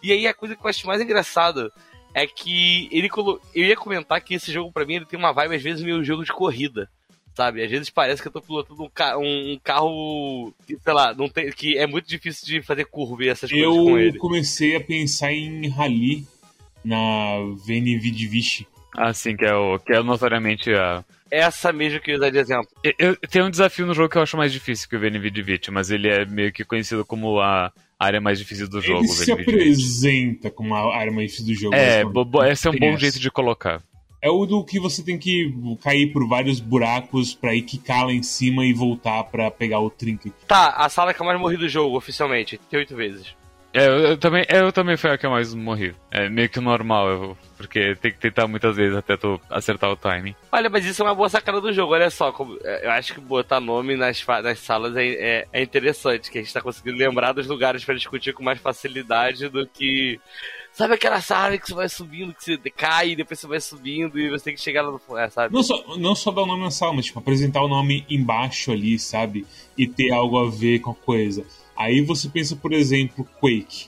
E 0.01 0.11
aí 0.11 0.27
a 0.27 0.33
coisa 0.33 0.55
que 0.55 0.63
eu 0.63 0.69
acho 0.69 0.87
mais 0.87 1.01
engraçado 1.01 1.71
é 2.13 2.25
que 2.25 2.87
ele 2.91 3.09
colo... 3.09 3.41
eu 3.53 3.65
ia 3.65 3.75
comentar 3.75 4.21
que 4.21 4.35
esse 4.35 4.51
jogo 4.51 4.71
para 4.71 4.85
mim 4.85 4.95
ele 4.95 5.05
tem 5.05 5.19
uma 5.19 5.33
vibe 5.33 5.55
às 5.55 5.61
vezes 5.61 5.83
meio 5.83 6.03
jogo 6.03 6.23
de 6.23 6.31
corrida 6.31 6.89
sabe? 7.35 7.63
Às 7.63 7.69
vezes 7.69 7.89
parece 7.89 8.21
que 8.21 8.27
eu 8.27 8.31
tô 8.31 8.41
pilotando 8.41 8.83
um, 8.83 8.89
ca 8.89 9.17
um 9.17 9.59
carro, 9.63 10.53
sei 10.65 10.93
lá, 10.93 11.13
não 11.13 11.27
tem, 11.27 11.51
que 11.51 11.77
é 11.77 11.85
muito 11.85 12.07
difícil 12.07 12.45
de 12.45 12.61
fazer 12.61 12.85
curva 12.85 13.23
e 13.25 13.29
essas 13.29 13.51
eu 13.51 13.71
coisas 13.71 13.83
com 13.83 13.97
ele. 13.99 14.17
Eu 14.17 14.19
comecei 14.19 14.75
a 14.75 14.81
pensar 14.81 15.31
em 15.33 15.67
rally 15.67 16.25
na 16.83 17.37
VNV 17.65 18.11
de 18.11 18.27
Vichy. 18.27 18.67
Ah, 18.97 19.13
sim, 19.13 19.35
que 19.35 19.43
é, 19.43 19.53
o, 19.53 19.77
que 19.77 19.93
é 19.93 20.01
notoriamente 20.01 20.73
a... 20.73 21.03
Essa 21.29 21.73
mesmo 21.73 21.99
que 21.99 22.11
eu 22.11 22.15
usar 22.15 22.29
de 22.29 22.37
exemplo. 22.37 22.67
Eu, 22.81 22.93
eu, 22.97 23.15
tem 23.17 23.43
um 23.43 23.49
desafio 23.49 23.85
no 23.85 23.93
jogo 23.93 24.07
que 24.07 24.17
eu 24.17 24.21
acho 24.21 24.37
mais 24.37 24.53
difícil 24.53 24.87
que 24.87 24.95
o 24.95 24.99
VNV 24.99 25.29
de 25.29 25.41
Vichy, 25.41 25.71
mas 25.71 25.91
ele 25.91 26.07
é 26.07 26.23
meio 26.25 26.53
que 26.53 26.63
conhecido 26.63 27.03
como 27.03 27.41
a 27.41 27.73
área 27.99 28.21
mais 28.21 28.39
difícil 28.39 28.69
do 28.69 28.79
jogo. 28.79 29.03
Ele 29.03 29.07
se 29.09 29.31
apresenta 29.31 30.49
como 30.49 30.73
a 30.73 30.95
área 30.95 31.11
mais 31.11 31.31
difícil 31.31 31.53
do 31.53 31.59
jogo. 31.59 31.75
É, 31.75 32.03
esse 32.51 32.67
é 32.67 32.71
um 32.71 32.77
bom 32.77 32.95
jeito 32.95 33.19
de 33.19 33.29
colocar. 33.29 33.83
É 34.25 34.29
o 34.31 34.43
do 34.43 34.63
que 34.63 34.79
você 34.79 35.03
tem 35.03 35.19
que 35.19 35.53
cair 35.83 36.11
por 36.11 36.27
vários 36.27 36.59
buracos 36.59 37.35
pra 37.35 37.53
ir 37.53 37.61
quicar 37.61 38.07
lá 38.07 38.11
em 38.11 38.23
cima 38.23 38.65
e 38.65 38.73
voltar 38.73 39.23
pra 39.25 39.51
pegar 39.51 39.79
o 39.79 39.87
trinket. 39.87 40.33
Tá, 40.47 40.69
a 40.69 40.89
sala 40.89 41.13
que 41.13 41.21
eu 41.21 41.25
mais 41.27 41.39
morri 41.39 41.57
do 41.57 41.69
jogo, 41.69 41.95
oficialmente. 41.95 42.59
Tem 42.67 42.79
oito 42.79 42.95
vezes. 42.95 43.35
É, 43.71 43.85
eu, 43.85 43.99
eu, 43.99 44.17
também, 44.17 44.43
eu 44.49 44.71
também 44.71 44.97
foi 44.97 45.11
a 45.11 45.17
que 45.19 45.27
eu 45.27 45.29
mais 45.29 45.53
morri. 45.53 45.93
É 46.09 46.27
meio 46.27 46.49
que 46.49 46.59
normal, 46.59 47.07
eu, 47.07 47.37
porque 47.55 47.93
tem 47.97 48.11
que 48.11 48.17
tentar 48.17 48.47
muitas 48.47 48.75
vezes 48.75 48.97
até 48.97 49.15
tu 49.15 49.39
acertar 49.47 49.91
o 49.91 49.95
timing. 49.95 50.33
Olha, 50.51 50.71
mas 50.71 50.85
isso 50.85 51.03
é 51.03 51.05
uma 51.05 51.13
boa 51.13 51.29
sacada 51.29 51.61
do 51.61 51.71
jogo, 51.71 51.93
olha 51.93 52.09
só. 52.09 52.31
Como, 52.31 52.57
é, 52.63 52.87
eu 52.87 52.91
acho 52.93 53.13
que 53.13 53.21
botar 53.21 53.59
nome 53.59 53.95
nas, 53.95 54.25
nas 54.41 54.57
salas 54.57 54.95
é, 54.95 55.05
é, 55.05 55.47
é 55.53 55.61
interessante, 55.61 56.31
que 56.31 56.39
a 56.39 56.41
gente 56.41 56.51
tá 56.53 56.61
conseguindo 56.61 56.97
lembrar 56.97 57.31
dos 57.31 57.45
lugares 57.45 57.85
para 57.85 57.93
discutir 57.93 58.33
com 58.33 58.43
mais 58.43 58.57
facilidade 58.59 59.49
do 59.49 59.67
que 59.67 60.19
Sabe 60.75 60.95
aquela 60.95 61.21
sala 61.21 61.57
que 61.57 61.67
você 61.67 61.73
vai 61.73 61.87
subindo, 61.87 62.33
que 62.33 62.43
você 62.43 62.69
cai, 62.69 63.11
e 63.11 63.15
depois 63.15 63.39
você 63.39 63.47
vai 63.47 63.61
subindo 63.61 64.19
e 64.19 64.29
você 64.29 64.43
tem 64.43 64.55
que 64.55 64.59
chegar 64.59 64.81
lá 64.81 64.91
no 64.91 64.99
fundo, 64.99 65.19
é, 65.19 65.29
sabe? 65.29 65.53
Não 65.53 65.63
só, 65.63 65.97
não 65.97 66.13
só 66.13 66.31
dar 66.31 66.41
o 66.41 66.45
nome 66.45 66.63
na 66.63 66.69
sala, 66.69 66.91
mas 66.91 67.05
tipo, 67.05 67.17
apresentar 67.17 67.63
o 67.63 67.69
nome 67.69 68.05
embaixo 68.09 68.73
ali, 68.73 68.99
sabe? 68.99 69.47
E 69.77 69.87
ter 69.87 70.11
algo 70.11 70.37
a 70.37 70.49
ver 70.49 70.79
com 70.79 70.91
a 70.91 70.93
coisa. 70.93 71.45
Aí 71.77 72.01
você 72.01 72.27
pensa, 72.27 72.57
por 72.57 72.73
exemplo, 72.73 73.25
Quake. 73.39 73.87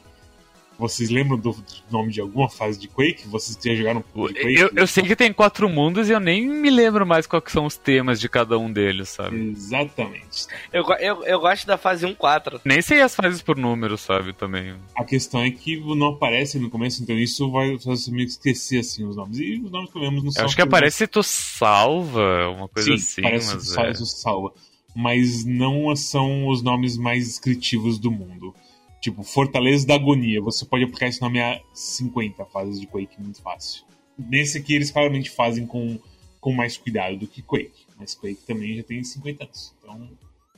Vocês 0.78 1.10
lembram 1.10 1.40
do 1.40 1.56
nome 1.90 2.12
de 2.12 2.22
alguma 2.22 2.48
fase 2.48 2.78
de 2.78 2.88
Quake? 2.88 3.28
Vocês 3.28 3.58
já 3.60 3.74
jogaram 3.74 4.02
de 4.02 4.06
Quake? 4.14 4.60
Eu, 4.60 4.70
eu, 4.76 4.86
sei 4.86 5.04
que 5.04 5.16
tem 5.16 5.34
quatro 5.34 5.68
mundos 5.68 6.08
e 6.08 6.12
eu 6.12 6.20
nem 6.20 6.48
me 6.48 6.70
lembro 6.70 7.06
mais 7.06 7.26
quais 7.26 7.44
são 7.48 7.66
os 7.66 7.76
temas 7.76 8.20
de 8.20 8.30
cada 8.30 8.60
um 8.60 8.72
deles, 8.72 9.10
sabe? 9.10 9.50
Exatamente. 9.50 10.48
Eu, 10.72 10.86
eu, 11.00 11.24
eu 11.24 11.40
gosto 11.40 11.66
da 11.66 11.78
fase 11.78 12.06
1-4. 12.06 12.62
Nem 12.64 12.82
sei 12.82 13.02
as 13.02 13.16
fases 13.16 13.42
por 13.42 13.58
número, 13.58 13.98
sabe, 13.98 14.34
também. 14.34 14.76
A 14.96 15.04
questão 15.04 15.42
é 15.42 15.50
que 15.50 15.78
não 15.96 16.10
aparece 16.10 16.60
no 16.60 16.70
começo, 16.70 17.02
então 17.02 17.18
isso 17.18 17.50
vai 17.52 17.78
fazer 17.80 18.04
você 18.04 18.12
meio 18.12 18.28
que 18.28 18.34
esquecer, 18.34 18.80
assim, 18.80 19.04
os 19.04 19.16
nomes. 19.16 19.40
E 19.40 19.60
os 19.60 19.72
nomes 19.72 19.92
que 19.92 19.98
lemos 19.98 20.24
não 20.24 20.32
são... 20.32 20.44
Eu 20.44 20.46
acho 20.46 20.56
que 20.56 20.62
aparece 20.62 20.98
se 20.98 21.08
tu 21.08 21.24
salva, 21.24 22.50
uma 22.50 22.68
coisa 22.68 22.90
Sim, 22.90 22.96
assim. 22.96 23.22
parece 23.24 23.56
mas 23.56 23.96
que 23.96 24.04
é. 24.04 24.06
salva. 24.06 24.54
Mas 24.96 25.44
não 25.44 25.96
são 25.96 26.48
os 26.48 26.62
nomes 26.62 26.98
mais 26.98 27.26
descritivos 27.26 27.98
do 27.98 28.12
mundo. 28.12 28.54
Tipo, 29.02 29.24
Fortaleza 29.24 29.86
da 29.86 29.96
Agonia. 29.96 30.42
Você 30.42 30.66
pode 30.66 30.84
aplicar 30.84 31.08
esse 31.08 31.22
nome 31.22 31.40
a 31.40 31.62
50 31.74 32.46
fases 32.46 32.80
de 32.80 32.88
Quake 32.88 33.22
muito 33.22 33.42
fácil. 33.42 33.84
Nesse 34.18 34.58
aqui 34.58 34.74
eles 34.74 34.90
claramente 34.90 35.30
fazem 35.30 35.66
com, 35.66 36.00
com 36.42 36.52
mais 36.52 36.78
cuidado 36.78 37.18
do 37.18 37.28
que 37.28 37.42
Quake. 37.42 37.86
Mas 37.98 38.16
Quake 38.16 38.42
também 38.46 38.76
já 38.76 38.84
tem 38.84 39.04
50 39.04 39.44
anos. 39.44 39.76
Então, 39.82 40.10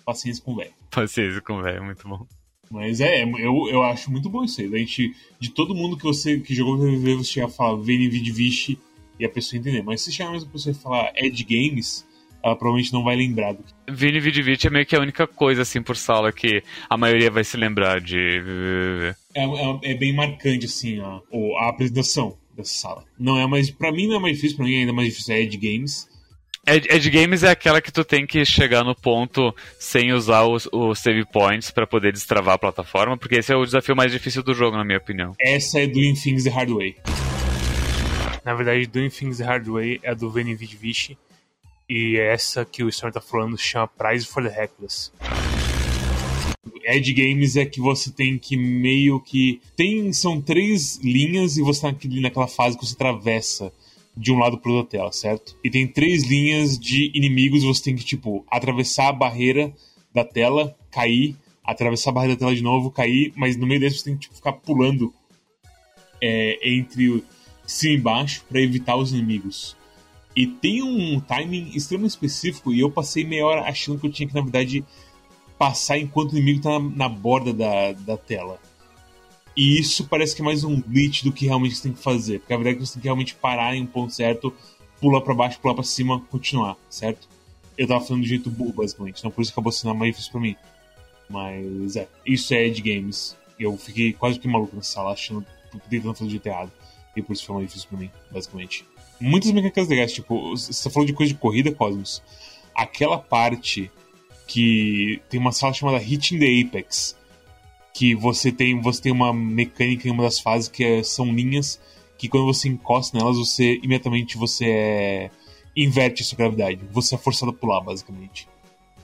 paciência 0.06 0.43
com 0.43 0.54
o 0.54 0.56
velho. 0.56 0.73
Paciência 0.89 1.41
com 1.41 1.58
o 1.58 1.62
velho, 1.62 1.84
muito 1.84 2.08
bom. 2.08 2.25
Mas 2.69 3.02
é, 3.02 3.23
eu, 3.23 3.67
eu 3.69 3.84
acho 3.84 4.12
muito 4.12 4.30
bom 4.30 4.43
isso 4.43 4.62
aí. 4.62 4.73
A 4.73 4.78
gente, 4.78 5.15
de 5.39 5.49
todo 5.49 5.73
mundo 5.75 5.97
que 5.97 6.04
você 6.04 6.39
que 6.39 6.54
jogou 6.54 6.78
VVV, 6.78 7.15
você 7.15 7.32
chegar 7.32 7.47
a 7.47 7.49
falar 7.49 7.75
VNV 7.75 8.32
Vichy 8.32 8.80
e 9.19 9.25
a 9.25 9.30
pessoa 9.30 9.60
entender. 9.60 9.82
Mas 9.82 10.02
se 10.02 10.12
chegar 10.12 10.30
a 10.30 10.34
mesma 10.34 10.49
pessoa 10.49 10.71
e 10.71 10.80
falar 10.80 11.12
Ed 11.15 11.43
Games, 11.43 12.06
ela 12.43 12.56
provavelmente 12.56 12.93
não 12.93 13.04
vai 13.04 13.15
lembrar 13.15 13.54
do 13.54 13.63
que. 13.63 13.73
Vini 13.89 14.19
Vidivit 14.19 14.67
é 14.67 14.69
meio 14.69 14.86
que 14.86 14.95
a 14.95 15.02
única 15.02 15.28
coisa 15.28 15.62
assim 15.62 15.82
por 15.82 15.95
sala 15.95 16.32
que 16.32 16.63
a 16.89 16.97
maioria 16.97 17.32
vai 17.32 17.43
se 17.43 17.58
lembrar 17.58 17.99
de. 17.99 19.13
É, 19.36 19.43
é, 19.43 19.91
é 19.91 19.93
bem 19.95 20.13
marcante 20.13 20.65
assim 20.65 20.99
a, 20.99 21.21
a 21.60 21.69
apresentação 21.69 22.38
dessa 22.56 22.73
sala. 22.73 23.04
Não 23.17 23.38
é 23.38 23.45
mais. 23.47 23.69
Pra 23.69 23.91
mim 23.91 24.08
não 24.08 24.17
é 24.17 24.19
mais 24.19 24.36
difícil, 24.36 24.58
pra 24.58 24.65
mim 24.65 24.75
é 24.75 24.80
ainda 24.80 24.93
mais 24.93 25.10
difícil 25.10 25.34
é 25.34 25.41
Ed 25.41 25.58
Games. 25.58 26.08
Edge 26.67 27.10
Games 27.10 27.41
é 27.43 27.49
aquela 27.49 27.82
que 27.82 27.91
tu 27.91 28.04
tem 28.04 28.28
que 28.28 28.45
chegar 28.45 28.84
no 28.84 28.93
ponto 28.93 29.56
sem 29.80 30.12
usar 30.13 30.43
os, 30.43 30.67
os 30.71 30.99
save 30.99 31.25
points 31.25 31.71
para 31.71 31.88
poder 31.88 32.12
destravar 32.12 32.56
a 32.56 32.58
plataforma, 32.60 33.17
porque 33.17 33.36
esse 33.36 33.52
é 33.52 33.56
o 33.56 33.65
desafio 33.65 33.95
mais 33.95 34.12
difícil 34.12 34.43
do 34.43 34.54
jogo, 34.54 34.78
na 34.78 34.84
minha 34.84 34.99
opinião. 34.99 35.34
Essa 35.39 35.80
é 35.80 35.88
Doing 35.88 36.13
Things 36.13 36.43
the 36.43 36.49
Hard 36.52 36.69
Way. 36.69 36.95
Na 38.45 38.54
verdade, 38.54 38.86
Doing 38.86 39.10
Things 39.10 39.38
the 39.38 39.43
Hard 39.45 39.67
Way 39.67 39.99
é 40.04 40.12
a 40.12 40.13
do 40.13 40.30
Veni 40.30 40.54
Vidi 40.54 40.75
Vici, 40.75 41.17
e 41.89 42.17
essa 42.17 42.63
que 42.63 42.84
o 42.84 42.89
Storm 42.89 43.12
tá 43.12 43.19
falando 43.19 43.58
chama 43.58 43.88
Prize 43.88 44.25
for 44.25 44.43
the 44.43 44.49
Reckless. 44.49 45.12
Edge 46.84 47.13
Games 47.13 47.56
é 47.56 47.65
que 47.65 47.82
você 47.82 48.12
tem 48.12 48.38
que 48.38 48.56
meio 48.56 49.19
que. 49.19 49.62
Tem. 49.75 50.13
São 50.13 50.41
três 50.41 50.97
linhas 50.97 51.58
e 51.58 51.62
você 51.62 51.82
tá 51.82 51.95
naquela 52.21 52.47
fase 52.47 52.78
que 52.78 52.86
você 52.86 52.93
atravessa 52.93 53.71
de 54.15 54.32
um 54.32 54.39
lado 54.39 54.58
pro 54.58 54.73
outro 54.73 54.91
da 54.91 54.97
tela, 54.97 55.12
certo? 55.12 55.58
E 55.63 55.69
tem 55.69 55.88
três 55.88 56.23
linhas 56.23 56.78
de 56.78 57.12
inimigos, 57.15 57.63
você 57.63 57.84
tem 57.84 57.95
que, 57.95 58.04
tipo, 58.04 58.45
atravessar 58.49 59.10
a 59.10 59.13
barreira 59.13 59.73
da 60.13 60.25
tela, 60.25 60.75
cair, 60.91 61.36
atravessar 61.63 62.10
a 62.10 62.13
barreira 62.13 62.36
da 62.36 62.39
tela 62.39 62.56
de 62.56 62.63
novo, 62.63 62.91
cair, 62.91 63.32
mas 63.36 63.56
no 63.56 63.65
meio 63.65 63.80
desse 63.80 63.99
você 63.99 64.06
tem 64.06 64.15
que 64.15 64.21
tipo, 64.21 64.36
ficar 64.36 64.54
pulando 64.54 65.13
é, 66.21 66.60
entre 66.67 67.23
cima 67.65 67.93
e 67.93 67.97
baixo 67.99 68.43
para 68.49 68.62
evitar 68.62 68.95
os 68.95 69.12
inimigos. 69.12 69.78
E 70.39 70.47
tem 70.47 70.82
um 70.82 71.19
timing 71.19 71.69
extremamente 71.75 72.12
específico, 72.12 72.71
e 72.71 72.80
eu 72.80 72.89
passei 72.89 73.25
meia 73.25 73.45
hora 73.45 73.63
achando 73.63 73.99
que 73.99 74.08
eu 74.08 74.10
tinha 74.10 74.25
que, 74.25 74.34
na 74.34 74.39
verdade, 74.39 74.86
passar 75.58 75.97
enquanto 75.97 76.32
o 76.32 76.38
inimigo 76.38 76.62
tá 76.62 76.80
na, 76.80 76.80
na 76.80 77.10
borda 77.10 77.52
da, 77.52 77.91
da 77.91 78.15
tela. 78.15 78.58
E 79.54 79.78
isso 79.78 80.08
parece 80.08 80.34
que 80.34 80.41
é 80.41 80.45
mais 80.45 80.63
um 80.63 80.80
glitch 80.80 81.23
do 81.25 81.34
que 81.34 81.45
realmente 81.45 81.75
você 81.75 81.84
tem 81.84 81.91
que 81.91 82.02
fazer. 82.02 82.39
Porque 82.39 82.54
a 82.54 82.56
verdade 82.56 82.78
é 82.78 82.80
que 82.80 82.88
você 82.88 82.93
tem 82.93 83.02
que 83.02 83.08
realmente 83.10 83.36
parar 83.36 83.75
em 83.75 83.82
um 83.82 83.86
ponto 83.86 84.13
certo, 84.13 84.54
pular 85.02 85.19
para 85.19 85.34
baixo, 85.34 85.60
pular 85.60 85.73
para 85.73 85.84
cima, 85.84 86.21
continuar, 86.32 86.78
certo? 86.89 87.28
Eu 87.78 87.86
tava 87.86 87.99
falando 88.06 88.23
de 88.23 88.30
jeito 88.30 88.49
burro, 88.49 88.71
basicamente. 88.71 89.19
Então 89.19 89.32
por 89.32 89.41
isso 89.41 89.52
acabou 89.52 89.73
sendo 89.73 89.93
mais 89.93 90.12
difícil 90.12 90.32
pra 90.32 90.39
mim. 90.39 90.56
Mas 91.30 91.97
é, 91.97 92.08
isso 92.25 92.54
é 92.54 92.69
de 92.69 92.82
games. 92.82 93.36
Eu 93.60 93.75
fiquei 93.75 94.13
quase 94.13 94.39
que 94.39 94.47
maluco 94.47 94.73
nessa 94.73 94.93
sala, 94.93 95.12
achando, 95.12 95.45
tentando 95.89 96.13
fazer 96.13 96.28
de 96.28 96.32
jeito 96.32 96.47
errado. 96.47 96.71
E 97.13 97.21
por 97.21 97.34
isso 97.34 97.45
foi 97.45 97.56
mais 97.58 97.67
difícil 97.67 97.89
pra 97.89 97.99
mim, 97.99 98.10
basicamente. 98.32 98.86
Muitas 99.19 99.51
mecânicas 99.51 99.88
legais, 99.88 100.13
tipo, 100.13 100.51
você 100.51 100.84
tá 100.84 100.89
falando 100.89 101.08
de 101.08 101.13
coisa 101.13 101.34
de 101.34 101.39
corrida, 101.39 101.71
Cosmos. 101.71 102.21
Aquela 102.73 103.17
parte 103.17 103.91
que 104.47 105.21
tem 105.29 105.39
uma 105.39 105.51
sala 105.51 105.73
chamada 105.73 106.01
Hitting 106.01 106.39
the 106.39 106.62
Apex, 106.62 107.15
que 107.93 108.15
você 108.15 108.51
tem 108.51 108.79
você 108.82 109.01
tem 109.01 109.12
uma 109.12 109.34
mecânica 109.34 110.08
em 110.08 110.12
uma 110.12 110.23
das 110.23 110.39
fases 110.39 110.69
que 110.69 110.84
é, 110.84 111.03
são 111.03 111.34
linhas 111.34 111.79
que 112.17 112.27
quando 112.27 112.45
você 112.45 112.67
encosta 112.67 113.17
nelas 113.17 113.38
você 113.38 113.79
imediatamente 113.84 114.38
você 114.38 114.65
é, 114.65 115.32
inverte 115.75 116.21
a 116.21 116.25
sua 116.25 116.38
gravidade, 116.38 116.82
você 116.91 117.15
é 117.15 117.17
forçado 117.17 117.51
a 117.51 117.53
pular 117.53 117.82
basicamente. 117.82 118.47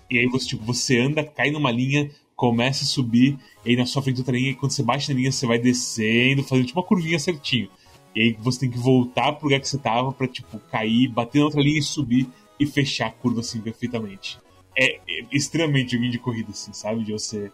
E 0.09 0.17
aí 0.17 0.27
você 0.27 0.47
tipo 0.47 0.65
você 0.65 0.99
anda, 0.99 1.23
cai 1.23 1.51
numa 1.51 1.71
linha, 1.71 2.09
começa 2.35 2.83
a 2.83 2.87
subir, 2.87 3.37
e 3.65 3.69
aí 3.71 3.75
na 3.75 3.85
sua 3.85 4.01
frente 4.01 4.19
outra 4.19 4.35
linha, 4.35 4.51
e 4.51 4.55
quando 4.55 4.71
você 4.71 4.81
bate 4.81 5.09
na 5.09 5.15
linha 5.15 5.31
você 5.31 5.45
vai 5.45 5.59
descendo, 5.59 6.43
fazendo 6.43 6.65
tipo 6.65 6.79
uma 6.79 6.85
curvinha 6.85 7.19
certinho. 7.19 7.69
E 8.15 8.21
aí 8.21 8.37
você 8.39 8.61
tem 8.61 8.71
que 8.71 8.77
voltar 8.77 9.33
pro 9.33 9.45
lugar 9.45 9.59
que 9.59 9.67
você 9.67 9.77
tava 9.77 10.11
para 10.11 10.27
tipo 10.27 10.57
cair, 10.71 11.09
bater 11.09 11.39
na 11.39 11.45
outra 11.45 11.61
linha 11.61 11.79
e 11.79 11.83
subir 11.83 12.27
e 12.59 12.65
fechar 12.65 13.07
a 13.07 13.11
curva 13.11 13.41
assim 13.41 13.59
perfeitamente 13.59 14.39
é, 14.75 14.95
é 15.07 15.25
extremamente 15.31 15.93
joguinho 15.93 16.11
de 16.11 16.19
corrida, 16.19 16.51
assim, 16.51 16.73
sabe? 16.73 17.03
De 17.03 17.13
você 17.13 17.51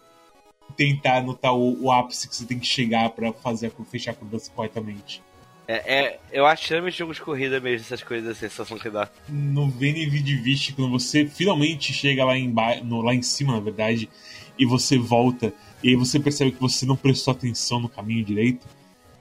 tentar 0.76 1.18
anotar 1.18 1.54
o, 1.54 1.84
o 1.84 1.92
ápice 1.92 2.28
que 2.28 2.34
você 2.34 2.44
tem 2.44 2.58
que 2.58 2.66
chegar 2.66 3.10
para 3.10 3.32
fazer 3.32 3.72
fechar 3.90 4.12
a 4.12 4.14
curva 4.14 4.40
corretamente. 4.54 5.22
É, 5.68 5.94
é, 5.94 6.20
eu 6.32 6.44
acho 6.44 6.62
extremamente 6.62 6.98
jogo 6.98 7.14
de 7.14 7.20
corrida 7.20 7.60
mesmo, 7.60 7.86
essas 7.86 8.02
coisas, 8.02 8.28
a 8.28 8.34
sensação 8.34 8.78
que 8.78 8.90
dá. 8.90 9.08
No 9.28 9.70
VNV 9.70 10.20
de 10.20 10.36
Vist, 10.36 10.72
quando 10.72 10.90
você 10.90 11.24
finalmente 11.24 11.92
chega 11.92 12.24
lá 12.24 12.36
em, 12.36 12.52
no, 12.82 13.00
lá 13.00 13.14
em 13.14 13.22
cima, 13.22 13.52
na 13.52 13.60
verdade, 13.60 14.10
e 14.58 14.66
você 14.66 14.98
volta, 14.98 15.52
e 15.82 15.90
aí 15.90 15.96
você 15.96 16.18
percebe 16.18 16.50
que 16.50 16.60
você 16.60 16.84
não 16.84 16.96
prestou 16.96 17.32
atenção 17.32 17.78
no 17.78 17.88
caminho 17.88 18.24
direito, 18.24 18.66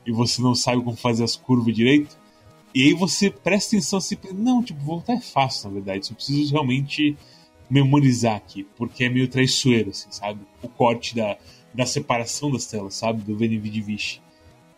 e 0.05 0.11
você 0.11 0.41
não 0.41 0.55
sabe 0.55 0.83
como 0.83 0.95
fazer 0.95 1.23
as 1.23 1.35
curvas 1.35 1.73
direito, 1.73 2.17
e 2.73 2.87
aí 2.87 2.93
você 2.93 3.29
presta 3.29 3.75
atenção 3.75 3.99
assim, 3.99 4.17
não, 4.33 4.63
tipo, 4.63 4.79
voltar 4.79 5.13
é 5.13 5.21
fácil, 5.21 5.67
na 5.67 5.73
verdade, 5.75 6.07
só 6.07 6.13
preciso 6.13 6.51
realmente 6.51 7.17
memorizar 7.69 8.35
aqui, 8.35 8.65
porque 8.75 9.05
é 9.05 9.09
meio 9.09 9.27
traiçoeiro, 9.27 9.89
assim, 9.89 10.11
sabe? 10.11 10.41
O 10.61 10.69
corte 10.69 11.15
da, 11.15 11.37
da 11.73 11.85
separação 11.85 12.51
das 12.51 12.65
telas, 12.65 12.95
sabe? 12.95 13.21
Do 13.21 13.37
VNV. 13.37 14.19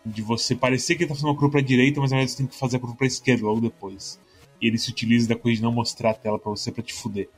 De 0.06 0.22
você 0.22 0.56
parecer 0.56 0.96
que 0.96 1.04
ele 1.04 1.10
tá 1.10 1.16
fazendo 1.16 1.30
uma 1.30 1.36
curva 1.36 1.54
pra 1.54 1.62
direita, 1.62 2.00
mas 2.00 2.12
na 2.12 2.18
verdade 2.18 2.32
você 2.32 2.38
tem 2.38 2.48
que 2.48 2.56
fazer 2.56 2.78
a 2.78 2.80
curva 2.80 2.96
pra 2.96 3.08
esquerda 3.08 3.46
logo 3.46 3.62
depois. 3.62 4.20
E 4.62 4.68
ele 4.68 4.78
se 4.78 4.90
utiliza 4.90 5.30
da 5.30 5.36
coisa 5.36 5.58
de 5.58 5.64
não 5.64 5.72
mostrar 5.72 6.12
a 6.12 6.14
tela 6.14 6.38
para 6.38 6.52
você 6.52 6.72
para 6.72 6.84
te 6.84 6.94
fuder. 6.94 7.30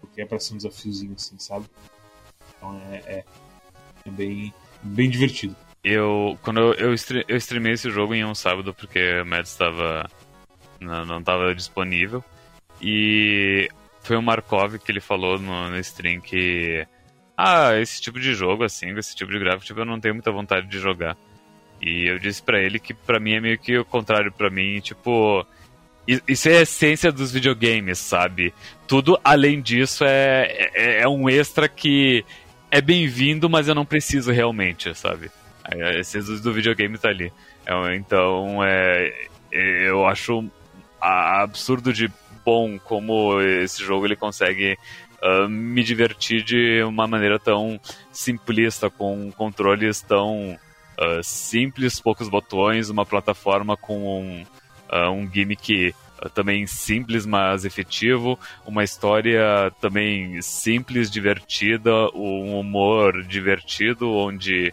Porque 0.00 0.20
é 0.20 0.26
pra 0.26 0.38
ser 0.38 0.54
um 0.54 0.56
desafiozinho, 0.56 1.14
assim, 1.14 1.38
sabe? 1.38 1.66
Então 2.56 2.78
é, 2.90 2.96
é, 3.06 3.24
é 4.04 4.10
bem, 4.10 4.52
bem 4.82 5.08
divertido. 5.08 5.56
Eu, 5.82 6.38
quando 6.42 6.60
eu, 6.74 6.92
eu, 7.28 7.36
streamei 7.36 7.72
esse 7.72 7.90
jogo 7.90 8.14
em 8.14 8.24
um 8.24 8.34
sábado, 8.34 8.74
porque 8.74 9.20
o 9.20 9.26
Mads 9.26 9.50
estava 9.50 10.06
não, 10.80 11.04
não 11.04 11.18
estava 11.20 11.54
disponível. 11.54 12.24
E 12.80 13.68
foi 14.02 14.16
o 14.16 14.22
Markov 14.22 14.76
que 14.78 14.90
ele 14.90 15.00
falou 15.00 15.38
no, 15.38 15.70
no 15.70 15.78
stream 15.78 16.20
que. 16.20 16.86
Ah, 17.36 17.78
esse 17.78 18.00
tipo 18.00 18.20
de 18.20 18.34
jogo, 18.34 18.64
assim, 18.64 18.90
esse 18.98 19.14
tipo 19.16 19.32
de 19.32 19.38
gráfico, 19.38 19.64
tipo, 19.64 19.80
eu 19.80 19.84
não 19.86 20.00
tenho 20.00 20.14
muita 20.14 20.30
vontade 20.30 20.66
de 20.66 20.78
jogar. 20.78 21.16
E 21.80 22.06
eu 22.06 22.18
disse 22.18 22.42
para 22.42 22.60
ele 22.60 22.78
que 22.78 22.92
para 22.92 23.18
mim 23.18 23.34
é 23.34 23.40
meio 23.40 23.58
que 23.58 23.78
o 23.78 23.84
contrário 23.84 24.32
para 24.32 24.50
mim, 24.50 24.80
tipo. 24.80 25.46
Isso 26.26 26.48
é 26.48 26.58
a 26.58 26.62
essência 26.62 27.12
dos 27.12 27.30
videogames, 27.30 27.98
sabe? 27.98 28.52
Tudo 28.88 29.20
além 29.22 29.60
disso 29.60 30.04
é, 30.04 30.70
é, 30.74 31.02
é 31.02 31.08
um 31.08 31.28
extra 31.28 31.68
que 31.68 32.24
é 32.70 32.80
bem-vindo, 32.80 33.48
mas 33.48 33.68
eu 33.68 33.74
não 33.74 33.84
preciso 33.84 34.32
realmente, 34.32 34.92
sabe? 34.94 35.30
A 35.72 35.98
essência 35.98 36.36
do 36.38 36.52
videogame 36.52 36.98
tá 36.98 37.08
ali. 37.08 37.32
É, 37.66 37.96
então, 37.96 38.62
é, 38.64 39.12
eu 39.52 40.06
acho 40.06 40.44
absurdo 41.00 41.92
de 41.92 42.10
bom 42.44 42.78
como 42.78 43.40
esse 43.40 43.82
jogo 43.82 44.06
ele 44.06 44.16
consegue 44.16 44.76
uh, 45.22 45.48
me 45.48 45.82
divertir 45.82 46.42
de 46.42 46.82
uma 46.82 47.06
maneira 47.06 47.38
tão 47.38 47.80
simplista, 48.12 48.90
com 48.90 49.30
controles 49.32 50.00
tão 50.02 50.58
uh, 50.98 51.22
simples, 51.22 52.00
poucos 52.00 52.28
botões, 52.28 52.90
uma 52.90 53.06
plataforma 53.06 53.76
com 53.76 54.22
um, 54.22 54.42
uh, 54.92 55.10
um 55.10 55.30
gimmick 55.30 55.94
também 56.34 56.66
simples, 56.66 57.24
mas 57.24 57.64
efetivo, 57.64 58.38
uma 58.66 58.84
história 58.84 59.72
também 59.80 60.42
simples, 60.42 61.10
divertida, 61.10 62.10
um 62.14 62.60
humor 62.60 63.22
divertido, 63.22 64.12
onde 64.12 64.70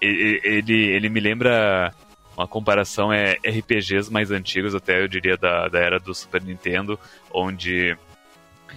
ele, 0.00 0.74
ele 0.74 1.08
me 1.08 1.20
lembra 1.20 1.92
uma 2.36 2.48
comparação 2.48 3.12
é 3.12 3.34
RPGs 3.44 4.10
mais 4.12 4.30
antigos, 4.30 4.74
até 4.74 5.00
eu 5.00 5.08
diria 5.08 5.36
da, 5.36 5.68
da 5.68 5.78
era 5.78 6.00
do 6.00 6.14
Super 6.14 6.42
Nintendo, 6.42 6.98
onde 7.32 7.96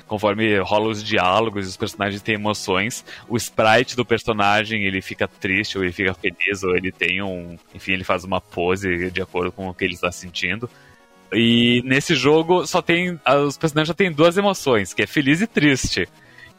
conforme 0.06 0.58
rola 0.60 0.90
os 0.90 1.04
diálogos, 1.04 1.68
os 1.68 1.78
personagens 1.78 2.22
têm 2.22 2.36
emoções, 2.36 3.04
o 3.28 3.36
sprite 3.36 3.96
do 3.96 4.06
personagem 4.06 4.84
ele 4.84 5.02
fica 5.02 5.28
triste, 5.28 5.78
ou 5.78 5.84
ele 5.84 5.94
fica 5.94 6.14
feliz, 6.14 6.64
ou 6.64 6.76
ele 6.76 6.92
tem 6.92 7.22
um. 7.22 7.58
Enfim, 7.74 7.94
ele 7.94 8.04
faz 8.04 8.24
uma 8.24 8.40
pose 8.40 9.10
de 9.10 9.22
acordo 9.22 9.52
com 9.52 9.68
o 9.68 9.74
que 9.74 9.84
ele 9.84 9.96
está 9.96 10.12
sentindo. 10.12 10.70
E 11.34 11.82
nesse 11.84 12.16
jogo 12.16 12.66
só 12.66 12.82
tem. 12.82 13.20
Os 13.46 13.58
personagens 13.58 13.88
só 13.88 13.94
têm 13.94 14.12
duas 14.12 14.38
emoções, 14.38 14.94
que 14.94 15.02
é 15.02 15.08
feliz 15.08 15.42
e 15.42 15.48
triste. 15.48 16.08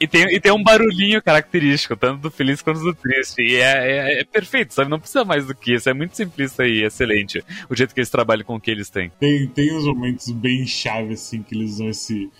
E 0.00 0.06
tem, 0.06 0.34
e 0.34 0.40
tem 0.40 0.52
um 0.52 0.62
barulhinho 0.62 1.20
característico, 1.20 1.96
tanto 1.96 2.20
do 2.20 2.30
feliz 2.30 2.62
quanto 2.62 2.80
do 2.80 2.94
triste. 2.94 3.42
E 3.42 3.56
é, 3.56 3.62
é, 3.62 4.20
é, 4.20 4.24
perfeito, 4.24 4.72
sabe? 4.72 4.90
Não 4.90 5.00
precisa 5.00 5.24
mais 5.24 5.46
do 5.46 5.54
que 5.54 5.74
isso. 5.74 5.88
É 5.88 5.94
muito 5.94 6.16
simplista 6.16 6.66
e 6.66 6.84
excelente 6.84 7.44
o 7.68 7.74
jeito 7.74 7.92
que 7.92 8.00
eles 8.00 8.11
trabalham 8.11 8.44
com 8.44 8.54
o 8.54 8.61
que 8.61 8.70
eles 8.70 8.88
têm. 8.88 9.11
Tem, 9.18 9.46
tem 9.48 9.76
uns 9.76 9.84
momentos 9.84 10.30
bem 10.30 10.64
chave, 10.66 11.14
assim, 11.14 11.42
que 11.42 11.54
eles 11.54 11.74
usam 11.74 11.88
esse. 11.88 12.30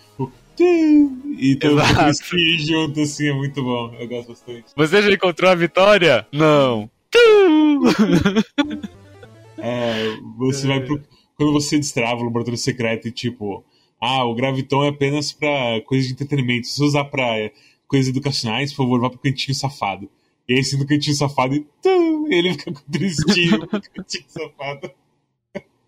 e 1.37 1.55
todo 1.57 1.75
mundo 1.75 2.59
junto, 2.59 3.01
assim, 3.01 3.27
é 3.27 3.33
muito 3.33 3.61
bom. 3.61 3.93
Eu 3.99 4.07
gosto 4.07 4.29
bastante. 4.29 4.65
Você 4.75 5.01
já 5.01 5.11
encontrou 5.11 5.51
a 5.51 5.55
vitória? 5.55 6.25
Não. 6.31 6.89
é, 9.57 10.15
você 10.37 10.67
vai 10.67 10.81
pro. 10.81 11.01
Quando 11.35 11.53
você 11.53 11.77
destrava 11.77 12.21
o 12.21 12.25
laboratório 12.25 12.57
secreto 12.57 13.07
e 13.07 13.11
tipo 13.11 13.63
ah, 14.01 14.23
o 14.25 14.33
Graviton 14.33 14.85
é 14.85 14.89
apenas 14.89 15.31
para 15.31 15.81
coisas 15.81 16.07
de 16.07 16.13
entretenimento. 16.13 16.67
Se 16.67 16.81
usar 16.81 17.05
para 17.05 17.51
coisas 17.87 18.09
educacionais, 18.09 18.71
por 18.71 18.83
favor, 18.83 19.01
vá 19.01 19.09
pro 19.09 19.19
cantinho 19.19 19.55
safado. 19.55 20.09
E 20.47 20.53
aí, 20.53 20.61
no 20.77 20.87
cantinho 20.87 21.15
safado, 21.15 21.55
e 21.55 21.65
tum, 21.81 22.27
ele 22.31 22.53
fica 22.53 22.71
com 22.71 22.91
tristinho 22.91 23.67
cantinho 23.67 24.25
safado. 24.27 24.91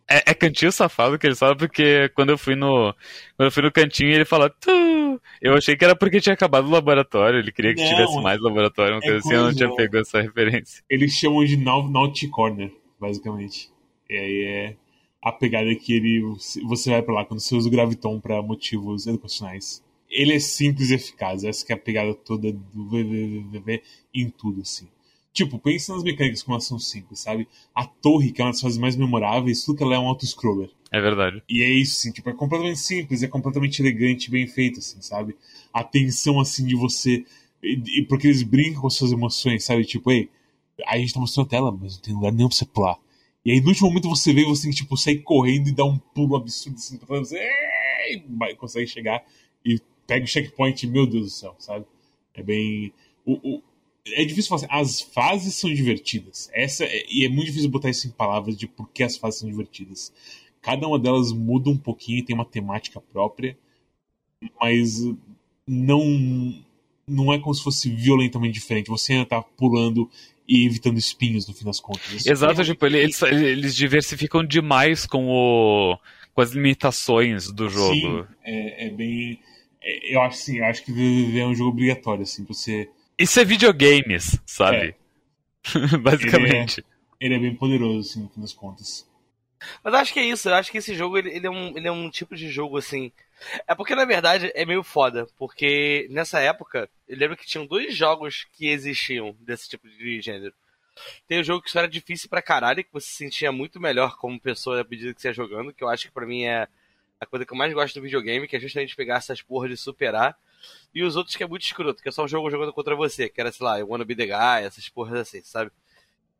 É, 0.10 0.32
é, 0.32 0.34
cantinho 0.34 0.72
safado 0.74 1.18
que 1.18 1.26
ele 1.26 1.36
fala, 1.36 1.56
porque 1.56 2.10
quando 2.10 2.32
eu 2.32 2.38
fui 2.38 2.54
no. 2.54 2.94
Quando 3.38 3.48
eu 3.48 3.52
fui 3.52 3.64
no 3.64 3.72
cantinho 3.72 4.12
ele 4.12 4.26
fala. 4.26 4.54
Eu 5.42 5.56
achei 5.56 5.76
que 5.76 5.84
era 5.84 5.96
porque 5.96 6.20
tinha 6.20 6.34
acabado 6.34 6.68
o 6.68 6.72
laboratório, 6.72 7.40
ele 7.40 7.52
queria 7.52 7.74
que 7.74 7.82
não, 7.82 7.90
tivesse 7.90 8.22
mais 8.22 8.40
laboratório, 8.40 8.96
uma 8.96 9.00
é 9.00 9.02
coisa 9.02 9.18
assim, 9.18 9.34
eu 9.34 9.44
não 9.44 9.54
tinha 9.54 9.74
pegado 9.76 10.02
essa 10.02 10.22
referência. 10.22 10.84
Eles 10.90 11.14
chamam 11.14 11.44
de 11.44 11.58
Naughty 11.58 12.28
Corner, 12.28 12.72
basicamente. 13.00 13.70
E 14.10 14.18
aí 14.18 14.44
é 14.46 14.76
a 15.22 15.32
pegada 15.32 15.72
é 15.72 15.76
que 15.76 15.94
ele 15.94 16.22
você 16.64 16.90
vai 16.90 17.02
para 17.02 17.14
lá 17.14 17.26
quando 17.26 17.40
você 17.40 17.56
usa 17.56 17.68
o 17.68 17.72
graviton 17.72 18.20
para 18.20 18.42
motivos 18.42 19.08
educacionais. 19.08 19.84
Ele 20.10 20.34
é 20.34 20.40
simples 20.40 20.90
e 20.90 20.96
eficaz, 20.96 21.44
essa 21.44 21.66
é 21.70 21.74
a 21.74 21.78
pegada 21.78 22.14
toda 22.14 22.52
do 22.52 22.86
VVVV 22.90 23.82
em 24.14 24.30
tudo 24.30 24.62
assim. 24.62 24.88
Tipo, 25.34 25.58
pensa 25.58 25.94
nas 25.94 26.04
mecânicas 26.04 26.44
como 26.44 26.56
elas 26.56 26.66
são 26.66 26.78
simples, 26.78 27.20
sabe? 27.20 27.48
A 27.74 27.86
torre, 27.86 28.34
que 28.34 28.42
é 28.42 28.46
uma 28.46 28.52
das 28.52 28.60
fases 28.60 28.78
mais 28.78 28.98
memoráveis, 28.98 29.64
tudo 29.64 29.78
que 29.78 29.84
ela 29.84 29.96
é 29.96 30.00
um 30.00 30.08
auto-scroller. 30.08 30.70
É 30.92 31.00
verdade. 31.00 31.42
E 31.48 31.62
é 31.64 31.70
isso, 31.70 31.98
assim, 31.98 32.12
tipo, 32.12 32.30
é 32.30 32.34
completamente 32.34 32.80
simples, 32.80 33.24
é 33.24 33.28
completamente 33.28 33.82
elegante, 33.82 34.30
bem 34.30 34.46
feito, 34.46 34.80
assim, 34.80 35.02
sabe? 35.02 35.38
A 35.72 35.86
tensão, 35.86 36.38
assim, 36.42 36.66
de 36.66 36.76
você. 36.76 37.26
E, 37.64 38.06
porque 38.10 38.28
eles 38.28 38.44
brincam 38.44 38.82
com 38.82 38.88
as 38.88 38.96
suas 38.96 39.14
emoções, 39.14 39.64
sabe? 39.64 39.86
Tipo, 39.86 40.12
ei, 40.12 40.30
a 40.86 40.98
gente 40.98 41.14
tá 41.14 41.20
mostrando 41.22 41.48
a 41.48 41.50
tela, 41.50 41.72
mas 41.72 41.96
não 41.96 42.02
tem 42.02 42.14
lugar 42.14 42.34
nenhum 42.34 42.50
pra 42.50 42.58
você 42.58 42.66
pular. 42.66 42.98
E 43.44 43.52
aí 43.52 43.62
no 43.62 43.70
último 43.70 43.88
momento 43.90 44.10
você 44.10 44.34
vê 44.34 44.46
você 44.46 44.70
tipo, 44.72 44.96
sair 44.96 45.20
correndo 45.20 45.68
e 45.70 45.72
dar 45.72 45.86
um 45.86 45.98
pulo 45.98 46.36
absurdo 46.36 46.76
assim 46.76 46.98
pra 46.98 47.20
você. 47.20 47.40
Consegue 48.58 48.88
chegar 48.88 49.26
e 49.66 49.80
pega 50.06 50.26
o 50.26 50.28
checkpoint, 50.28 50.86
meu 50.88 51.08
Deus 51.08 51.26
do 51.26 51.30
céu, 51.30 51.56
sabe? 51.58 51.86
É 52.34 52.44
bem. 52.44 52.94
O, 53.26 53.34
o, 53.34 53.64
é 54.08 54.24
difícil 54.26 54.50
falar 54.50 54.62
assim, 54.62 54.68
as 54.70 55.02
fases 55.02 55.56
são 55.56 55.74
divertidas. 55.74 56.50
Essa 56.54 56.86
é, 56.86 57.06
e 57.10 57.26
é 57.26 57.30
muito 57.30 57.48
difícil 57.48 57.70
botar 57.70 57.90
isso 57.90 58.08
em 58.08 58.12
palavras 58.12 58.58
de 58.58 58.68
por 58.68 58.90
que 58.90 59.04
as 59.04 59.18
fases 59.18 59.40
são 59.40 59.50
divertidas. 59.50 60.14
Cada 60.62 60.88
uma 60.88 61.00
delas 61.00 61.32
muda 61.32 61.70
um 61.70 61.78
pouquinho, 61.78 62.24
tem 62.24 62.36
uma 62.36 62.46
temática 62.46 63.02
própria, 63.02 63.58
mas 64.60 65.02
não 65.68 66.64
não 67.08 67.34
é 67.34 67.40
como 67.40 67.54
se 67.54 67.64
fosse 67.64 67.90
violentamente 67.90 68.54
diferente. 68.54 68.90
Você 68.90 69.14
ainda 69.14 69.26
tá 69.26 69.42
pulando 69.42 70.10
e 70.48 70.66
evitando 70.66 70.98
espinhos 70.98 71.48
no 71.48 71.54
fim 71.54 71.66
das 71.66 71.80
contas. 71.80 72.26
Exato, 72.26 72.64
tipo, 72.64 72.86
eles, 72.86 73.22
eles 73.22 73.76
diversificam 73.76 74.44
demais 74.44 75.06
com 75.06 75.28
o 75.28 75.98
com 76.34 76.42
as 76.42 76.52
limitações 76.52 77.52
do 77.52 77.70
jogo. 77.70 77.94
Sim, 77.94 78.26
é, 78.44 78.88
é 78.88 78.90
bem. 78.90 79.40
É, 79.82 80.16
eu 80.16 80.22
acho 80.22 80.38
sim, 80.38 80.60
eu 80.60 80.66
acho 80.66 80.84
que 80.84 81.40
é 81.40 81.46
um 81.46 81.56
jogo 81.56 81.72
obrigatório, 81.72 82.24
assim, 82.24 82.44
pra 82.46 82.54
você. 82.54 82.90
Isso 83.18 83.40
é 83.40 83.46
videogames, 83.46 84.40
sabe? 84.46 84.96
É. 85.74 85.98
Basicamente. 86.00 86.84
Ele 87.20 87.34
é, 87.34 87.36
ele 87.36 87.36
é, 87.36 87.40
bem 87.40 87.56
poderoso, 87.56 88.00
assim, 88.00 88.22
no 88.24 88.30
fim 88.30 88.42
das 88.42 88.54
contas. 88.54 89.10
Mas 89.84 89.94
acho 89.94 90.14
que 90.14 90.20
é 90.20 90.26
isso, 90.26 90.50
eu 90.50 90.56
acho 90.56 90.72
que 90.72 90.80
esse 90.80 90.96
jogo 90.96 91.20
ele, 91.20 91.30
ele, 91.30 91.46
é 91.46 91.52
um, 91.52 91.78
ele 91.78 91.88
é 91.88 91.92
um 91.92 92.10
tipo 92.10 92.36
de 92.36 92.50
jogo 92.50 92.78
assim. 92.78 93.12
É 93.68 93.74
porque 93.74 93.96
na 93.96 94.06
verdade 94.06 94.52
é 94.54 94.66
meio 94.66 94.84
foda, 94.84 95.28
porque 95.38 96.08
nessa 96.10 96.40
época, 96.40 96.90
eu 97.08 97.18
lembro 97.18 97.38
que 97.38 97.46
tinham 97.46 97.66
dois 97.66 97.96
jogos 97.96 98.48
que 98.54 98.68
existiam 98.68 99.36
desse 99.40 99.70
tipo 99.70 99.88
de 99.88 100.22
gênero. 100.22 100.54
Tem 101.28 101.38
o 101.38 101.42
um 101.42 101.44
jogo 101.44 101.62
que 101.62 101.78
era 101.78 101.88
difícil 101.88 102.30
pra 102.30 102.42
caralho, 102.42 102.84
que 102.84 102.92
você 102.92 103.08
se 103.08 103.16
sentia 103.16 103.52
muito 103.52 103.80
melhor 103.80 104.18
como 104.18 104.40
pessoa 104.40 104.82
à 104.82 104.84
medida 104.84 105.14
que 105.14 105.22
você 105.22 105.30
ia 105.30 105.34
jogando, 105.34 105.74
que 105.74 105.84
eu 105.84 105.90
acho 105.90 106.08
que 106.08 106.14
pra 106.14 106.26
mim 106.26 106.44
é 106.44 106.68
a 107.20 107.26
coisa 107.26 107.46
que 107.46 107.54
eu 107.54 107.58
mais 107.58 107.74
gosto 107.74 107.96
do 107.96 108.04
videogame, 108.04 108.48
que 108.48 108.56
é 108.56 108.60
justamente 108.60 108.96
pegar 108.96 109.18
essas 109.18 109.42
porras 109.42 109.70
de 109.70 109.78
superar. 109.78 110.38
E 110.94 111.04
os 111.04 111.16
outros 111.16 111.36
que 111.36 111.44
é 111.44 111.48
muito 111.48 111.64
escroto, 111.64 112.04
que 112.04 112.10
é 112.10 112.12
só 112.12 112.24
o 112.24 112.28
jogo 112.28 112.50
jogando 112.50 112.74
contra 112.74 112.96
você, 112.96 113.30
que 113.30 113.42
era, 113.42 113.52
sei 113.52 113.66
lá, 113.66 113.80
eu 113.80 113.88
wanna 113.88 114.06
be 114.06 114.16
the 114.16 114.26
guy, 114.26 114.64
essas 114.64 114.88
porras 114.90 115.22
assim, 115.22 115.42
sabe? 115.44 115.72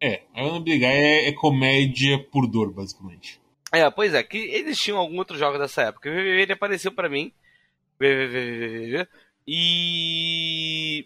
É, 0.04 0.24
a 0.34 0.44
Wanna 0.44 0.62
be 0.62 0.72
the 0.72 0.78
guy 0.80 0.86
é, 0.86 1.28
é 1.30 1.32
comédia 1.34 2.18
por 2.32 2.48
dor, 2.48 2.74
basicamente. 2.74 3.41
É, 3.72 3.90
pois 3.90 4.14
é, 4.14 4.22
que 4.22 4.38
eles 4.38 4.78
tinham 4.78 4.98
algum 4.98 5.18
outro 5.18 5.38
jogo 5.38 5.58
dessa 5.58 5.84
época. 5.84 6.10
Ele 6.10 6.52
apareceu 6.52 6.92
para 6.92 7.10
mim. 7.10 7.34
E. 9.48 11.06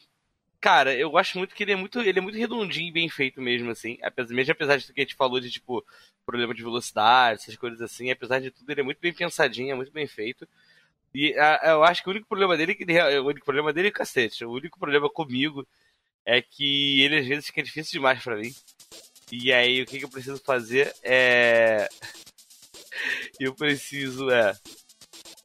Cara, 0.60 0.96
eu 0.96 1.12
gosto 1.12 1.38
muito 1.38 1.54
que 1.54 1.64
ele 1.64 1.74
é 1.74 1.76
muito, 1.76 2.00
ele 2.02 2.18
é 2.18 2.22
muito 2.22 2.38
redondinho 2.38 2.88
e 2.90 2.92
bem 2.92 3.08
feito 3.08 3.40
mesmo, 3.40 3.70
assim. 3.70 4.00
Apesar, 4.02 4.34
mesmo 4.34 4.52
apesar 4.52 4.78
de 4.78 4.92
que 4.92 5.00
a 5.00 5.04
gente 5.04 5.16
falou 5.16 5.40
de, 5.40 5.52
tipo, 5.52 5.86
problema 6.26 6.56
de 6.56 6.64
velocidade, 6.64 7.42
essas 7.42 7.56
coisas 7.56 7.80
assim, 7.82 8.10
apesar 8.10 8.40
de 8.40 8.50
tudo, 8.50 8.70
ele 8.72 8.82
é 8.82 8.84
muito 8.84 9.00
bem 9.00 9.14
pensadinho, 9.14 9.72
é 9.72 9.76
muito 9.76 9.92
bem 9.92 10.08
feito. 10.08 10.48
E 11.14 11.38
a, 11.38 11.62
eu 11.66 11.84
acho 11.84 12.02
que 12.02 12.10
o 12.10 12.12
único 12.12 12.28
problema 12.28 12.58
dele 12.58 12.72
é 12.72 12.76
que 12.76 12.84
ele, 12.84 13.00
o 13.20 13.28
único 13.28 13.46
problema 13.46 13.72
dele 13.72 13.90
é 13.90 13.92
cacete. 13.92 14.44
O 14.44 14.52
único 14.52 14.80
problema 14.80 15.10
comigo 15.10 15.68
é 16.26 16.42
que 16.42 17.02
ele 17.02 17.20
às 17.20 17.28
vezes 17.28 17.46
fica 17.46 17.62
difícil 17.64 17.94
demais 17.94 18.24
para 18.24 18.36
mim. 18.38 18.54
E 19.32 19.54
aí 19.54 19.82
o 19.82 19.86
que, 19.86 20.00
que 20.00 20.06
eu 20.06 20.10
preciso 20.10 20.42
fazer 20.44 20.94
é 21.04 21.88
eu 23.40 23.54
preciso 23.54 24.30
é 24.30 24.54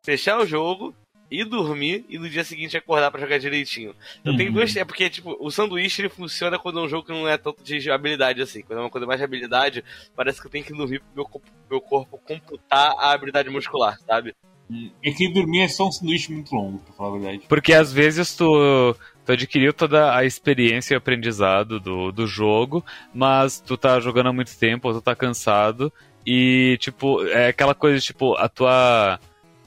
fechar 0.03 0.39
o 0.39 0.47
jogo, 0.47 0.95
ir 1.31 1.45
dormir 1.45 2.05
e 2.09 2.19
no 2.19 2.29
dia 2.29 2.43
seguinte 2.43 2.77
acordar 2.77 3.11
para 3.11 3.21
jogar 3.21 3.39
direitinho. 3.39 3.95
Eu 4.25 4.33
uhum. 4.33 4.39
tenho 4.39 4.53
duas. 4.53 4.75
É 4.77 4.85
porque, 4.85 5.09
tipo, 5.09 5.37
o 5.39 5.51
sanduíche 5.51 6.03
ele 6.03 6.09
funciona 6.09 6.59
quando 6.59 6.81
é 6.81 6.83
um 6.83 6.89
jogo 6.89 7.07
que 7.07 7.13
não 7.13 7.29
é 7.29 7.39
tanto 7.39 7.63
de 7.63 7.91
habilidade 7.91 8.43
assim. 8.43 8.63
Quando 8.63 8.81
é 8.81 8.83
uma 8.83 8.91
coisa 8.91 9.07
mais 9.07 9.21
de 9.21 9.25
habilidade, 9.25 9.85
parece 10.17 10.41
que 10.41 10.47
eu 10.47 10.51
tenho 10.51 10.65
que 10.65 10.73
dormir 10.73 11.01
pro 11.01 11.09
meu, 11.15 11.43
meu 11.71 11.81
corpo 11.81 12.19
computar 12.19 12.95
a 12.99 13.13
habilidade 13.13 13.49
muscular, 13.49 13.99
sabe? 14.01 14.35
É 15.03 15.11
que 15.11 15.33
dormir 15.33 15.63
é 15.63 15.69
só 15.69 15.89
um 15.89 15.93
sanduíche 15.93 16.33
muito 16.33 16.55
longo, 16.55 16.79
pra 16.79 16.93
falar 16.95 17.09
a 17.09 17.13
verdade. 17.19 17.43
Porque 17.49 17.73
às 17.73 17.93
vezes 17.93 18.37
tu, 18.37 18.95
tu 19.25 19.33
adquiriu 19.33 19.73
toda 19.73 20.15
a 20.15 20.25
experiência 20.25 20.95
e 20.95 20.97
aprendizado 20.97 21.81
do, 21.81 22.13
do 22.13 22.25
jogo, 22.27 22.85
mas 23.13 23.61
tu 23.61 23.77
tá 23.77 23.99
jogando 23.99 24.29
há 24.29 24.33
muito 24.33 24.57
tempo, 24.57 24.87
ou 24.87 24.95
tu 24.95 25.01
tá 25.01 25.17
cansado, 25.17 25.93
e, 26.27 26.77
tipo, 26.81 27.27
é 27.27 27.49
aquela 27.49 27.75
coisa, 27.75 28.01
tipo, 28.01 28.35
a 28.35 28.49
tua. 28.49 29.19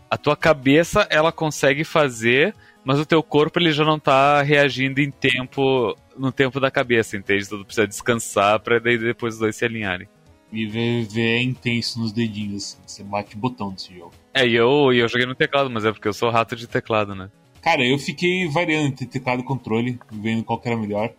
A 0.10 0.18
tua 0.18 0.36
cabeça 0.36 1.08
ela 1.10 1.32
consegue 1.32 1.84
fazer, 1.84 2.54
mas 2.86 3.00
o 3.00 3.06
teu 3.06 3.24
corpo 3.24 3.58
ele 3.58 3.72
já 3.72 3.84
não 3.84 3.98
tá 3.98 4.44
reagindo 4.44 5.02
em 5.02 5.10
tempo. 5.10 5.96
no 6.16 6.32
tempo 6.32 6.60
da 6.60 6.70
cabeça, 6.70 7.18
entende? 7.18 7.50
Tu 7.50 7.66
precisa 7.66 7.88
descansar 7.88 8.60
pra 8.60 8.78
daí 8.78 8.98
depois 8.98 9.34
os 9.34 9.40
dois 9.40 9.56
se 9.56 9.66
alinharem. 9.66 10.08
E 10.52 10.68
ver 10.68 11.08
é 11.18 11.42
intenso 11.42 12.00
nos 12.00 12.12
dedinhos, 12.12 12.78
assim. 12.78 12.78
Você 12.86 13.04
bate 13.04 13.36
botão 13.36 13.72
desse 13.72 13.92
jogo. 13.92 14.14
É, 14.32 14.48
e 14.48 14.54
eu, 14.54 14.94
eu 14.94 15.08
joguei 15.08 15.26
no 15.26 15.34
teclado, 15.34 15.68
mas 15.68 15.84
é 15.84 15.92
porque 15.92 16.08
eu 16.08 16.14
sou 16.14 16.30
rato 16.30 16.56
de 16.56 16.68
teclado, 16.68 17.16
né? 17.16 17.32
Cara, 17.60 17.84
eu 17.84 17.98
fiquei 17.98 18.48
variando 18.48 18.88
entre 18.90 19.08
teclado 19.08 19.42
e 19.42 19.46
controle, 19.46 20.00
vendo 20.12 20.44
qual 20.44 20.60
que 20.60 20.68
era 20.68 20.78
melhor. 20.78 21.12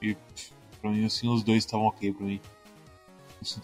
E 0.00 0.16
pra 0.80 0.90
mim, 0.90 1.04
assim, 1.04 1.28
os 1.28 1.42
dois 1.42 1.58
estavam 1.58 1.86
ok 1.86 2.12
pra 2.12 2.24
mim. 2.24 2.40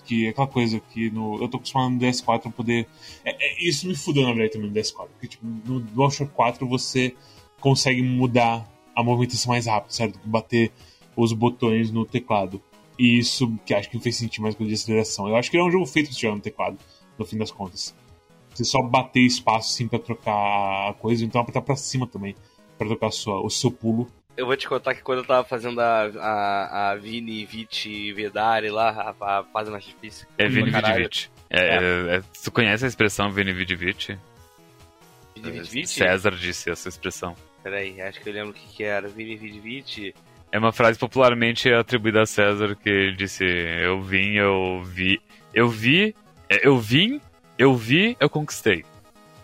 Que 0.05 0.27
é 0.27 0.29
aquela 0.31 0.47
coisa 0.47 0.81
que 0.81 1.11
no, 1.11 1.41
eu 1.43 1.49
tô 1.49 1.57
acostumado 1.57 1.91
no 1.91 1.99
DS4 1.99 2.53
poder. 2.53 2.87
É, 3.25 3.31
é, 3.31 3.68
isso 3.68 3.87
me 3.87 3.95
fudeu 3.95 4.23
na 4.23 4.33
verdade 4.33 4.53
também 4.53 4.68
no 4.68 4.75
DS4. 4.75 5.09
Porque 5.09 5.29
tipo, 5.29 5.45
no 5.47 5.81
DualShock 5.81 6.31
4 6.33 6.66
você 6.66 7.14
consegue 7.61 8.03
mudar 8.03 8.68
a 8.95 9.03
movimentação 9.03 9.51
mais 9.51 9.66
rápido, 9.66 9.93
certo? 9.93 10.18
Bater 10.25 10.73
os 11.16 11.33
botões 11.33 11.91
no 11.91 12.05
teclado. 12.05 12.61
E 12.99 13.18
isso 13.18 13.53
que 13.64 13.75
acho 13.75 13.91
que 13.91 13.99
fez 13.99 14.16
sentir 14.16 14.41
mais 14.41 14.55
coisa 14.55 14.68
de 14.68 14.75
aceleração. 14.75 15.29
Eu 15.29 15.37
acho 15.37 15.51
que 15.51 15.57
é 15.57 15.62
um 15.62 15.70
jogo 15.70 15.87
feito 15.87 16.11
pra 16.11 16.18
jogar 16.18 16.35
no 16.37 16.43
teclado, 16.43 16.79
no 17.18 17.25
fim 17.25 17.39
das 17.39 17.51
contas. 17.51 17.95
Você 18.55 18.64
só 18.64 18.83
bater 18.83 19.20
espaço 19.20 19.73
assim 19.73 19.89
pra 19.89 19.99
trocar 19.99 20.91
a 20.91 20.95
coisa, 20.95 21.25
então 21.25 21.41
apertar 21.41 21.62
pra 21.62 21.75
cima 21.75 22.07
também, 22.07 22.35
pra 22.77 22.87
trocar 22.87 23.11
sua, 23.11 23.41
o 23.41 23.49
seu 23.49 23.70
pulo. 23.70 24.09
Eu 24.37 24.47
vou 24.47 24.57
te 24.57 24.66
contar 24.66 24.95
que 24.95 25.03
quando 25.03 25.18
eu 25.18 25.24
tava 25.24 25.45
fazendo 25.45 25.80
a, 25.80 26.05
a, 26.05 26.91
a 26.91 26.97
Vini, 26.97 27.45
Viti, 27.45 28.12
Vedari 28.12 28.70
lá, 28.70 29.14
a, 29.20 29.39
a 29.39 29.45
fase 29.45 29.70
mais 29.70 29.85
difícil. 29.85 30.26
É 30.39 30.49
Vini, 30.49 30.70
Viti, 30.70 30.93
Viti. 30.93 31.30
É, 31.51 31.61
é. 31.61 32.16
É, 32.16 32.22
tu 32.43 32.51
conhece 32.51 32.85
a 32.85 32.89
expressão 32.89 33.30
Vini, 33.30 33.53
Viti, 33.53 33.76
Viti? 33.76 34.18
Vini, 35.37 35.51
Viti, 35.61 35.70
Viti? 35.70 35.89
César 35.89 36.30
disse 36.30 36.70
essa 36.70 36.89
expressão. 36.89 37.37
Peraí, 37.62 38.01
acho 38.01 38.20
que 38.20 38.28
eu 38.28 38.33
lembro 38.33 38.51
o 38.51 38.55
que, 38.55 38.66
que 38.74 38.85
era. 38.85 39.07
Vini, 39.07 39.37
Viti, 39.37 39.61
Viti. 39.61 40.14
É 40.51 40.59
uma 40.59 40.72
frase 40.72 40.99
popularmente 40.99 41.72
atribuída 41.72 42.22
a 42.22 42.26
César 42.26 42.74
que 42.74 42.89
ele 42.89 43.16
disse: 43.16 43.45
Eu 43.45 44.01
vim, 44.01 44.37
eu 44.37 44.83
vi. 44.83 45.20
Eu 45.53 45.68
vi, 45.68 46.14
é, 46.49 46.66
eu 46.66 46.78
vim, 46.78 47.20
eu 47.59 47.74
vi, 47.74 48.16
eu 48.18 48.30
conquistei 48.30 48.83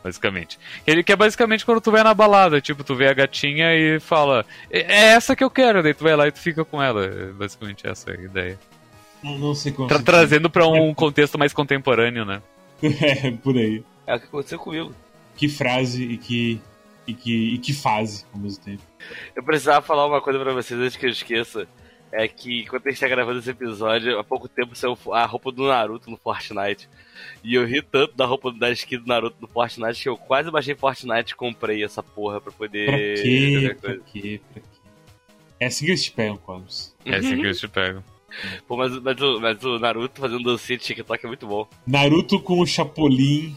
basicamente. 0.03 0.59
Ele 0.87 1.03
quer 1.03 1.17
basicamente 1.17 1.65
quando 1.65 1.81
tu 1.81 1.91
vai 1.91 2.03
na 2.03 2.15
balada, 2.15 2.61
tipo, 2.61 2.85
tu 2.85 2.95
vê 2.95 3.09
a 3.09 3.15
gatinha 3.15 3.75
e 3.75 4.01
fala, 4.01 4.45
é, 4.71 4.81
é 4.81 5.05
essa 5.09 5.35
que 5.35 5.45
eu 5.45 5.51
quero, 5.51 5.83
daí 5.83 5.95
tu 5.95 6.05
vai 6.05 6.17
lá 6.17 6.27
e 6.29 6.33
tu 6.33 6.39
fica 6.39 6.65
com 6.65 6.83
ela. 6.83 7.05
É 7.05 7.33
basicamente 7.33 7.87
essa 7.87 8.11
é 8.11 8.19
a 8.19 8.23
ideia. 8.23 8.59
Não, 9.23 9.39
não 9.39 9.55
sei 9.55 9.73
como. 9.73 9.89
Tra 9.89 10.01
trazendo 10.01 10.49
para 10.49 10.67
um 10.67 10.93
contexto 10.95 11.39
mais 11.39 11.53
contemporâneo, 11.53 12.25
né? 12.25 12.43
é, 12.83 13.31
por 13.31 13.57
aí. 13.57 13.83
É 14.07 14.15
o 14.15 14.21
que 14.21 14.27
aconteceu 14.27 14.59
comigo. 14.59 14.95
Que 15.37 15.49
frase 15.49 16.05
e 16.05 16.17
que. 16.17 16.61
E 17.07 17.15
que, 17.15 17.55
e 17.55 17.59
que 17.59 17.73
fase 17.73 18.27
ao 18.35 18.39
mesmo 18.39 18.63
tempo. 18.63 18.83
Eu 19.35 19.43
precisava 19.43 19.81
falar 19.81 20.07
uma 20.07 20.21
coisa 20.21 20.39
para 20.39 20.53
vocês 20.53 20.79
antes 20.79 20.95
que 20.95 21.07
eu 21.07 21.11
esqueça 21.11 21.67
é 22.13 22.27
que 22.27 22.67
quando 22.67 22.87
a 22.87 22.91
gente 22.91 23.01
tá 23.01 23.09
gravando 23.09 23.39
esse 23.39 23.51
episódio, 23.51 24.19
há 24.19 24.25
pouco 24.25 24.49
tempo 24.49 24.75
saiu 24.75 24.97
a 25.13 25.25
roupa 25.27 25.53
do 25.53 25.67
Naruto 25.67 26.11
no 26.11 26.17
Fortnite. 26.17 26.89
E 27.43 27.55
eu 27.55 27.67
ri 27.67 27.83
tanto 27.83 28.17
da 28.17 28.27
roupa 28.27 28.53
da 28.53 28.71
skin 28.71 28.99
do 28.99 29.07
Naruto 29.07 29.37
no 29.41 29.49
Fortnite 29.49 30.03
que 30.03 30.09
eu 30.09 30.17
quase 30.17 30.51
baixei 30.51 30.75
Fortnite 30.75 31.33
e 31.33 31.37
comprei 31.37 31.85
essa 31.85 32.03
porra 32.03 32.41
pra 32.41 32.53
poder. 32.53 32.87
Pra 32.87 32.99
quê? 32.99 33.77
Pra 33.81 33.97
quê? 33.99 34.41
Pra 34.53 34.63
quê? 34.63 34.69
É 35.61 35.67
assim 35.67 35.85
que 35.85 35.91
eles 35.91 36.05
te 36.05 36.13
pegam, 36.13 36.37
Carlos. 36.37 36.95
É 37.05 37.17
assim 37.17 37.37
que 37.37 37.47
eles 37.47 37.59
te 37.59 37.69
pegam. 37.69 38.03
Pô, 38.67 38.77
mas, 38.77 38.97
mas, 39.01 39.21
o, 39.21 39.41
mas 39.41 39.65
o 39.65 39.79
Naruto 39.79 40.21
fazendo 40.21 40.45
dancinha 40.45 40.79
de 40.79 40.85
TikTok 40.85 41.25
é 41.25 41.29
muito 41.29 41.47
bom. 41.47 41.67
Naruto 41.87 42.41
com 42.41 42.61
o 42.61 42.67
Chapolin 42.67 43.57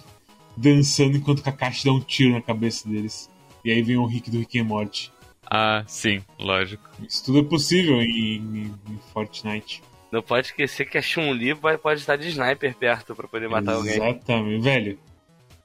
dançando 0.56 1.18
enquanto 1.18 1.40
o 1.40 1.44
Kakashi 1.44 1.86
dá 1.86 1.92
um 1.92 2.00
tiro 2.00 2.34
na 2.34 2.42
cabeça 2.42 2.88
deles. 2.88 3.30
E 3.64 3.72
aí 3.72 3.82
vem 3.82 3.98
o 3.98 4.06
Rick 4.06 4.30
do 4.32 4.40
Rick 4.40 4.58
e 4.58 4.64
Morty. 4.64 5.12
Ah, 5.54 5.84
sim, 5.86 6.22
lógico. 6.40 6.90
Isso 7.06 7.26
tudo 7.26 7.40
é 7.40 7.44
possível 7.44 8.02
em, 8.02 8.38
em, 8.38 8.62
em 8.90 9.00
Fortnite. 9.12 9.84
Não 10.12 10.22
pode 10.22 10.48
esquecer 10.48 10.86
que 10.90 10.98
a 10.98 11.02
Chun-Li 11.02 11.54
pode 11.56 12.00
estar 12.00 12.16
de 12.16 12.30
sniper 12.30 12.74
perto 12.76 13.14
pra 13.16 13.28
poder 13.28 13.50
matar 13.50 13.74
alguém. 13.74 13.94
Exatamente, 13.96 14.62
velho. 14.64 15.00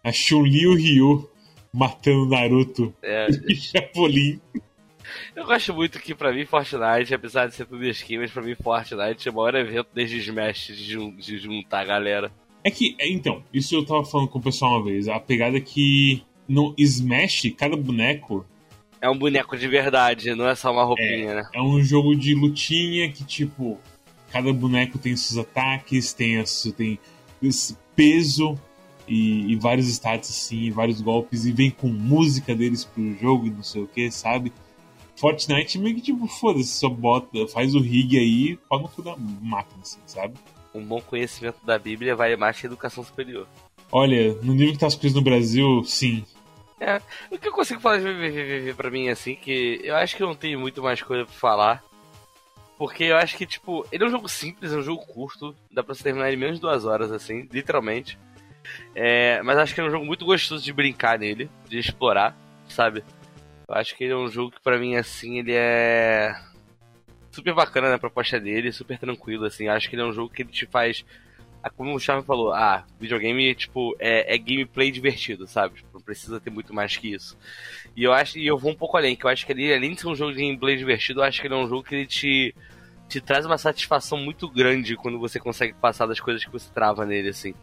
A 0.02 0.10
Chun-Li 0.12 0.62
e 0.62 0.66
o 0.66 0.74
Ryu 0.74 1.30
matando 1.72 2.26
Naruto 2.26 2.92
É, 3.02 3.28
e 3.48 3.54
Chapolin. 3.54 4.40
eu 5.36 5.44
gosto 5.46 5.72
muito 5.74 5.98
que 6.00 6.14
pra 6.14 6.32
mim 6.32 6.44
Fortnite, 6.46 7.14
apesar 7.14 7.46
de 7.46 7.54
ser 7.54 7.66
tudo 7.66 7.84
skin, 7.86 8.18
mas 8.18 8.30
pra 8.32 8.42
mim 8.42 8.54
Fortnite 8.56 9.28
é 9.28 9.30
o 9.30 9.34
maior 9.34 9.54
evento 9.54 9.88
desde 9.94 10.18
Smash 10.18 10.66
de, 10.68 10.84
jun- 10.92 11.14
de 11.16 11.38
juntar 11.38 11.80
a 11.80 11.84
galera. 11.84 12.32
É 12.64 12.70
que, 12.70 12.96
é, 12.98 13.08
então, 13.08 13.44
isso 13.52 13.74
eu 13.76 13.84
tava 13.86 14.04
falando 14.04 14.28
com 14.28 14.38
o 14.38 14.42
pessoal 14.42 14.72
uma 14.78 14.84
vez. 14.84 15.06
A 15.08 15.20
pegada 15.20 15.56
é 15.56 15.60
que 15.60 16.22
no 16.48 16.74
Smash, 16.78 17.52
cada 17.56 17.76
boneco 17.76 18.44
É 19.00 19.08
um 19.10 19.16
boneco 19.16 19.56
de 19.56 19.68
verdade, 19.68 20.34
não 20.34 20.48
é 20.48 20.54
só 20.54 20.72
uma 20.72 20.84
roupinha, 20.84 21.34
né? 21.34 21.48
é 21.52 21.60
um 21.60 21.82
jogo 21.82 22.16
de 22.16 22.34
lutinha 22.34 23.10
que, 23.10 23.24
tipo, 23.24 23.78
cada 24.30 24.52
boneco 24.52 24.98
tem 24.98 25.14
seus 25.16 25.38
ataques, 25.38 26.12
tem, 26.12 26.38
as, 26.38 26.62
tem 26.76 26.98
esse 27.42 27.76
peso 27.94 28.58
e, 29.06 29.52
e 29.52 29.56
vários 29.56 29.88
status, 29.88 30.30
assim, 30.30 30.70
vários 30.70 31.00
golpes, 31.00 31.44
e 31.44 31.52
vem 31.52 31.70
com 31.70 31.88
música 31.88 32.54
deles 32.54 32.84
pro 32.84 33.14
jogo 33.18 33.46
e 33.46 33.50
não 33.50 33.62
sei 33.62 33.82
o 33.82 33.86
que, 33.86 34.10
sabe? 34.10 34.52
Fortnite 35.16 35.78
meio 35.78 35.94
que, 35.94 36.02
tipo, 36.02 36.26
foda-se, 36.26 36.68
só 36.68 36.88
bota, 36.88 37.46
faz 37.48 37.74
o 37.74 37.80
rig 37.80 38.18
aí, 38.18 38.58
pau 38.68 38.80
no 38.80 38.88
cu 38.88 39.02
da 39.02 39.16
máquina, 39.16 39.80
assim, 39.82 40.00
sabe? 40.06 40.34
Um 40.74 40.84
bom 40.84 41.00
conhecimento 41.00 41.64
da 41.64 41.78
Bíblia 41.78 42.14
vale 42.14 42.36
mais 42.36 42.60
que 42.60 42.66
educação 42.66 43.02
superior. 43.02 43.46
Olha, 43.90 44.34
no 44.42 44.52
nível 44.52 44.72
que 44.72 44.78
tá 44.78 44.86
as 44.86 44.94
coisas 44.94 45.16
no 45.16 45.22
Brasil, 45.22 45.82
sim. 45.84 46.24
O 47.30 47.38
que 47.38 47.48
eu 47.48 47.52
consigo 47.52 47.80
falar 47.80 47.98
de 47.98 48.04
VVVV 48.04 48.74
pra 48.74 48.90
mim, 48.90 49.08
assim, 49.08 49.34
que 49.34 49.80
eu 49.82 49.96
acho 49.96 50.14
que 50.16 50.22
eu 50.22 50.26
não 50.26 50.34
tenho 50.34 50.60
muito 50.60 50.82
mais 50.82 51.02
coisa 51.02 51.24
pra 51.24 51.34
falar. 51.34 51.84
Porque 52.76 53.04
eu 53.04 53.16
acho 53.16 53.36
que, 53.36 53.46
tipo, 53.46 53.86
ele 53.90 54.04
é 54.04 54.06
um 54.06 54.10
jogo 54.10 54.28
simples, 54.28 54.72
é 54.72 54.76
um 54.76 54.82
jogo 54.82 55.04
curto, 55.06 55.56
dá 55.70 55.82
pra 55.82 55.94
você 55.94 56.02
terminar 56.02 56.30
em 56.30 56.36
menos 56.36 56.56
de 56.56 56.60
duas 56.60 56.84
horas, 56.84 57.10
assim, 57.10 57.48
literalmente. 57.50 58.18
É, 58.94 59.40
mas 59.42 59.56
acho 59.56 59.74
que 59.74 59.80
é 59.80 59.84
um 59.84 59.90
jogo 59.90 60.04
muito 60.04 60.26
gostoso 60.26 60.62
de 60.62 60.72
brincar 60.72 61.18
nele, 61.18 61.48
de 61.66 61.78
explorar, 61.78 62.36
sabe? 62.68 63.02
Eu 63.66 63.74
acho 63.74 63.96
que 63.96 64.04
ele 64.04 64.12
é 64.12 64.16
um 64.16 64.28
jogo 64.28 64.50
que 64.50 64.60
pra 64.60 64.78
mim, 64.78 64.96
assim, 64.96 65.38
ele 65.38 65.52
é 65.54 66.34
super 67.30 67.54
bacana 67.54 67.90
na 67.90 67.98
proposta 67.98 68.38
dele, 68.38 68.72
super 68.72 68.98
tranquilo, 68.98 69.46
assim. 69.46 69.68
Acho 69.68 69.88
que 69.88 69.96
ele 69.96 70.02
é 70.02 70.06
um 70.06 70.12
jogo 70.12 70.32
que 70.32 70.42
ele 70.42 70.50
te 70.50 70.66
faz. 70.66 71.04
Como 71.70 71.94
o 71.94 72.00
Charme 72.00 72.22
falou, 72.24 72.52
ah, 72.52 72.84
videogame, 73.00 73.54
tipo, 73.54 73.96
é, 73.98 74.34
é 74.34 74.38
gameplay 74.38 74.90
divertido, 74.90 75.46
sabe? 75.46 75.76
Tipo, 75.76 75.88
não 75.94 76.00
precisa 76.00 76.40
ter 76.40 76.50
muito 76.50 76.74
mais 76.74 76.96
que 76.96 77.12
isso. 77.12 77.36
E 77.96 78.04
eu 78.04 78.12
acho, 78.12 78.38
e 78.38 78.46
eu 78.46 78.58
vou 78.58 78.72
um 78.72 78.76
pouco 78.76 78.96
além, 78.96 79.16
que 79.16 79.24
eu 79.24 79.30
acho 79.30 79.44
que 79.46 79.52
ele, 79.52 79.74
além 79.74 79.94
de 79.94 80.00
ser 80.00 80.08
um 80.08 80.14
jogo 80.14 80.32
de 80.32 80.40
gameplay 80.40 80.76
divertido, 80.76 81.20
eu 81.20 81.24
acho 81.24 81.40
que 81.40 81.46
ele 81.46 81.54
é 81.54 81.58
um 81.58 81.68
jogo 81.68 81.82
que 81.82 81.94
ele 81.94 82.06
te, 82.06 82.54
te 83.08 83.20
traz 83.20 83.46
uma 83.46 83.58
satisfação 83.58 84.18
muito 84.18 84.48
grande 84.48 84.96
quando 84.96 85.18
você 85.18 85.40
consegue 85.40 85.72
passar 85.74 86.06
das 86.06 86.20
coisas 86.20 86.44
que 86.44 86.50
você 86.50 86.70
trava 86.72 87.04
nele, 87.06 87.30
assim. 87.30 87.54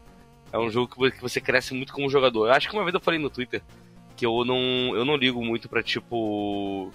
É 0.52 0.58
um 0.58 0.70
jogo 0.70 1.10
que 1.10 1.20
você 1.20 1.40
cresce 1.40 1.74
muito 1.74 1.92
como 1.92 2.08
jogador. 2.08 2.46
Eu 2.46 2.52
acho 2.52 2.68
que 2.68 2.74
uma 2.74 2.84
vez 2.84 2.94
eu 2.94 3.00
falei 3.00 3.18
no 3.18 3.30
Twitter 3.30 3.62
que 4.16 4.24
eu 4.24 4.44
não, 4.44 4.94
eu 4.94 5.04
não 5.04 5.16
ligo 5.16 5.44
muito 5.44 5.68
pra, 5.68 5.82
tipo. 5.82 6.90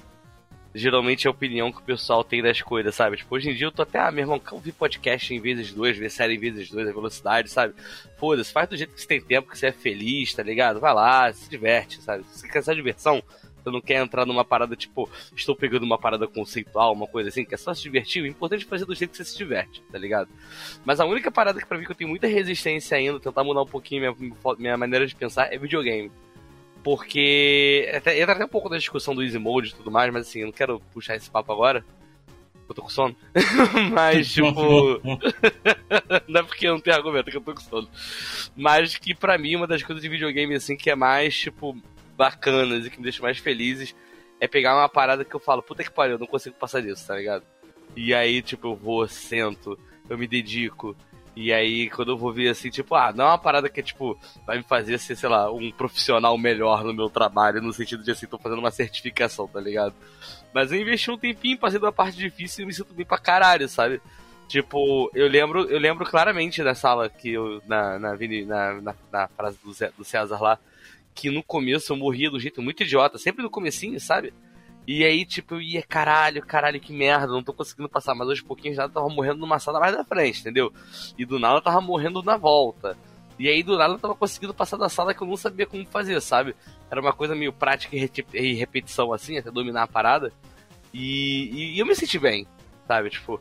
Geralmente 0.73 1.25
é 1.25 1.27
a 1.27 1.31
opinião 1.31 1.71
que 1.71 1.79
o 1.79 1.83
pessoal 1.83 2.23
tem 2.23 2.43
das 2.43 2.61
coisas, 2.61 2.93
sabe? 2.93 3.17
Tipo, 3.17 3.35
hoje 3.35 3.49
em 3.49 3.55
dia 3.55 3.67
eu 3.67 3.71
tô 3.71 3.81
até, 3.81 3.99
ah, 3.99 4.11
meu 4.11 4.23
irmão, 4.23 4.41
ouvir 4.51 4.71
podcast 4.71 5.33
em 5.33 5.39
vezes 5.39 5.73
duas, 5.73 5.97
ver 5.97 6.11
série 6.11 6.35
em 6.35 6.39
vezes 6.39 6.69
duas, 6.69 6.87
a 6.87 6.91
velocidade, 6.91 7.49
sabe? 7.49 7.73
Foda-se, 8.17 8.51
faz 8.51 8.69
do 8.69 8.77
jeito 8.77 8.93
que 8.93 9.01
você 9.01 9.07
tem 9.07 9.21
tempo, 9.21 9.49
que 9.49 9.57
você 9.57 9.67
é 9.67 9.71
feliz, 9.71 10.33
tá 10.33 10.43
ligado? 10.43 10.79
Vai 10.79 10.93
lá, 10.93 11.33
se 11.33 11.49
diverte, 11.49 12.01
sabe? 12.01 12.23
Se 12.25 12.41
você 12.41 12.47
quer 12.47 12.59
essa 12.59 12.75
diversão, 12.75 13.23
você 13.63 13.71
não 13.71 13.81
quer 13.81 14.01
entrar 14.03 14.25
numa 14.25 14.45
parada 14.45 14.75
tipo, 14.75 15.09
estou 15.35 15.55
pegando 15.55 15.83
uma 15.83 15.97
parada 15.97 16.27
conceitual, 16.27 16.93
uma 16.93 17.07
coisa 17.07 17.29
assim, 17.29 17.43
que 17.43 17.53
é 17.53 17.57
só 17.57 17.73
se 17.73 17.81
divertir, 17.81 18.23
o 18.23 18.27
importante 18.27 18.65
é 18.65 18.67
fazer 18.67 18.85
do 18.85 18.95
jeito 18.95 19.11
que 19.11 19.17
você 19.17 19.25
se 19.25 19.37
diverte, 19.37 19.81
tá 19.91 19.97
ligado? 19.97 20.29
Mas 20.85 20.99
a 20.99 21.05
única 21.05 21.31
parada 21.31 21.59
que 21.59 21.65
pra 21.65 21.77
mim 21.77 21.85
que 21.85 21.91
eu 21.91 21.95
tenho 21.95 22.09
muita 22.09 22.27
resistência 22.27 22.97
ainda, 22.97 23.19
tentar 23.19 23.43
mudar 23.43 23.61
um 23.61 23.67
pouquinho 23.67 24.15
minha, 24.19 24.31
minha 24.57 24.77
maneira 24.77 25.05
de 25.05 25.15
pensar, 25.15 25.53
é 25.53 25.57
videogame. 25.57 26.11
Porque. 26.83 27.91
Até, 27.93 28.19
entra 28.19 28.33
até 28.33 28.45
um 28.45 28.49
pouco 28.49 28.69
da 28.69 28.77
discussão 28.77 29.13
do 29.13 29.23
Easy 29.23 29.37
Mode 29.37 29.69
e 29.69 29.75
tudo 29.75 29.91
mais, 29.91 30.11
mas 30.11 30.27
assim, 30.27 30.39
eu 30.39 30.47
não 30.47 30.53
quero 30.53 30.79
puxar 30.93 31.15
esse 31.15 31.29
papo 31.29 31.51
agora. 31.51 31.83
Eu 32.67 32.75
tô 32.75 32.83
com 32.83 32.89
sono. 32.89 33.15
mas, 33.91 34.29
tipo. 34.31 34.51
não 36.27 36.41
é 36.41 36.43
porque 36.43 36.67
eu 36.67 36.73
não 36.73 36.79
tenho 36.79 36.95
argumento, 36.95 37.27
é 37.27 37.31
que 37.31 37.37
eu 37.37 37.41
tô 37.41 37.53
com 37.53 37.61
sono. 37.61 37.89
Mas 38.55 38.95
que 38.95 39.15
pra 39.15 39.37
mim, 39.37 39.55
uma 39.55 39.67
das 39.67 39.83
coisas 39.83 40.01
de 40.01 40.09
videogame, 40.09 40.55
assim, 40.55 40.77
que 40.77 40.89
é 40.89 40.95
mais, 40.95 41.37
tipo, 41.37 41.75
bacanas 42.15 42.85
e 42.85 42.89
que 42.89 42.97
me 42.97 43.03
deixa 43.03 43.21
mais 43.21 43.37
felizes 43.39 43.95
é 44.39 44.47
pegar 44.47 44.75
uma 44.75 44.87
parada 44.87 45.25
que 45.25 45.35
eu 45.35 45.39
falo, 45.39 45.61
puta 45.61 45.83
que 45.83 45.91
pariu, 45.91 46.15
eu 46.15 46.19
não 46.19 46.27
consigo 46.27 46.55
passar 46.55 46.81
disso, 46.81 47.05
tá 47.05 47.15
ligado? 47.15 47.43
E 47.95 48.13
aí, 48.13 48.41
tipo, 48.41 48.67
eu 48.67 48.75
vou, 48.75 49.07
sento, 49.07 49.77
eu 50.09 50.17
me 50.17 50.27
dedico. 50.27 50.95
E 51.41 51.53
aí, 51.53 51.89
quando 51.89 52.11
eu 52.11 52.17
vou 52.17 52.33
ver 52.33 52.49
assim, 52.49 52.69
tipo, 52.69 52.93
ah, 52.95 53.13
não 53.15 53.23
é 53.23 53.27
uma 53.29 53.37
parada 53.37 53.69
que, 53.69 53.81
tipo, 53.81 54.19
vai 54.45 54.57
me 54.57 54.63
fazer 54.63 54.97
ser, 54.99 55.15
sei 55.15 55.29
lá, 55.29 55.49
um 55.49 55.71
profissional 55.71 56.37
melhor 56.37 56.83
no 56.83 56.93
meu 56.93 57.09
trabalho, 57.09 57.61
no 57.61 57.71
sentido 57.71 58.03
de 58.03 58.11
assim, 58.11 58.27
tô 58.27 58.37
fazendo 58.37 58.59
uma 58.59 58.71
certificação, 58.71 59.47
tá 59.47 59.57
ligado? 59.61 59.95
Mas 60.53 60.69
eu 60.71 60.81
investi 60.81 61.09
um 61.09 61.17
tempinho 61.17 61.57
fazendo 61.57 61.87
a 61.87 61.93
parte 61.93 62.17
difícil 62.17 62.63
e 62.63 62.65
me 62.67 62.73
sinto 62.73 62.93
bem 62.93 63.05
pra 63.05 63.17
caralho, 63.17 63.69
sabe? 63.69 64.01
Tipo, 64.49 65.09
eu 65.13 65.29
lembro, 65.29 65.69
eu 65.69 65.79
lembro 65.79 66.05
claramente 66.05 66.61
da 66.61 66.75
sala 66.75 67.07
que 67.07 67.29
eu, 67.31 67.61
na, 67.65 67.97
na, 67.97 68.17
na, 68.17 68.81
na, 68.81 68.95
na 69.09 69.27
frase 69.29 69.57
do, 69.63 69.71
Zé- 69.71 69.91
do 69.97 70.03
César 70.03 70.41
lá, 70.41 70.59
que 71.15 71.29
no 71.29 71.41
começo 71.41 71.93
eu 71.93 71.97
morria 71.97 72.29
do 72.29 72.39
jeito 72.39 72.61
muito 72.61 72.83
idiota, 72.83 73.17
sempre 73.17 73.43
no 73.43 73.49
comecinho, 73.49 73.97
sabe? 73.99 74.33
E 74.87 75.03
aí, 75.05 75.23
tipo, 75.23 75.55
eu 75.55 75.61
ia, 75.61 75.83
caralho, 75.83 76.41
caralho, 76.43 76.79
que 76.79 76.91
merda, 76.91 77.27
não 77.27 77.43
tô 77.43 77.53
conseguindo 77.53 77.87
passar, 77.87 78.15
mas 78.15 78.27
aos 78.27 78.41
pouquinhos 78.41 78.75
já 78.75 78.89
tava 78.89 79.07
morrendo 79.07 79.39
numa 79.39 79.59
sala 79.59 79.79
mais 79.79 79.95
da 79.95 80.03
frente, 80.03 80.39
entendeu? 80.41 80.73
E 81.17 81.25
do 81.25 81.37
nada 81.37 81.61
tava 81.61 81.79
morrendo 81.79 82.23
na 82.23 82.37
volta. 82.37 82.97
E 83.37 83.47
aí 83.47 83.61
do 83.61 83.77
nada 83.77 83.93
eu 83.93 83.99
tava 83.99 84.15
conseguindo 84.15 84.53
passar 84.53 84.77
da 84.77 84.89
sala 84.89 85.13
que 85.13 85.21
eu 85.21 85.27
não 85.27 85.37
sabia 85.37 85.65
como 85.67 85.85
fazer, 85.85 86.19
sabe? 86.21 86.55
Era 86.89 86.99
uma 86.99 87.13
coisa 87.13 87.35
meio 87.35 87.53
prática 87.53 87.95
e 88.33 88.53
repetição 88.53 89.13
assim, 89.13 89.37
até 89.37 89.51
dominar 89.51 89.83
a 89.83 89.87
parada. 89.87 90.33
E, 90.93 91.75
e- 91.75 91.79
eu 91.79 91.85
me 91.85 91.95
senti 91.95 92.17
bem, 92.17 92.47
sabe? 92.87 93.11
Tipo, 93.11 93.39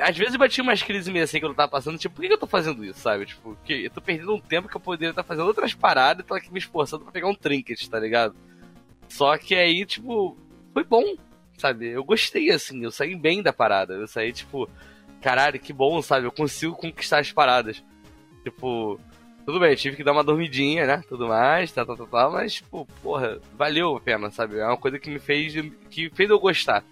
às 0.00 0.16
vezes 0.16 0.32
eu 0.32 0.40
batia 0.40 0.64
umas 0.64 0.82
crises 0.82 1.12
meio 1.12 1.24
assim 1.24 1.38
que 1.38 1.44
eu 1.44 1.54
tava 1.54 1.70
passando, 1.70 1.98
tipo, 1.98 2.14
por 2.16 2.22
que 2.26 2.32
eu 2.32 2.38
tô 2.38 2.46
fazendo 2.46 2.82
isso, 2.84 3.00
sabe? 3.00 3.26
Tipo, 3.26 3.56
que 3.64 3.84
eu 3.84 3.90
tô 3.90 4.00
perdendo 4.00 4.34
um 4.34 4.40
tempo 4.40 4.66
que 4.68 4.76
eu 4.76 4.80
poderia 4.80 5.10
estar 5.10 5.22
fazendo 5.22 5.46
outras 5.46 5.74
paradas 5.74 6.24
e 6.24 6.26
tô 6.26 6.34
aqui 6.34 6.50
me 6.50 6.58
esforçando 6.58 7.04
pra 7.04 7.12
pegar 7.12 7.28
um 7.28 7.34
trinket, 7.34 7.86
tá 7.88 8.00
ligado? 8.00 8.34
Só 9.08 9.36
que 9.38 9.54
aí, 9.54 9.84
tipo, 9.84 10.36
foi 10.76 10.84
bom, 10.84 11.16
sabe? 11.56 11.86
Eu 11.86 12.04
gostei, 12.04 12.50
assim, 12.50 12.84
eu 12.84 12.90
saí 12.90 13.16
bem 13.16 13.42
da 13.42 13.50
parada. 13.50 13.94
Eu 13.94 14.06
saí, 14.06 14.30
tipo, 14.30 14.68
caralho, 15.22 15.58
que 15.58 15.72
bom, 15.72 16.02
sabe? 16.02 16.26
Eu 16.26 16.32
consigo 16.32 16.76
conquistar 16.76 17.20
as 17.20 17.32
paradas. 17.32 17.82
Tipo, 18.44 19.00
tudo 19.46 19.58
bem, 19.58 19.74
tive 19.74 19.96
que 19.96 20.04
dar 20.04 20.12
uma 20.12 20.22
dormidinha, 20.22 20.86
né? 20.86 21.02
Tudo 21.08 21.28
mais, 21.28 21.72
tá, 21.72 21.82
tá, 21.82 21.96
tá, 21.96 22.04
tá, 22.04 22.28
mas, 22.28 22.56
tipo, 22.56 22.86
porra, 23.02 23.40
valeu 23.56 23.96
a 23.96 24.00
pena, 24.00 24.30
sabe? 24.30 24.58
É 24.58 24.66
uma 24.66 24.76
coisa 24.76 24.98
que 24.98 25.08
me 25.08 25.18
fez, 25.18 25.54
que 25.88 26.10
fez 26.10 26.28
eu 26.28 26.38
gostar. 26.38 26.84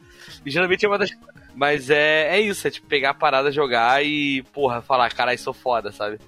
E 0.47 0.51
geralmente 0.51 0.87
é 0.87 0.89
uma 0.89 0.97
das. 0.97 1.11
Mas 1.55 1.91
é, 1.91 2.39
é 2.39 2.41
isso, 2.41 2.67
é 2.67 2.71
tipo 2.71 2.87
pegar 2.87 3.11
a 3.11 3.15
parada, 3.15 3.53
jogar 3.53 4.03
e, 4.03 4.43
porra, 4.45 4.81
falar, 4.81 5.13
caralho, 5.13 5.39
sou 5.39 5.53
foda, 5.53 5.93
sabe? 5.93 6.19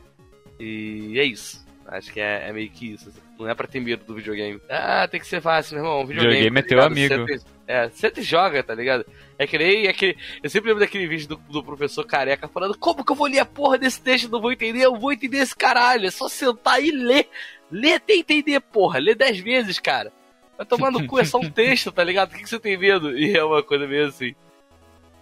E 0.60 1.18
é 1.18 1.24
isso. 1.24 1.64
Acho 1.86 2.12
que 2.12 2.20
é, 2.20 2.50
é 2.50 2.52
meio 2.52 2.68
que 2.68 2.92
isso. 2.92 3.08
assim. 3.08 3.25
Não 3.38 3.48
é 3.48 3.54
pra 3.54 3.66
ter 3.66 3.80
medo 3.80 4.04
do 4.04 4.14
videogame. 4.14 4.60
Ah, 4.68 5.06
tem 5.06 5.20
que 5.20 5.26
ser 5.26 5.40
fácil, 5.42 5.76
meu 5.76 5.84
irmão. 5.84 6.06
Videogame, 6.06 6.34
Videogame 6.50 6.58
é 6.58 6.62
tá 6.62 6.68
teu 6.68 6.78
ligado? 6.88 7.20
amigo. 7.22 7.26
Te- 7.44 7.56
é, 7.68 7.88
você 7.88 8.10
te 8.10 8.22
joga, 8.22 8.62
tá 8.62 8.74
ligado? 8.74 9.04
É 9.38 9.46
que 9.46 9.58
nem 9.58 9.88
aquele. 9.88 10.16
Eu 10.42 10.48
sempre 10.48 10.68
lembro 10.70 10.84
daquele 10.84 11.06
vídeo 11.06 11.28
do, 11.28 11.36
do 11.36 11.62
professor 11.64 12.04
careca 12.06 12.48
falando: 12.48 12.78
Como 12.78 13.04
que 13.04 13.12
eu 13.12 13.16
vou 13.16 13.26
ler 13.26 13.40
a 13.40 13.44
porra 13.44 13.76
desse 13.76 14.00
texto? 14.00 14.30
Não 14.30 14.40
vou 14.40 14.52
entender, 14.52 14.84
eu 14.84 14.96
vou 14.96 15.12
entender 15.12 15.38
esse 15.38 15.54
caralho. 15.54 16.06
É 16.06 16.10
só 16.10 16.28
sentar 16.28 16.82
e 16.82 16.90
ler. 16.90 17.28
Ler 17.70 17.94
até 17.94 18.14
entender, 18.14 18.60
porra. 18.60 18.98
Lê 19.00 19.14
dez 19.14 19.38
vezes, 19.40 19.78
cara. 19.80 20.12
Vai 20.56 20.64
tomar 20.64 20.90
no 20.90 21.06
cu, 21.06 21.18
é 21.18 21.24
só 21.24 21.38
um 21.38 21.50
texto, 21.50 21.92
tá 21.92 22.02
ligado? 22.04 22.30
O 22.30 22.34
que, 22.36 22.42
que 22.44 22.48
você 22.48 22.58
tem 22.58 22.78
medo? 22.78 23.18
E 23.18 23.36
é 23.36 23.44
uma 23.44 23.62
coisa 23.62 23.86
meio 23.86 24.06
assim. 24.06 24.34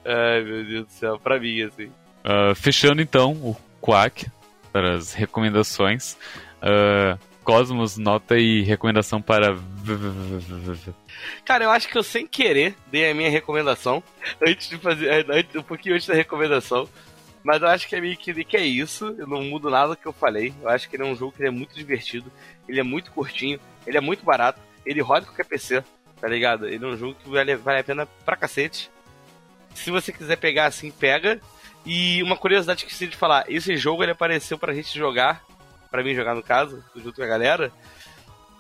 Ai, 0.04 0.42
meu 0.42 0.64
Deus 0.64 0.86
do 0.86 0.92
céu, 0.92 1.18
pra 1.18 1.40
mim, 1.40 1.62
assim. 1.62 1.90
Ah, 2.22 2.52
fechando 2.54 3.00
então 3.02 3.32
o 3.32 3.56
Quack 3.80 4.26
para 4.72 4.94
as 4.96 5.12
recomendações. 5.14 6.16
Ah, 6.60 7.18
Cosmos, 7.44 7.96
nota 7.98 8.36
e 8.38 8.62
recomendação 8.62 9.20
para. 9.22 9.56
Cara, 11.44 11.64
eu 11.64 11.70
acho 11.70 11.88
que 11.88 11.96
eu 11.96 12.02
sem 12.02 12.26
querer 12.26 12.74
dei 12.90 13.10
a 13.10 13.14
minha 13.14 13.30
recomendação 13.30 14.02
antes 14.46 14.68
de 14.68 14.78
fazer. 14.78 15.24
antes- 15.30 15.54
um 15.54 15.62
pouquinho 15.62 15.94
antes 15.94 16.06
da 16.08 16.14
recomendação. 16.14 16.88
Mas 17.42 17.60
eu 17.60 17.68
acho 17.68 17.86
que 17.86 17.94
é 17.94 18.00
meio 18.00 18.16
que, 18.16 18.42
que 18.44 18.56
é 18.56 18.64
isso. 18.64 19.14
Eu 19.18 19.26
não 19.26 19.42
mudo 19.44 19.68
nada 19.68 19.94
que 19.94 20.06
eu 20.06 20.12
falei. 20.14 20.54
Eu 20.62 20.68
acho 20.70 20.88
que 20.88 20.96
ele 20.96 21.02
é 21.02 21.06
um 21.06 21.14
jogo 21.14 21.32
que 21.36 21.44
é 21.44 21.50
muito 21.50 21.74
divertido. 21.74 22.32
Ele 22.66 22.80
é 22.80 22.82
muito 22.82 23.10
curtinho. 23.12 23.60
Ele 23.86 23.98
é 23.98 24.00
muito 24.00 24.24
barato. 24.24 24.58
Ele 24.86 25.02
roda 25.02 25.26
qualquer 25.26 25.44
PC, 25.44 25.84
tá 26.18 26.26
ligado? 26.26 26.66
Ele 26.66 26.82
é 26.82 26.88
um 26.88 26.96
jogo 26.96 27.14
que 27.22 27.28
vale, 27.28 27.54
vale 27.56 27.80
a 27.80 27.84
pena 27.84 28.06
pra 28.24 28.34
cacete. 28.36 28.90
Se 29.74 29.90
você 29.90 30.10
quiser 30.10 30.36
pegar 30.36 30.66
assim, 30.66 30.90
pega. 30.90 31.38
E 31.84 32.22
uma 32.22 32.34
curiosidade 32.36 32.78
que 32.80 32.86
eu 32.86 32.92
esqueci 32.92 33.10
de 33.10 33.16
falar: 33.16 33.44
esse 33.46 33.76
jogo 33.76 34.02
ele 34.02 34.12
apareceu 34.12 34.56
pra 34.58 34.72
gente 34.72 34.96
jogar, 34.98 35.42
pra 35.94 36.02
mim 36.02 36.12
jogar 36.12 36.34
no 36.34 36.42
caso, 36.42 36.82
junto 36.96 37.14
com 37.14 37.22
a 37.22 37.26
galera, 37.28 37.70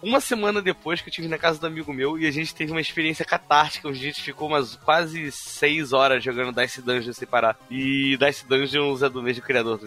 uma 0.00 0.20
semana 0.20 0.62
depois 0.62 1.00
que 1.00 1.08
eu 1.08 1.12
tive 1.12 1.26
na 1.26 1.36
casa 1.36 1.58
do 1.58 1.66
amigo 1.66 1.92
meu 1.92 2.16
e 2.16 2.28
a 2.28 2.30
gente 2.30 2.54
teve 2.54 2.70
uma 2.70 2.80
experiência 2.80 3.24
catártica, 3.24 3.88
onde 3.88 3.98
a 3.98 4.02
gente 4.02 4.22
ficou 4.22 4.46
umas 4.46 4.76
quase 4.76 5.32
seis 5.32 5.92
horas 5.92 6.22
jogando 6.22 6.54
Dice 6.54 6.80
Dungeons 6.80 7.16
sem 7.16 7.26
parar. 7.26 7.58
E 7.68 8.16
Dice 8.18 8.46
Dungeons 8.46 9.02
é 9.02 9.08
do 9.08 9.20
mesmo 9.20 9.42
criador 9.42 9.78
do. 9.78 9.86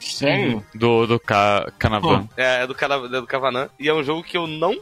Sério? 0.00 0.66
Do, 0.74 1.06
do 1.06 1.20
Ca 1.20 1.70
Canavan. 1.78 2.28
É, 2.36 2.62
é 2.62 2.66
do, 2.66 2.74
Cana- 2.74 3.06
é 3.06 3.20
do 3.20 3.26
Cavanan. 3.26 3.68
E 3.78 3.88
é 3.88 3.94
um 3.94 4.02
jogo 4.02 4.24
que 4.24 4.36
eu 4.36 4.48
não. 4.48 4.76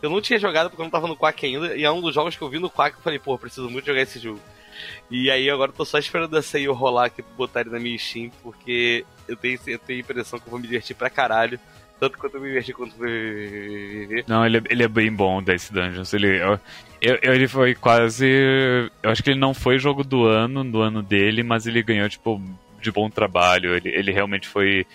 Eu 0.00 0.08
não 0.08 0.20
tinha 0.20 0.38
jogado 0.38 0.70
porque 0.70 0.80
eu 0.82 0.84
não 0.84 0.90
tava 0.90 1.08
no 1.08 1.16
Quack 1.16 1.44
ainda. 1.44 1.76
E 1.76 1.82
é 1.82 1.90
um 1.90 2.00
dos 2.00 2.14
jogos 2.14 2.36
que 2.36 2.42
eu 2.42 2.48
vi 2.48 2.60
no 2.60 2.70
Quack 2.70 2.94
e 2.96 2.98
eu 3.00 3.02
falei, 3.02 3.18
pô, 3.18 3.36
preciso 3.36 3.68
muito 3.68 3.86
jogar 3.86 4.02
esse 4.02 4.20
jogo. 4.20 4.40
E 5.10 5.30
aí 5.30 5.48
agora 5.50 5.70
eu 5.70 5.76
tô 5.76 5.84
só 5.84 5.98
esperando 5.98 6.36
a 6.36 6.42
sale 6.42 6.66
rolar 6.68 7.06
aqui 7.06 7.22
pra 7.22 7.34
botar 7.36 7.60
ele 7.62 7.70
na 7.70 7.78
minha 7.78 7.98
Steam, 7.98 8.30
porque 8.42 9.04
eu 9.28 9.36
tenho, 9.36 9.58
eu 9.66 9.78
tenho 9.78 9.98
a 9.98 10.02
impressão 10.02 10.38
que 10.38 10.46
eu 10.46 10.50
vou 10.50 10.60
me 10.60 10.66
divertir 10.66 10.94
pra 10.96 11.10
caralho. 11.10 11.58
Tanto 11.98 12.16
quanto 12.16 12.36
eu 12.36 12.40
me 12.40 12.48
diverti 12.48 12.72
quanto 12.72 12.94
o 12.94 12.98
VVVVV. 12.98 14.24
Não, 14.26 14.44
ele, 14.46 14.58
é- 14.58 14.62
ele 14.70 14.82
é 14.82 14.88
bem 14.88 15.12
bom, 15.12 15.42
Dice 15.42 15.72
Dungeons. 15.72 16.12
Ele, 16.14 16.28
eu, 16.42 16.58
eu- 17.02 17.18
ele 17.34 17.46
foi 17.46 17.74
quase. 17.74 18.26
Eu 19.02 19.10
acho 19.10 19.22
que 19.22 19.30
ele 19.30 19.38
não 19.38 19.52
foi 19.52 19.78
jogo 19.78 20.02
do 20.02 20.24
ano, 20.24 20.64
do 20.64 20.80
ano 20.80 21.02
dele, 21.02 21.42
mas 21.42 21.66
ele 21.66 21.82
ganhou, 21.82 22.08
tipo, 22.08 22.40
de 22.80 22.90
bom 22.90 23.10
trabalho. 23.10 23.74
Ele, 23.76 23.90
ele 23.90 24.12
realmente 24.12 24.48
foi. 24.48 24.86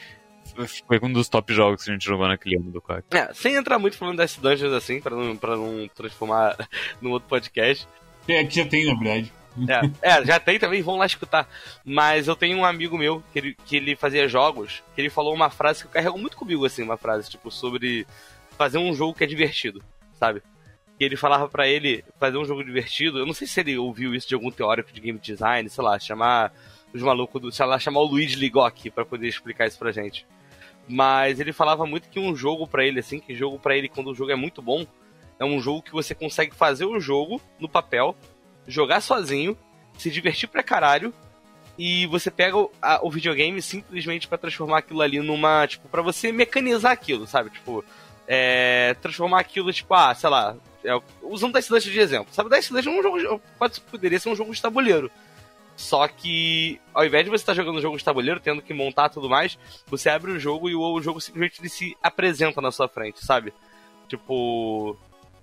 Foi 0.88 1.00
um 1.04 1.12
dos 1.12 1.28
top 1.28 1.54
jogos 1.54 1.84
que 1.84 1.90
a 1.90 1.94
gente 1.94 2.06
jogou 2.06 2.28
naquele 2.28 2.56
ano 2.56 2.72
do 2.72 2.82
Quack. 2.82 3.04
É, 3.12 3.34
sem 3.34 3.56
entrar 3.56 3.78
muito 3.78 3.98
falando 3.98 4.18
desse 4.18 4.40
Dungeons 4.40 4.72
assim, 4.74 5.02
pra 5.02 5.16
não, 5.16 5.36
pra 5.36 5.56
não 5.58 5.88
transformar 5.94 6.56
num 7.02 7.12
outro 7.12 7.28
podcast. 7.28 7.88
É, 8.28 8.44
que 8.46 8.56
já 8.56 8.66
tem, 8.66 8.86
na 8.86 8.96
verdade. 8.98 9.32
É, 10.02 10.18
é, 10.18 10.26
já 10.26 10.40
tem 10.40 10.60
também, 10.60 10.82
vão 10.82 10.98
lá 10.98 11.06
escutar. 11.06 11.48
Mas 11.84 12.28
eu 12.28 12.36
tenho 12.36 12.58
um 12.58 12.66
amigo 12.66 12.98
meu 12.98 13.24
que 13.32 13.40
ele, 13.40 13.58
que 13.66 13.78
ele 13.78 13.96
fazia 13.96 14.28
jogos, 14.28 14.84
que 14.94 15.02
ele 15.02 15.10
falou 15.10 15.34
uma 15.34 15.50
frase 15.50 15.82
que 15.82 15.88
eu 15.88 15.92
carrego 15.92 16.18
muito 16.18 16.38
comigo, 16.38 16.66
assim, 16.66 16.84
uma 16.84 16.98
frase, 16.98 17.30
tipo, 17.30 17.50
sobre 17.50 18.06
fazer 18.58 18.78
um 18.78 18.94
jogo 18.94 19.14
que 19.14 19.24
é 19.24 19.28
divertido, 19.28 19.84
sabe? 20.14 20.42
E 21.00 21.04
ele 21.04 21.18
falava 21.18 21.48
pra 21.48 21.68
ele 21.68 22.04
fazer 22.20 22.38
um 22.38 22.46
jogo 22.46 22.64
divertido. 22.64 23.20
Eu 23.20 23.26
não 23.26 23.34
sei 23.34 23.48
se 23.48 23.60
ele 23.60 23.78
ouviu 23.78 24.14
isso 24.14 24.28
de 24.28 24.36
algum 24.36 24.52
teórico 24.52 24.92
de 24.92 25.02
game 25.02 25.20
design, 25.20 25.70
sei 25.70 25.84
lá, 25.84 26.00
chamar 26.00 26.54
os 26.94 27.02
malucos 27.02 27.42
do. 27.42 27.52
sei 27.52 27.66
lá, 27.66 27.78
chamar 27.78 28.00
o 28.00 28.06
Luigi 28.06 28.36
Ligoc 28.36 28.90
pra 28.92 29.06
poder 29.06 29.28
explicar 29.28 29.68
isso 29.68 29.78
pra 29.78 29.92
gente. 29.92 30.26
Mas 30.88 31.40
ele 31.40 31.52
falava 31.52 31.86
muito 31.86 32.10
que 32.10 32.20
um 32.20 32.36
jogo 32.36 32.68
pra 32.68 32.86
ele, 32.86 33.00
assim, 33.00 33.20
que 33.20 33.34
jogo 33.36 33.60
pra 33.60 33.76
ele, 33.76 33.90
quando 33.90 34.12
o 34.12 34.16
jogo 34.16 34.32
é 34.32 34.36
muito 34.36 34.62
bom, 34.62 34.86
é 35.40 35.44
um 35.44 35.60
jogo 35.60 35.82
que 35.82 35.92
você 35.92 36.14
consegue 36.16 36.56
fazer 36.56 36.86
o 36.86 37.00
jogo 37.00 37.42
no 37.60 37.68
papel, 37.68 38.16
jogar 38.68 39.02
sozinho, 39.02 39.58
se 39.98 40.10
divertir 40.12 40.48
pra 40.50 40.64
caralho, 40.64 41.14
e 41.78 42.06
você 42.08 42.32
pega 42.32 42.58
o, 42.58 42.72
a- 42.82 43.00
o 43.04 43.10
videogame 43.12 43.62
simplesmente 43.62 44.28
pra 44.28 44.38
transformar 44.38 44.80
aquilo 44.80 45.02
ali 45.02 45.20
numa. 45.20 45.68
Tipo, 45.68 45.88
pra 45.90 46.02
você 46.02 46.32
mecanizar 46.32 46.92
aquilo, 46.92 47.28
sabe? 47.28 47.50
Tipo, 47.50 47.84
é, 48.28 48.96
transformar 49.02 49.40
aquilo, 49.42 49.72
tipo, 49.74 49.94
ah, 49.94 50.14
sei 50.16 50.30
lá. 50.30 50.56
é, 50.84 50.98
usando 51.22 51.54
Dice 51.58 51.70
Dungeon 51.70 51.92
de 51.92 52.00
exemplo. 52.00 52.34
Sabe, 52.34 52.50
Dice 52.56 52.72
Dungeon 52.72 52.94
é 52.94 53.10
um 53.10 53.20
jogo. 53.20 53.42
Pode, 53.60 53.82
poderia 53.82 54.20
ser 54.20 54.30
um 54.30 54.36
jogo 54.36 54.54
de 54.54 54.62
tabuleiro. 54.62 55.12
Só 55.76 56.08
que, 56.08 56.80
ao 56.94 57.06
invés 57.06 57.26
de 57.26 57.30
você 57.30 57.42
estar 57.42 57.54
jogando 57.54 57.78
um 57.80 57.82
jogo 57.82 57.98
de 57.98 58.04
tabuleiro, 58.06 58.40
tendo 58.40 58.62
que 58.62 58.74
montar 58.74 59.10
tudo 59.10 59.30
mais, 59.30 59.60
você 59.88 60.10
abre 60.10 60.32
o 60.32 60.40
jogo 60.40 60.70
e 60.70 60.76
o, 60.76 60.80
o 60.82 61.02
jogo 61.02 61.20
simplesmente 61.20 61.68
se 61.68 61.98
apresenta 62.02 62.62
na 62.62 62.72
sua 62.72 62.88
frente, 62.88 63.20
sabe? 63.26 63.54
Tipo. 64.08 64.98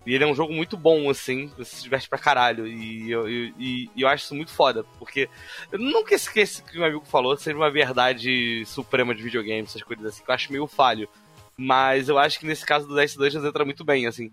E 0.04 0.14
ele 0.14 0.24
é 0.24 0.26
um 0.26 0.34
jogo 0.34 0.52
muito 0.52 0.76
bom, 0.76 1.08
assim, 1.08 1.46
você 1.56 1.76
se 1.76 1.82
diverte 1.82 2.08
pra 2.08 2.18
caralho. 2.18 2.66
E 2.66 3.10
eu, 3.10 3.28
e, 3.28 3.54
e- 3.58 3.90
eu 3.96 4.08
acho 4.08 4.24
isso 4.24 4.34
muito 4.34 4.52
foda, 4.52 4.84
porque. 4.98 5.28
Eu 5.70 6.04
que 6.04 6.14
esse 6.14 6.30
que, 6.32 6.44
que 6.72 6.76
meu 6.78 6.86
amigo 6.86 7.04
falou 7.04 7.36
seja 7.36 7.56
uma 7.56 7.70
verdade 7.70 8.64
suprema 8.66 9.14
de 9.14 9.22
videogame, 9.22 9.62
essas 9.62 9.82
coisas 9.82 10.04
assim, 10.06 10.24
que 10.24 10.30
eu 10.30 10.34
acho 10.34 10.50
meio 10.52 10.66
falho. 10.66 11.08
Mas 11.56 12.08
eu 12.08 12.18
acho 12.18 12.40
que 12.40 12.46
nesse 12.46 12.66
caso 12.66 12.88
do 12.88 13.00
Dice 13.00 13.16
Dungeons 13.16 13.44
entra 13.44 13.64
muito 13.64 13.84
bem, 13.84 14.06
assim. 14.06 14.30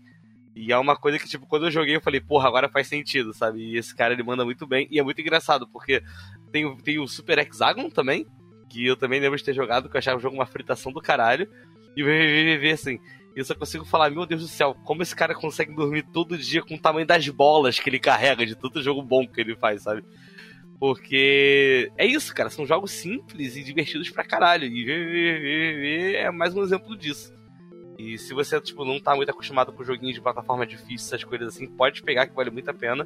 E 0.55 0.71
é 0.73 0.77
uma 0.77 0.95
coisa 0.95 1.19
que, 1.19 1.27
tipo, 1.27 1.45
quando 1.45 1.67
eu 1.67 1.71
joguei, 1.71 1.95
eu 1.95 2.01
falei, 2.01 2.19
porra, 2.19 2.47
agora 2.47 2.67
faz 2.67 2.87
sentido, 2.87 3.33
sabe? 3.33 3.59
E 3.61 3.77
esse 3.77 3.95
cara, 3.95 4.13
ele 4.13 4.23
manda 4.23 4.43
muito 4.43 4.65
bem. 4.65 4.87
E 4.89 4.99
é 4.99 5.03
muito 5.03 5.21
engraçado, 5.21 5.67
porque 5.67 6.01
tem, 6.51 6.75
tem 6.77 6.99
o 6.99 7.07
Super 7.07 7.37
Hexagon 7.37 7.89
também, 7.89 8.25
que 8.69 8.85
eu 8.85 8.97
também 8.97 9.19
lembro 9.19 9.37
de 9.37 9.43
ter 9.43 9.53
jogado, 9.53 9.87
que 9.89 9.95
eu 9.95 9.99
achava 9.99 10.17
o 10.17 10.21
jogo 10.21 10.35
uma 10.35 10.45
fritação 10.45 10.91
do 10.91 11.01
caralho. 11.01 11.47
E 11.95 12.03
o 12.03 12.05
VVVV, 12.05 12.71
assim, 12.71 12.99
eu 13.39 13.45
só 13.45 13.55
consigo 13.55 13.85
falar, 13.85 14.09
meu 14.09 14.25
Deus 14.25 14.41
do 14.41 14.47
céu, 14.47 14.75
como 14.83 15.01
esse 15.01 15.15
cara 15.15 15.33
consegue 15.33 15.73
dormir 15.73 16.03
todo 16.03 16.37
dia 16.37 16.61
com 16.61 16.75
o 16.75 16.79
tamanho 16.79 17.07
das 17.07 17.27
bolas 17.29 17.79
que 17.79 17.89
ele 17.89 17.99
carrega, 17.99 18.45
de 18.45 18.55
tanto 18.55 18.81
jogo 18.81 19.01
bom 19.01 19.27
que 19.27 19.39
ele 19.39 19.55
faz, 19.55 19.83
sabe? 19.83 20.03
Porque 20.79 21.91
é 21.97 22.05
isso, 22.05 22.33
cara, 22.33 22.49
são 22.49 22.65
jogos 22.65 22.91
simples 22.91 23.55
e 23.55 23.63
divertidos 23.63 24.09
pra 24.09 24.23
caralho. 24.23 24.65
E 24.65 26.15
é 26.15 26.31
mais 26.31 26.55
um 26.55 26.63
exemplo 26.63 26.97
disso. 26.97 27.33
E 27.97 28.17
se 28.17 28.33
você, 28.33 28.61
tipo, 28.61 28.85
não 28.85 28.97
tá 28.97 29.13
muito 29.13 29.29
acostumado 29.29 29.73
com 29.73 29.83
joguinhos 29.83 30.15
de 30.15 30.21
plataforma 30.21 30.65
difícil, 30.65 31.07
essas 31.07 31.23
coisas 31.23 31.49
assim, 31.49 31.67
pode 31.67 32.01
pegar 32.01 32.27
que 32.27 32.33
vale 32.33 32.49
muito 32.49 32.69
a 32.69 32.73
pena. 32.73 33.05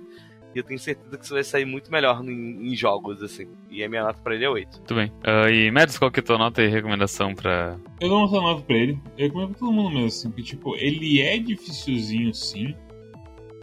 E 0.53 0.59
eu 0.59 0.63
tenho 0.63 0.79
certeza 0.79 1.17
que 1.17 1.27
você 1.27 1.33
vai 1.33 1.43
sair 1.43 1.65
muito 1.65 1.91
melhor 1.91 2.23
em, 2.23 2.67
em 2.67 2.75
jogos, 2.75 3.21
assim. 3.23 3.47
E 3.69 3.83
a 3.83 3.89
minha 3.89 4.03
nota 4.03 4.19
pra 4.23 4.35
ele 4.35 4.45
é 4.45 4.49
8. 4.49 4.77
Muito 4.77 4.95
bem. 4.95 5.11
Ah, 5.23 5.49
e 5.49 5.71
Mads, 5.71 5.97
qual 5.97 6.11
que 6.11 6.19
é 6.19 6.23
a 6.23 6.25
tua 6.25 6.37
nota 6.37 6.61
e 6.61 6.67
recomendação 6.67 7.33
pra. 7.33 7.77
Eu 7.99 8.09
dou 8.09 8.27
uma 8.27 8.41
nota 8.41 8.61
pra 8.61 8.75
ele. 8.75 8.99
Eu 9.17 9.27
recomendo 9.27 9.49
pra 9.49 9.59
todo 9.59 9.71
mundo 9.71 9.89
mesmo, 9.89 10.07
assim, 10.07 10.29
porque, 10.29 10.43
tipo, 10.43 10.75
ele 10.75 11.21
é 11.21 11.37
dificilzinho, 11.39 12.33
sim. 12.33 12.75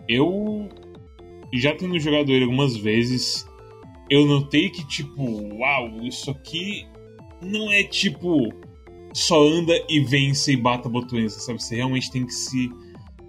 Eu 0.09 0.69
já 1.53 1.75
tendo 1.75 1.99
jogado 1.99 2.31
ele 2.31 2.45
algumas 2.45 2.77
vezes, 2.77 3.47
eu 4.09 4.27
notei 4.27 4.69
que, 4.71 4.87
tipo, 4.87 5.23
uau, 5.57 6.03
isso 6.03 6.31
aqui 6.31 6.87
não 7.41 7.73
é 7.73 7.83
tipo 7.85 8.53
só 9.13 9.43
anda 9.43 9.73
e 9.89 10.01
vence 10.01 10.53
e 10.53 10.57
bata 10.57 10.89
botões, 10.89 11.33
sabe? 11.33 11.63
Você 11.63 11.77
realmente 11.77 12.11
tem 12.11 12.25
que 12.25 12.33
se. 12.33 12.71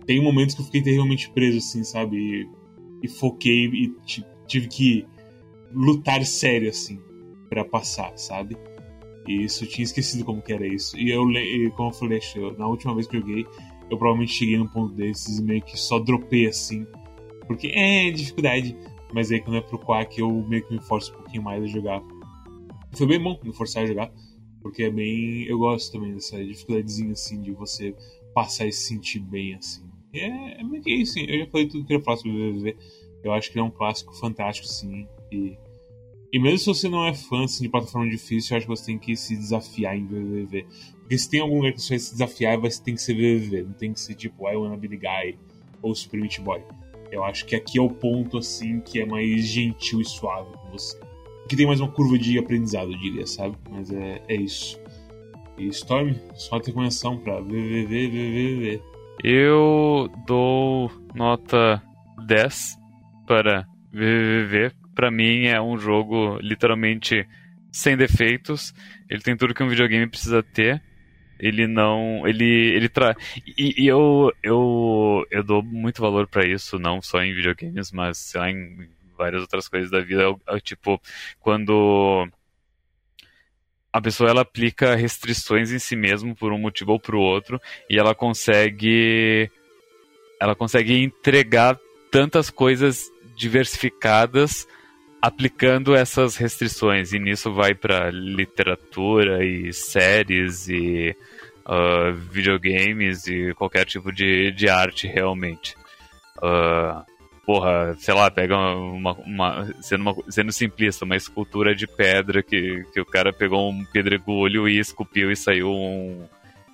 Tem 0.06 0.22
momentos 0.22 0.56
que 0.56 0.62
eu 0.62 0.66
fiquei 0.66 0.82
terrivelmente 0.82 1.30
preso, 1.32 1.58
assim, 1.58 1.84
sabe? 1.84 2.48
E, 3.02 3.08
foquei 3.08 3.66
e 3.66 3.90
ti- 4.06 4.26
tive 4.48 4.68
que 4.68 5.08
lutar 5.72 6.24
sério, 6.26 6.70
assim, 6.70 7.00
pra 7.50 7.64
passar, 7.66 8.18
sabe? 8.18 8.56
E 9.28 9.44
isso 9.44 9.64
eu 9.64 9.70
tinha 9.70 9.84
esquecido 9.84 10.26
como 10.26 10.42
que 10.42 10.52
era 10.54 10.66
isso. 10.68 10.98
E 10.98 11.10
eu, 11.10 11.24
como 11.76 11.90
eu 11.90 11.94
falei, 11.94 12.20
eu- 12.36 12.58
na 12.58 12.68
última 12.68 12.94
vez 12.94 13.08
que 13.08 13.18
eu 13.18 13.22
joguei, 13.22 13.46
eu 13.90 13.98
provavelmente 13.98 14.34
cheguei 14.34 14.58
num 14.58 14.68
ponto 14.68 14.94
desses 14.94 15.40
e 15.40 15.44
meio 15.44 15.62
que 15.62 15.78
só 15.78 16.00
dropei 16.00 16.48
assim. 16.48 16.86
Porque 17.48 17.68
é 17.68 18.10
dificuldade. 18.12 18.76
Mas 19.14 19.30
aí 19.30 19.42
quando 19.42 19.58
é 19.58 19.62
pro 19.62 19.78
Quack 19.78 20.20
eu 20.20 20.32
meio 20.48 20.66
que 20.66 20.74
me 20.74 20.82
forço 20.82 21.12
um 21.12 21.16
pouquinho 21.18 21.44
mais 21.44 21.62
a 21.62 21.68
jogar. 21.68 22.02
Foi 22.94 23.06
bem 23.06 23.22
bom 23.22 23.38
me 23.44 23.54
forçar 23.54 23.84
a 23.84 23.86
jogar. 23.86 24.10
Porque 24.62 24.84
é 24.84 24.90
bem. 24.90 25.44
Eu 25.44 25.60
gosto 25.60 25.92
também 25.92 26.14
dessa 26.14 26.42
dificuldadezinha 26.44 27.12
assim 27.12 27.42
de 27.42 27.52
você 27.52 27.94
passar 28.34 28.66
e 28.68 28.72
se 28.72 28.86
sentir 28.86 29.20
bem 29.20 29.56
assim. 29.56 29.84
É, 30.14 30.62
é 30.62 30.64
meio 30.64 30.84
que 30.84 30.92
isso. 30.92 31.20
Eu 31.20 31.40
já 31.40 31.48
falei 31.48 31.68
tudo 31.68 31.86
que 31.86 31.94
eu 31.94 32.02
faço 32.02 32.24
do 32.24 32.32
VVV. 32.32 32.76
Eu 33.24 33.34
acho 33.34 33.52
que 33.52 33.58
ele 33.58 33.66
é 33.66 33.68
um 33.68 33.72
clássico 33.72 34.14
fantástico, 34.16 34.68
sim. 34.68 35.08
E 35.32 35.58
e 36.32 36.40
mesmo 36.40 36.60
se 36.60 36.66
você 36.68 36.88
não 36.88 37.06
é 37.06 37.14
fã 37.14 37.44
assim, 37.44 37.64
de 37.64 37.70
plataforma 37.70 38.10
difícil, 38.10 38.54
eu 38.54 38.58
acho 38.58 38.66
que 38.66 38.70
você 38.70 38.86
tem 38.86 38.98
que 38.98 39.18
se 39.18 39.36
desafiar 39.36 39.98
em 39.98 40.06
VVV. 40.06 40.66
Porque 41.02 41.18
se 41.18 41.30
tem 41.30 41.42
algum 41.42 41.58
lugar 41.58 41.74
que 41.74 41.82
você 41.82 41.90
vai 41.90 42.00
se 42.00 42.12
desafiar, 42.14 42.58
vai 42.58 42.72
tem 42.72 42.96
que 42.96 43.02
ser 43.02 43.14
VVV. 43.14 43.64
Não 43.64 43.74
tem 43.74 43.92
que 43.92 44.00
ser 44.00 44.16
tipo 44.16 44.48
I 44.48 44.56
Wanna 44.56 44.78
Be 44.78 44.88
The 44.88 44.96
Guy 44.96 45.40
ou 45.82 45.94
Super 45.94 46.22
Meat 46.22 46.40
Boy. 46.40 46.64
Eu 47.12 47.26
acho 47.26 47.46
que 47.46 47.54
aqui 47.54 47.78
é 47.78 47.82
o 47.82 47.90
ponto 47.90 48.38
assim 48.38 48.80
que 48.80 49.02
é 49.02 49.06
mais 49.06 49.46
gentil 49.46 50.00
e 50.00 50.06
suave 50.06 50.56
com 50.58 50.72
você. 50.72 50.98
Que 51.50 51.58
tem 51.58 51.68
mais 51.68 51.82
uma 51.82 51.92
curva 51.92 52.18
de 52.18 52.40
aprendizado, 52.40 52.94
eu 52.94 52.98
diria, 52.98 53.28
sabe? 53.28 53.58
Mas 53.70 53.92
é, 53.92 54.22
é 54.30 54.36
isso. 54.36 54.80
E 55.58 55.68
Storm, 55.68 56.16
só 56.34 56.56
uma 56.56 56.64
recomendação 56.64 57.18
pra 57.18 57.42
VVV, 57.42 58.08
VVV. 58.08 58.82
Eu 59.24 60.10
dou 60.26 60.92
nota 61.14 61.82
10 62.26 62.78
para 63.28 63.68
VVV. 63.92 64.72
Pra 64.96 65.12
mim 65.12 65.46
é 65.46 65.62
um 65.62 65.78
jogo 65.78 66.38
literalmente 66.42 67.28
sem 67.72 67.96
defeitos. 67.96 68.74
Ele 69.10 69.22
tem 69.22 69.36
tudo 69.38 69.54
que 69.54 69.64
um 69.64 69.70
videogame 69.70 70.08
precisa 70.08 70.42
ter. 70.44 70.82
Ele 71.40 71.68
não. 71.68 72.28
Ele. 72.28 72.46
ele 72.46 72.90
tra... 72.90 73.16
E, 73.58 73.84
e 73.84 73.88
eu, 73.88 74.32
eu. 74.44 75.26
Eu 75.32 75.44
dou 75.44 75.64
muito 75.64 76.02
valor 76.02 76.28
pra 76.28 76.46
isso, 76.46 76.78
não 76.78 77.02
só 77.02 77.22
em 77.24 77.34
videogames, 77.34 77.92
mas 77.92 78.18
sei 78.18 78.40
lá, 78.42 78.50
em 78.52 78.88
várias 79.18 79.42
outras 79.42 79.68
coisas 79.68 79.90
da 79.90 80.02
vida. 80.02 80.22
Eu- 80.24 80.42
eu, 80.48 80.62
tipo, 80.62 81.02
quando 81.40 82.28
a 83.92 84.02
pessoa 84.02 84.30
ela 84.30 84.42
aplica 84.42 84.96
restrições 84.96 85.72
em 85.72 85.80
si 85.80 85.96
mesmo 85.96 86.36
por 86.36 86.54
um 86.54 86.58
motivo 86.58 86.94
ou 86.94 87.00
por 87.00 87.16
outro 87.16 87.60
e 87.90 88.00
ela 88.00 88.16
consegue 88.16 89.50
ela 90.40 90.56
consegue 90.56 91.04
entregar 91.04 91.78
tantas 92.10 92.50
coisas 92.50 93.12
diversificadas 93.36 94.68
aplicando 95.22 95.96
essas 95.96 96.36
restrições. 96.36 97.14
E 97.14 97.20
nisso 97.20 97.54
vai 97.54 97.76
para 97.76 98.10
literatura 98.10 99.46
e 99.46 99.72
séries 99.72 100.68
e 100.68 101.16
ah, 101.66 102.12
videogames 102.12 103.28
e 103.28 103.54
qualquer 103.54 103.86
tipo 103.86 104.12
de, 104.12 104.52
de 104.52 104.68
arte 104.68 105.06
realmente. 105.06 105.76
Ah, 106.42 107.06
porra, 107.46 107.96
sei 107.98 108.14
lá, 108.14 108.30
pega 108.30 108.58
uma, 108.58 109.14
uma- 109.14 109.74
sendo, 109.82 110.02
uma- 110.02 110.16
sendo 110.30 110.52
simplista, 110.52 111.06
uma 111.06 111.16
escultura 111.16 111.76
de 111.76 111.88
pedra 111.88 112.42
que, 112.44 112.84
que 112.94 113.00
o 113.02 113.06
cara 113.06 113.32
pegou 113.34 113.70
um 113.72 113.84
pedregulho 113.86 114.68
e 114.70 114.78
esculpiu 114.80 115.32
e 115.32 115.36
saiu 115.36 115.70
um, 115.72 116.26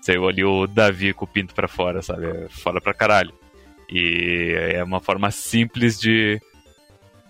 Saiu 0.01 0.27
ali 0.29 0.43
o 0.43 0.67
Davi 0.67 1.11
com 1.11 1.25
o 1.25 1.27
pinto 1.27 1.53
pra 1.53 1.67
fora, 1.67 2.01
sabe? 2.01 2.27
É 2.27 2.47
fora 2.49 2.79
pra 2.79 2.93
caralho. 2.93 3.33
E 3.89 4.53
é 4.73 4.81
uma 4.83 5.01
forma 5.01 5.29
simples 5.31 5.99
de. 5.99 6.39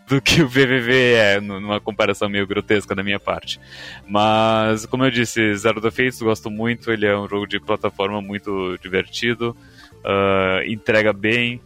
do 0.07 0.21
que 0.21 0.41
o 0.43 0.47
VVV 0.47 1.13
é, 1.13 1.39
numa 1.41 1.79
comparação 1.79 2.29
meio 2.29 2.45
grotesca 2.45 2.93
da 2.93 3.03
minha 3.03 3.19
parte. 3.19 3.59
Mas, 4.07 4.85
como 4.85 5.05
eu 5.05 5.09
disse, 5.09 5.55
Zero 5.55 5.81
Defeitos 5.81 6.21
gosto 6.21 6.51
muito, 6.51 6.91
ele 6.91 7.05
é 7.07 7.17
um 7.17 7.27
jogo 7.27 7.47
de 7.47 7.59
plataforma 7.59 8.21
muito 8.21 8.77
divertido, 8.79 9.57
uh, 10.03 10.61
entrega 10.67 11.11
bem, 11.11 11.59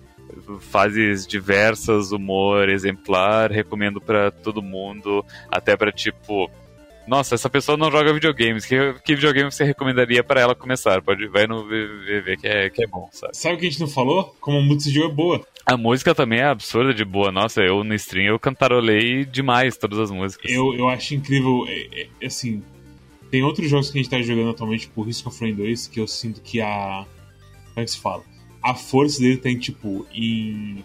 fases 0.60 1.26
diversas, 1.26 2.12
humor 2.12 2.70
exemplar, 2.70 3.52
recomendo 3.52 4.00
para 4.02 4.32
todo 4.32 4.62
mundo, 4.62 5.26
até 5.50 5.76
para 5.76 5.92
tipo 5.92 6.50
nossa, 7.08 7.36
essa 7.36 7.50
pessoa 7.50 7.78
não 7.78 7.92
joga 7.92 8.14
videogames. 8.14 8.66
Que, 8.66 8.94
que 9.04 9.16
videogame 9.16 9.52
você 9.52 9.64
recomendaria 9.64 10.24
para 10.24 10.42
ela 10.42 10.56
começar? 10.56 11.02
Pode 11.02 11.28
vai 11.28 11.48
no 11.48 11.66
VV 11.66 12.38
que 12.38 12.48
é, 12.48 12.70
que 12.70 12.84
é 12.84 12.88
bom, 12.88 13.10
sabe? 13.12 13.36
Sabe 13.36 13.56
o 13.56 13.58
que 13.58 13.66
a 13.66 13.70
gente 13.70 13.82
não 13.82 13.88
falou? 13.88 14.36
Como 14.40 14.58
a 14.58 14.62
música 14.62 15.04
é 15.04 15.10
boa. 15.10 15.46
A 15.66 15.78
música 15.78 16.16
também 16.16 16.40
é 16.40 16.46
absurda 16.46 16.94
de 16.94 17.04
boa. 17.04 17.32
Nossa, 17.32 17.62
eu 17.62 17.84
no 17.84 17.94
stream 17.96 18.28
eu 18.28 18.40
cantarolei 18.40 19.26
demais 19.26 19.78
todas 19.78 20.00
as 20.00 20.12
músicas. 20.12 20.50
Eu, 20.52 20.74
eu 20.74 20.88
acho 20.88 21.14
incrível, 21.16 21.66
é, 21.68 22.08
é, 22.22 22.26
assim. 22.26 22.64
Tem 23.30 23.44
outros 23.44 23.70
jogos 23.70 23.90
que 23.90 23.98
a 23.98 24.02
gente 24.02 24.12
tá 24.12 24.22
jogando 24.22 24.50
atualmente, 24.52 24.82
tipo 24.82 25.02
Risk 25.04 25.26
of 25.26 25.40
Rain 25.40 25.56
2, 25.56 25.88
que 25.88 26.00
eu 26.00 26.08
sinto 26.08 26.42
que 26.42 26.62
a. 26.62 27.06
Como 27.70 27.80
é 27.82 27.84
que 27.84 27.92
se 27.92 28.00
fala? 28.00 28.24
A 28.62 28.76
força 28.76 29.20
dele 29.20 29.38
tem, 29.38 29.58
tipo, 29.58 30.06
em 30.14 30.84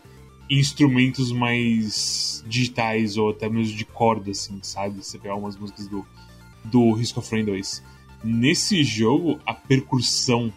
instrumentos 0.49 1.33
mais 1.33 2.45
digitais 2.47 3.17
ou 3.17 3.31
até 3.31 3.49
mesmo 3.49 3.77
de 3.77 3.85
corda, 3.85 4.31
assim, 4.31 4.59
sabe? 4.63 5.03
Você 5.03 5.19
pegar 5.19 5.35
algumas 5.35 5.57
músicas 5.57 5.89
do, 5.89 6.07
do 6.65 6.93
Risk 6.93 7.17
of 7.19 7.31
Rain 7.31 7.45
2. 7.45 7.83
Nesse 8.25 8.83
jogo, 8.83 9.41
a 9.45 9.53
percussão 9.53 10.53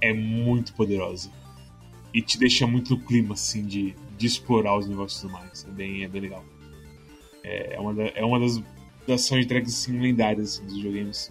é 0.00 0.12
muito 0.12 0.72
poderosa. 0.74 1.30
E 2.12 2.22
te 2.22 2.38
deixa 2.38 2.66
muito 2.66 2.96
no 2.96 3.00
clima, 3.00 3.34
assim, 3.34 3.64
de, 3.64 3.94
de 4.16 4.26
explorar 4.26 4.76
os 4.76 4.88
negócios 4.88 5.20
tudo 5.20 5.32
mais. 5.32 5.64
É 5.64 5.70
bem, 5.70 6.04
é 6.04 6.08
bem 6.08 6.22
legal. 6.22 6.44
É, 7.44 7.74
é 7.74 7.80
uma, 7.80 7.94
da, 7.94 8.04
é 8.08 8.24
uma 8.24 8.40
das, 8.40 8.60
das 9.06 9.22
soundtracks, 9.22 9.74
assim, 9.74 9.98
lendárias 9.98 10.54
assim, 10.54 10.64
dos 10.64 10.76
videogames. 10.76 11.30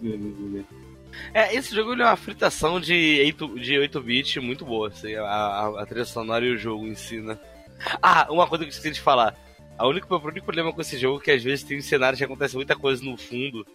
É, 1.32 1.54
esse 1.54 1.74
jogo 1.74 1.92
é 1.92 2.04
uma 2.04 2.16
fritação 2.16 2.80
de 2.80 3.22
8-bit 3.24 3.60
de 3.60 3.78
8 3.78 4.42
muito 4.42 4.64
boa. 4.64 4.88
Assim, 4.88 5.14
a, 5.14 5.24
a, 5.24 5.82
a 5.82 5.86
trilha 5.86 6.04
sonora 6.04 6.44
e 6.44 6.52
o 6.52 6.58
jogo 6.58 6.86
em 6.86 6.94
si, 6.94 7.20
né? 7.20 7.38
Ah, 8.02 8.26
uma 8.30 8.46
coisa 8.46 8.64
que 8.64 8.70
eu 8.70 8.72
esqueci 8.72 8.94
de 8.94 9.00
falar. 9.00 9.36
A 9.76 9.86
única, 9.86 10.12
o 10.12 10.18
único 10.18 10.44
problema 10.44 10.72
com 10.72 10.80
esse 10.80 10.98
jogo 10.98 11.20
é 11.20 11.24
que 11.24 11.30
às 11.30 11.42
vezes 11.42 11.64
tem 11.64 11.80
cenários 11.80 12.18
que 12.18 12.24
acontece 12.24 12.56
muita 12.56 12.74
coisa 12.74 13.04
no 13.04 13.16
fundo. 13.16 13.66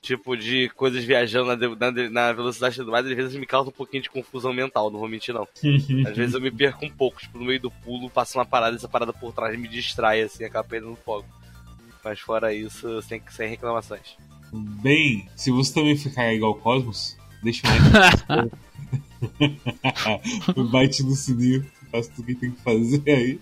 Tipo, 0.00 0.36
de 0.36 0.68
coisas 0.70 1.02
viajando 1.02 1.56
na, 1.56 1.90
na, 1.90 2.08
na 2.08 2.32
velocidade 2.32 2.76
do 2.76 2.90
mais, 2.90 3.04
às 3.04 3.16
vezes 3.16 3.36
me 3.36 3.44
causa 3.44 3.68
um 3.68 3.72
pouquinho 3.72 4.04
de 4.04 4.08
confusão 4.08 4.52
mental, 4.52 4.92
não 4.92 5.00
vou 5.00 5.08
mentir 5.08 5.34
não. 5.34 5.42
às 6.08 6.16
vezes 6.16 6.34
eu 6.34 6.40
me 6.40 6.52
perco 6.52 6.86
um 6.86 6.90
pouco, 6.90 7.20
tipo, 7.20 7.36
no 7.36 7.44
meio 7.44 7.58
do 7.58 7.70
pulo, 7.70 8.08
passa 8.08 8.38
uma 8.38 8.46
parada, 8.46 8.76
essa 8.76 8.88
parada 8.88 9.12
por 9.12 9.32
trás 9.32 9.58
me 9.58 9.66
distrai, 9.66 10.22
assim, 10.22 10.44
acaba 10.44 10.68
perdendo 10.68 10.94
fogo. 11.04 11.26
Mas 12.04 12.20
fora 12.20 12.54
isso, 12.54 13.02
sem, 13.02 13.20
sem 13.28 13.48
reclamações. 13.48 14.16
Bem, 14.52 15.28
se 15.36 15.50
você 15.50 15.74
também 15.74 15.96
ficar 15.96 16.32
igual 16.32 16.52
ao 16.52 16.58
Cosmos, 16.58 17.16
deixa 17.42 17.66
o 17.66 17.70
like. 17.70 18.50
Bate 20.70 21.02
no 21.02 21.14
sininho 21.14 21.66
faço 21.90 22.10
tudo 22.14 22.26
que 22.26 22.34
tem 22.34 22.50
que 22.50 22.60
fazer 22.60 23.02
aí. 23.06 23.40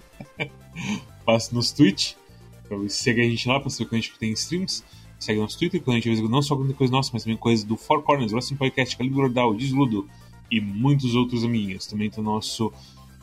Faço 1.25 1.55
nos. 1.55 1.73
Pra 1.73 2.77
você 2.77 2.89
seguir 2.91 3.21
a 3.21 3.25
gente 3.25 3.49
lá, 3.49 3.61
pra 3.61 3.71
saber 3.71 3.89
quando 3.89 3.99
a 3.99 4.03
gente 4.03 4.19
tem 4.19 4.33
streams. 4.33 4.85
Segue 5.19 5.41
nosso 5.41 5.59
Twitter, 5.59 5.81
quando 5.81 5.97
a 5.97 6.01
gente 6.01 6.21
vê 6.21 6.29
não 6.29 6.43
só 6.43 6.57
coisa 6.57 6.93
nossa, 6.93 7.11
mas 7.13 7.25
também 7.25 7.39
coisa 7.39 7.67
do 7.67 7.77
Four 7.77 8.03
Corners, 8.03 8.33
Wrestling 8.33 8.59
Podcast, 8.59 8.97
Calibro 8.97 9.23
Ordal, 9.23 9.55
Desludo 9.55 10.07
e 10.51 10.61
muitos 10.61 11.15
outros 11.15 11.43
amiguinhos. 11.43 11.87
Também 11.87 12.11
tem 12.11 12.23
o 12.23 12.27
nosso 12.27 12.73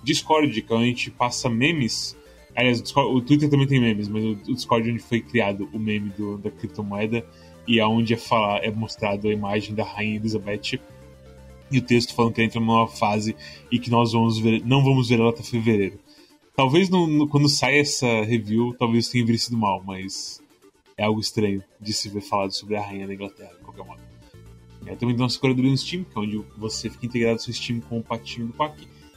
Discord, 0.04 0.60
que 0.60 0.74
é 0.74 0.76
a 0.76 0.82
gente 0.82 1.12
passa 1.12 1.50
memes. 1.50 2.18
Aliás, 2.56 2.80
o, 2.80 2.84
Discord, 2.84 3.16
o 3.16 3.22
Twitter 3.22 3.50
também 3.50 3.68
tem 3.68 3.80
memes, 3.80 4.08
mas 4.08 4.24
o, 4.24 4.36
Discord 4.36 4.90
é 4.90 4.92
onde 4.92 5.04
foi 5.04 5.22
criado 5.22 5.70
o 5.72 5.78
meme 5.78 6.10
do, 6.10 6.38
da 6.38 6.50
criptomoeda 6.50 7.26
e 7.68 7.80
aonde 7.80 8.14
é, 8.14 8.18
falar, 8.18 8.64
é 8.64 8.72
mostrado 8.72 9.28
a 9.28 9.32
imagem 9.32 9.74
da 9.74 9.84
Rainha 9.84 10.18
Elizabeth 10.18 10.80
e 11.72 11.80
o 11.80 11.82
texto 11.82 12.14
falando 12.14 12.34
que 12.34 12.44
entra 12.44 12.60
numa 12.60 12.88
fase 12.88 13.36
e 13.72 13.80
que 13.80 13.90
nós 13.90 14.12
vamos 14.12 14.38
ver, 14.38 14.64
não 14.66 14.84
vamos 14.84 15.10
ver 15.10 15.20
ela 15.20 15.30
até 15.30 15.42
fevereiro. 15.42 16.00
Talvez 16.56 16.90
no, 16.90 17.08
no, 17.08 17.28
quando 17.28 17.50
sai 17.50 17.80
essa 17.80 18.24
review, 18.24 18.76
talvez 18.78 19.08
tenha 19.10 19.24
envelhecido 19.24 19.58
mal, 19.58 19.84
mas 19.84 20.40
é 20.96 21.04
algo 21.04 21.20
estranho 21.20 21.64
de 21.82 21.92
se 21.92 22.10
ver 22.10 22.22
falado 22.22 22.52
sobre 22.52 22.76
a 22.76 22.82
rainha 22.82 23.08
da 23.08 23.14
Inglaterra, 23.14 23.54
de 23.58 23.64
qualquer 23.64 23.84
modo. 23.84 24.02
É, 24.86 24.96
também 24.96 25.16
tem 25.16 25.24
nossa 25.24 25.40
curadoria 25.40 25.72
no 25.72 25.78
Steam, 25.78 26.04
que 26.04 26.18
é 26.18 26.22
onde 26.22 26.44
você 26.58 26.90
fica 26.90 27.06
integrado 27.06 27.34
ao 27.34 27.40
seu 27.40 27.54
Steam 27.54 27.80
com 27.82 28.00
o 28.00 28.04
patinho 28.04 28.48
do 28.48 28.54
Pac, 28.54 28.76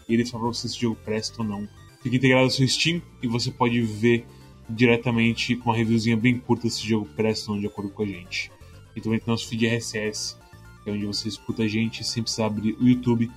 e 0.09 0.14
ele 0.14 0.24
fala 0.24 0.44
pra 0.44 0.53
você 0.55 0.68
se 0.68 0.78
o 0.78 0.80
jogo 0.80 0.97
presta 1.05 1.42
ou 1.42 1.49
não. 1.49 1.68
Fica 2.03 2.16
integrado 2.16 2.44
ao 2.44 2.51
seu 2.51 2.66
Steam 2.66 3.03
e 3.22 3.26
você 3.26 3.51
pode 3.51 3.82
ver 3.82 4.24
diretamente 4.69 5.57
com 5.57 5.71
uma 5.71 5.77
reviewzinha 5.77 6.17
bem 6.17 6.39
curta 6.39 6.69
se 6.69 6.85
o 6.85 6.87
jogo 6.87 7.09
não 7.49 7.61
de 7.61 7.67
acordo 7.67 7.91
com 7.91 8.03
a 8.03 8.07
gente. 8.07 8.51
E 8.95 9.01
também 9.01 9.19
tem 9.19 9.29
nosso 9.29 9.47
feed 9.49 9.67
RSS, 9.67 10.37
que 10.83 10.91
é 10.91 10.93
onde 10.93 11.07
você 11.07 11.29
escuta 11.29 11.62
a 11.62 11.69
gente 11.69 12.03
sem 12.03 12.23
precisar 12.23 12.47
abrir 12.47 12.75
o 12.81 12.87
YouTube. 12.87 13.31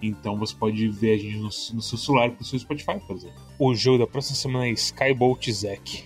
Então 0.00 0.36
você 0.38 0.54
pode 0.54 0.88
ver 0.88 1.14
a 1.14 1.16
gente 1.16 1.36
no, 1.36 1.44
no 1.44 1.82
seu 1.82 1.98
celular, 1.98 2.30
no 2.30 2.44
seu 2.44 2.58
Spotify, 2.58 3.00
por 3.04 3.16
exemplo. 3.16 3.40
O 3.58 3.74
jogo 3.74 3.98
da 3.98 4.06
próxima 4.06 4.36
semana 4.36 4.66
é 4.66 4.70
Skybolt 4.70 5.50
Zack. 5.50 6.04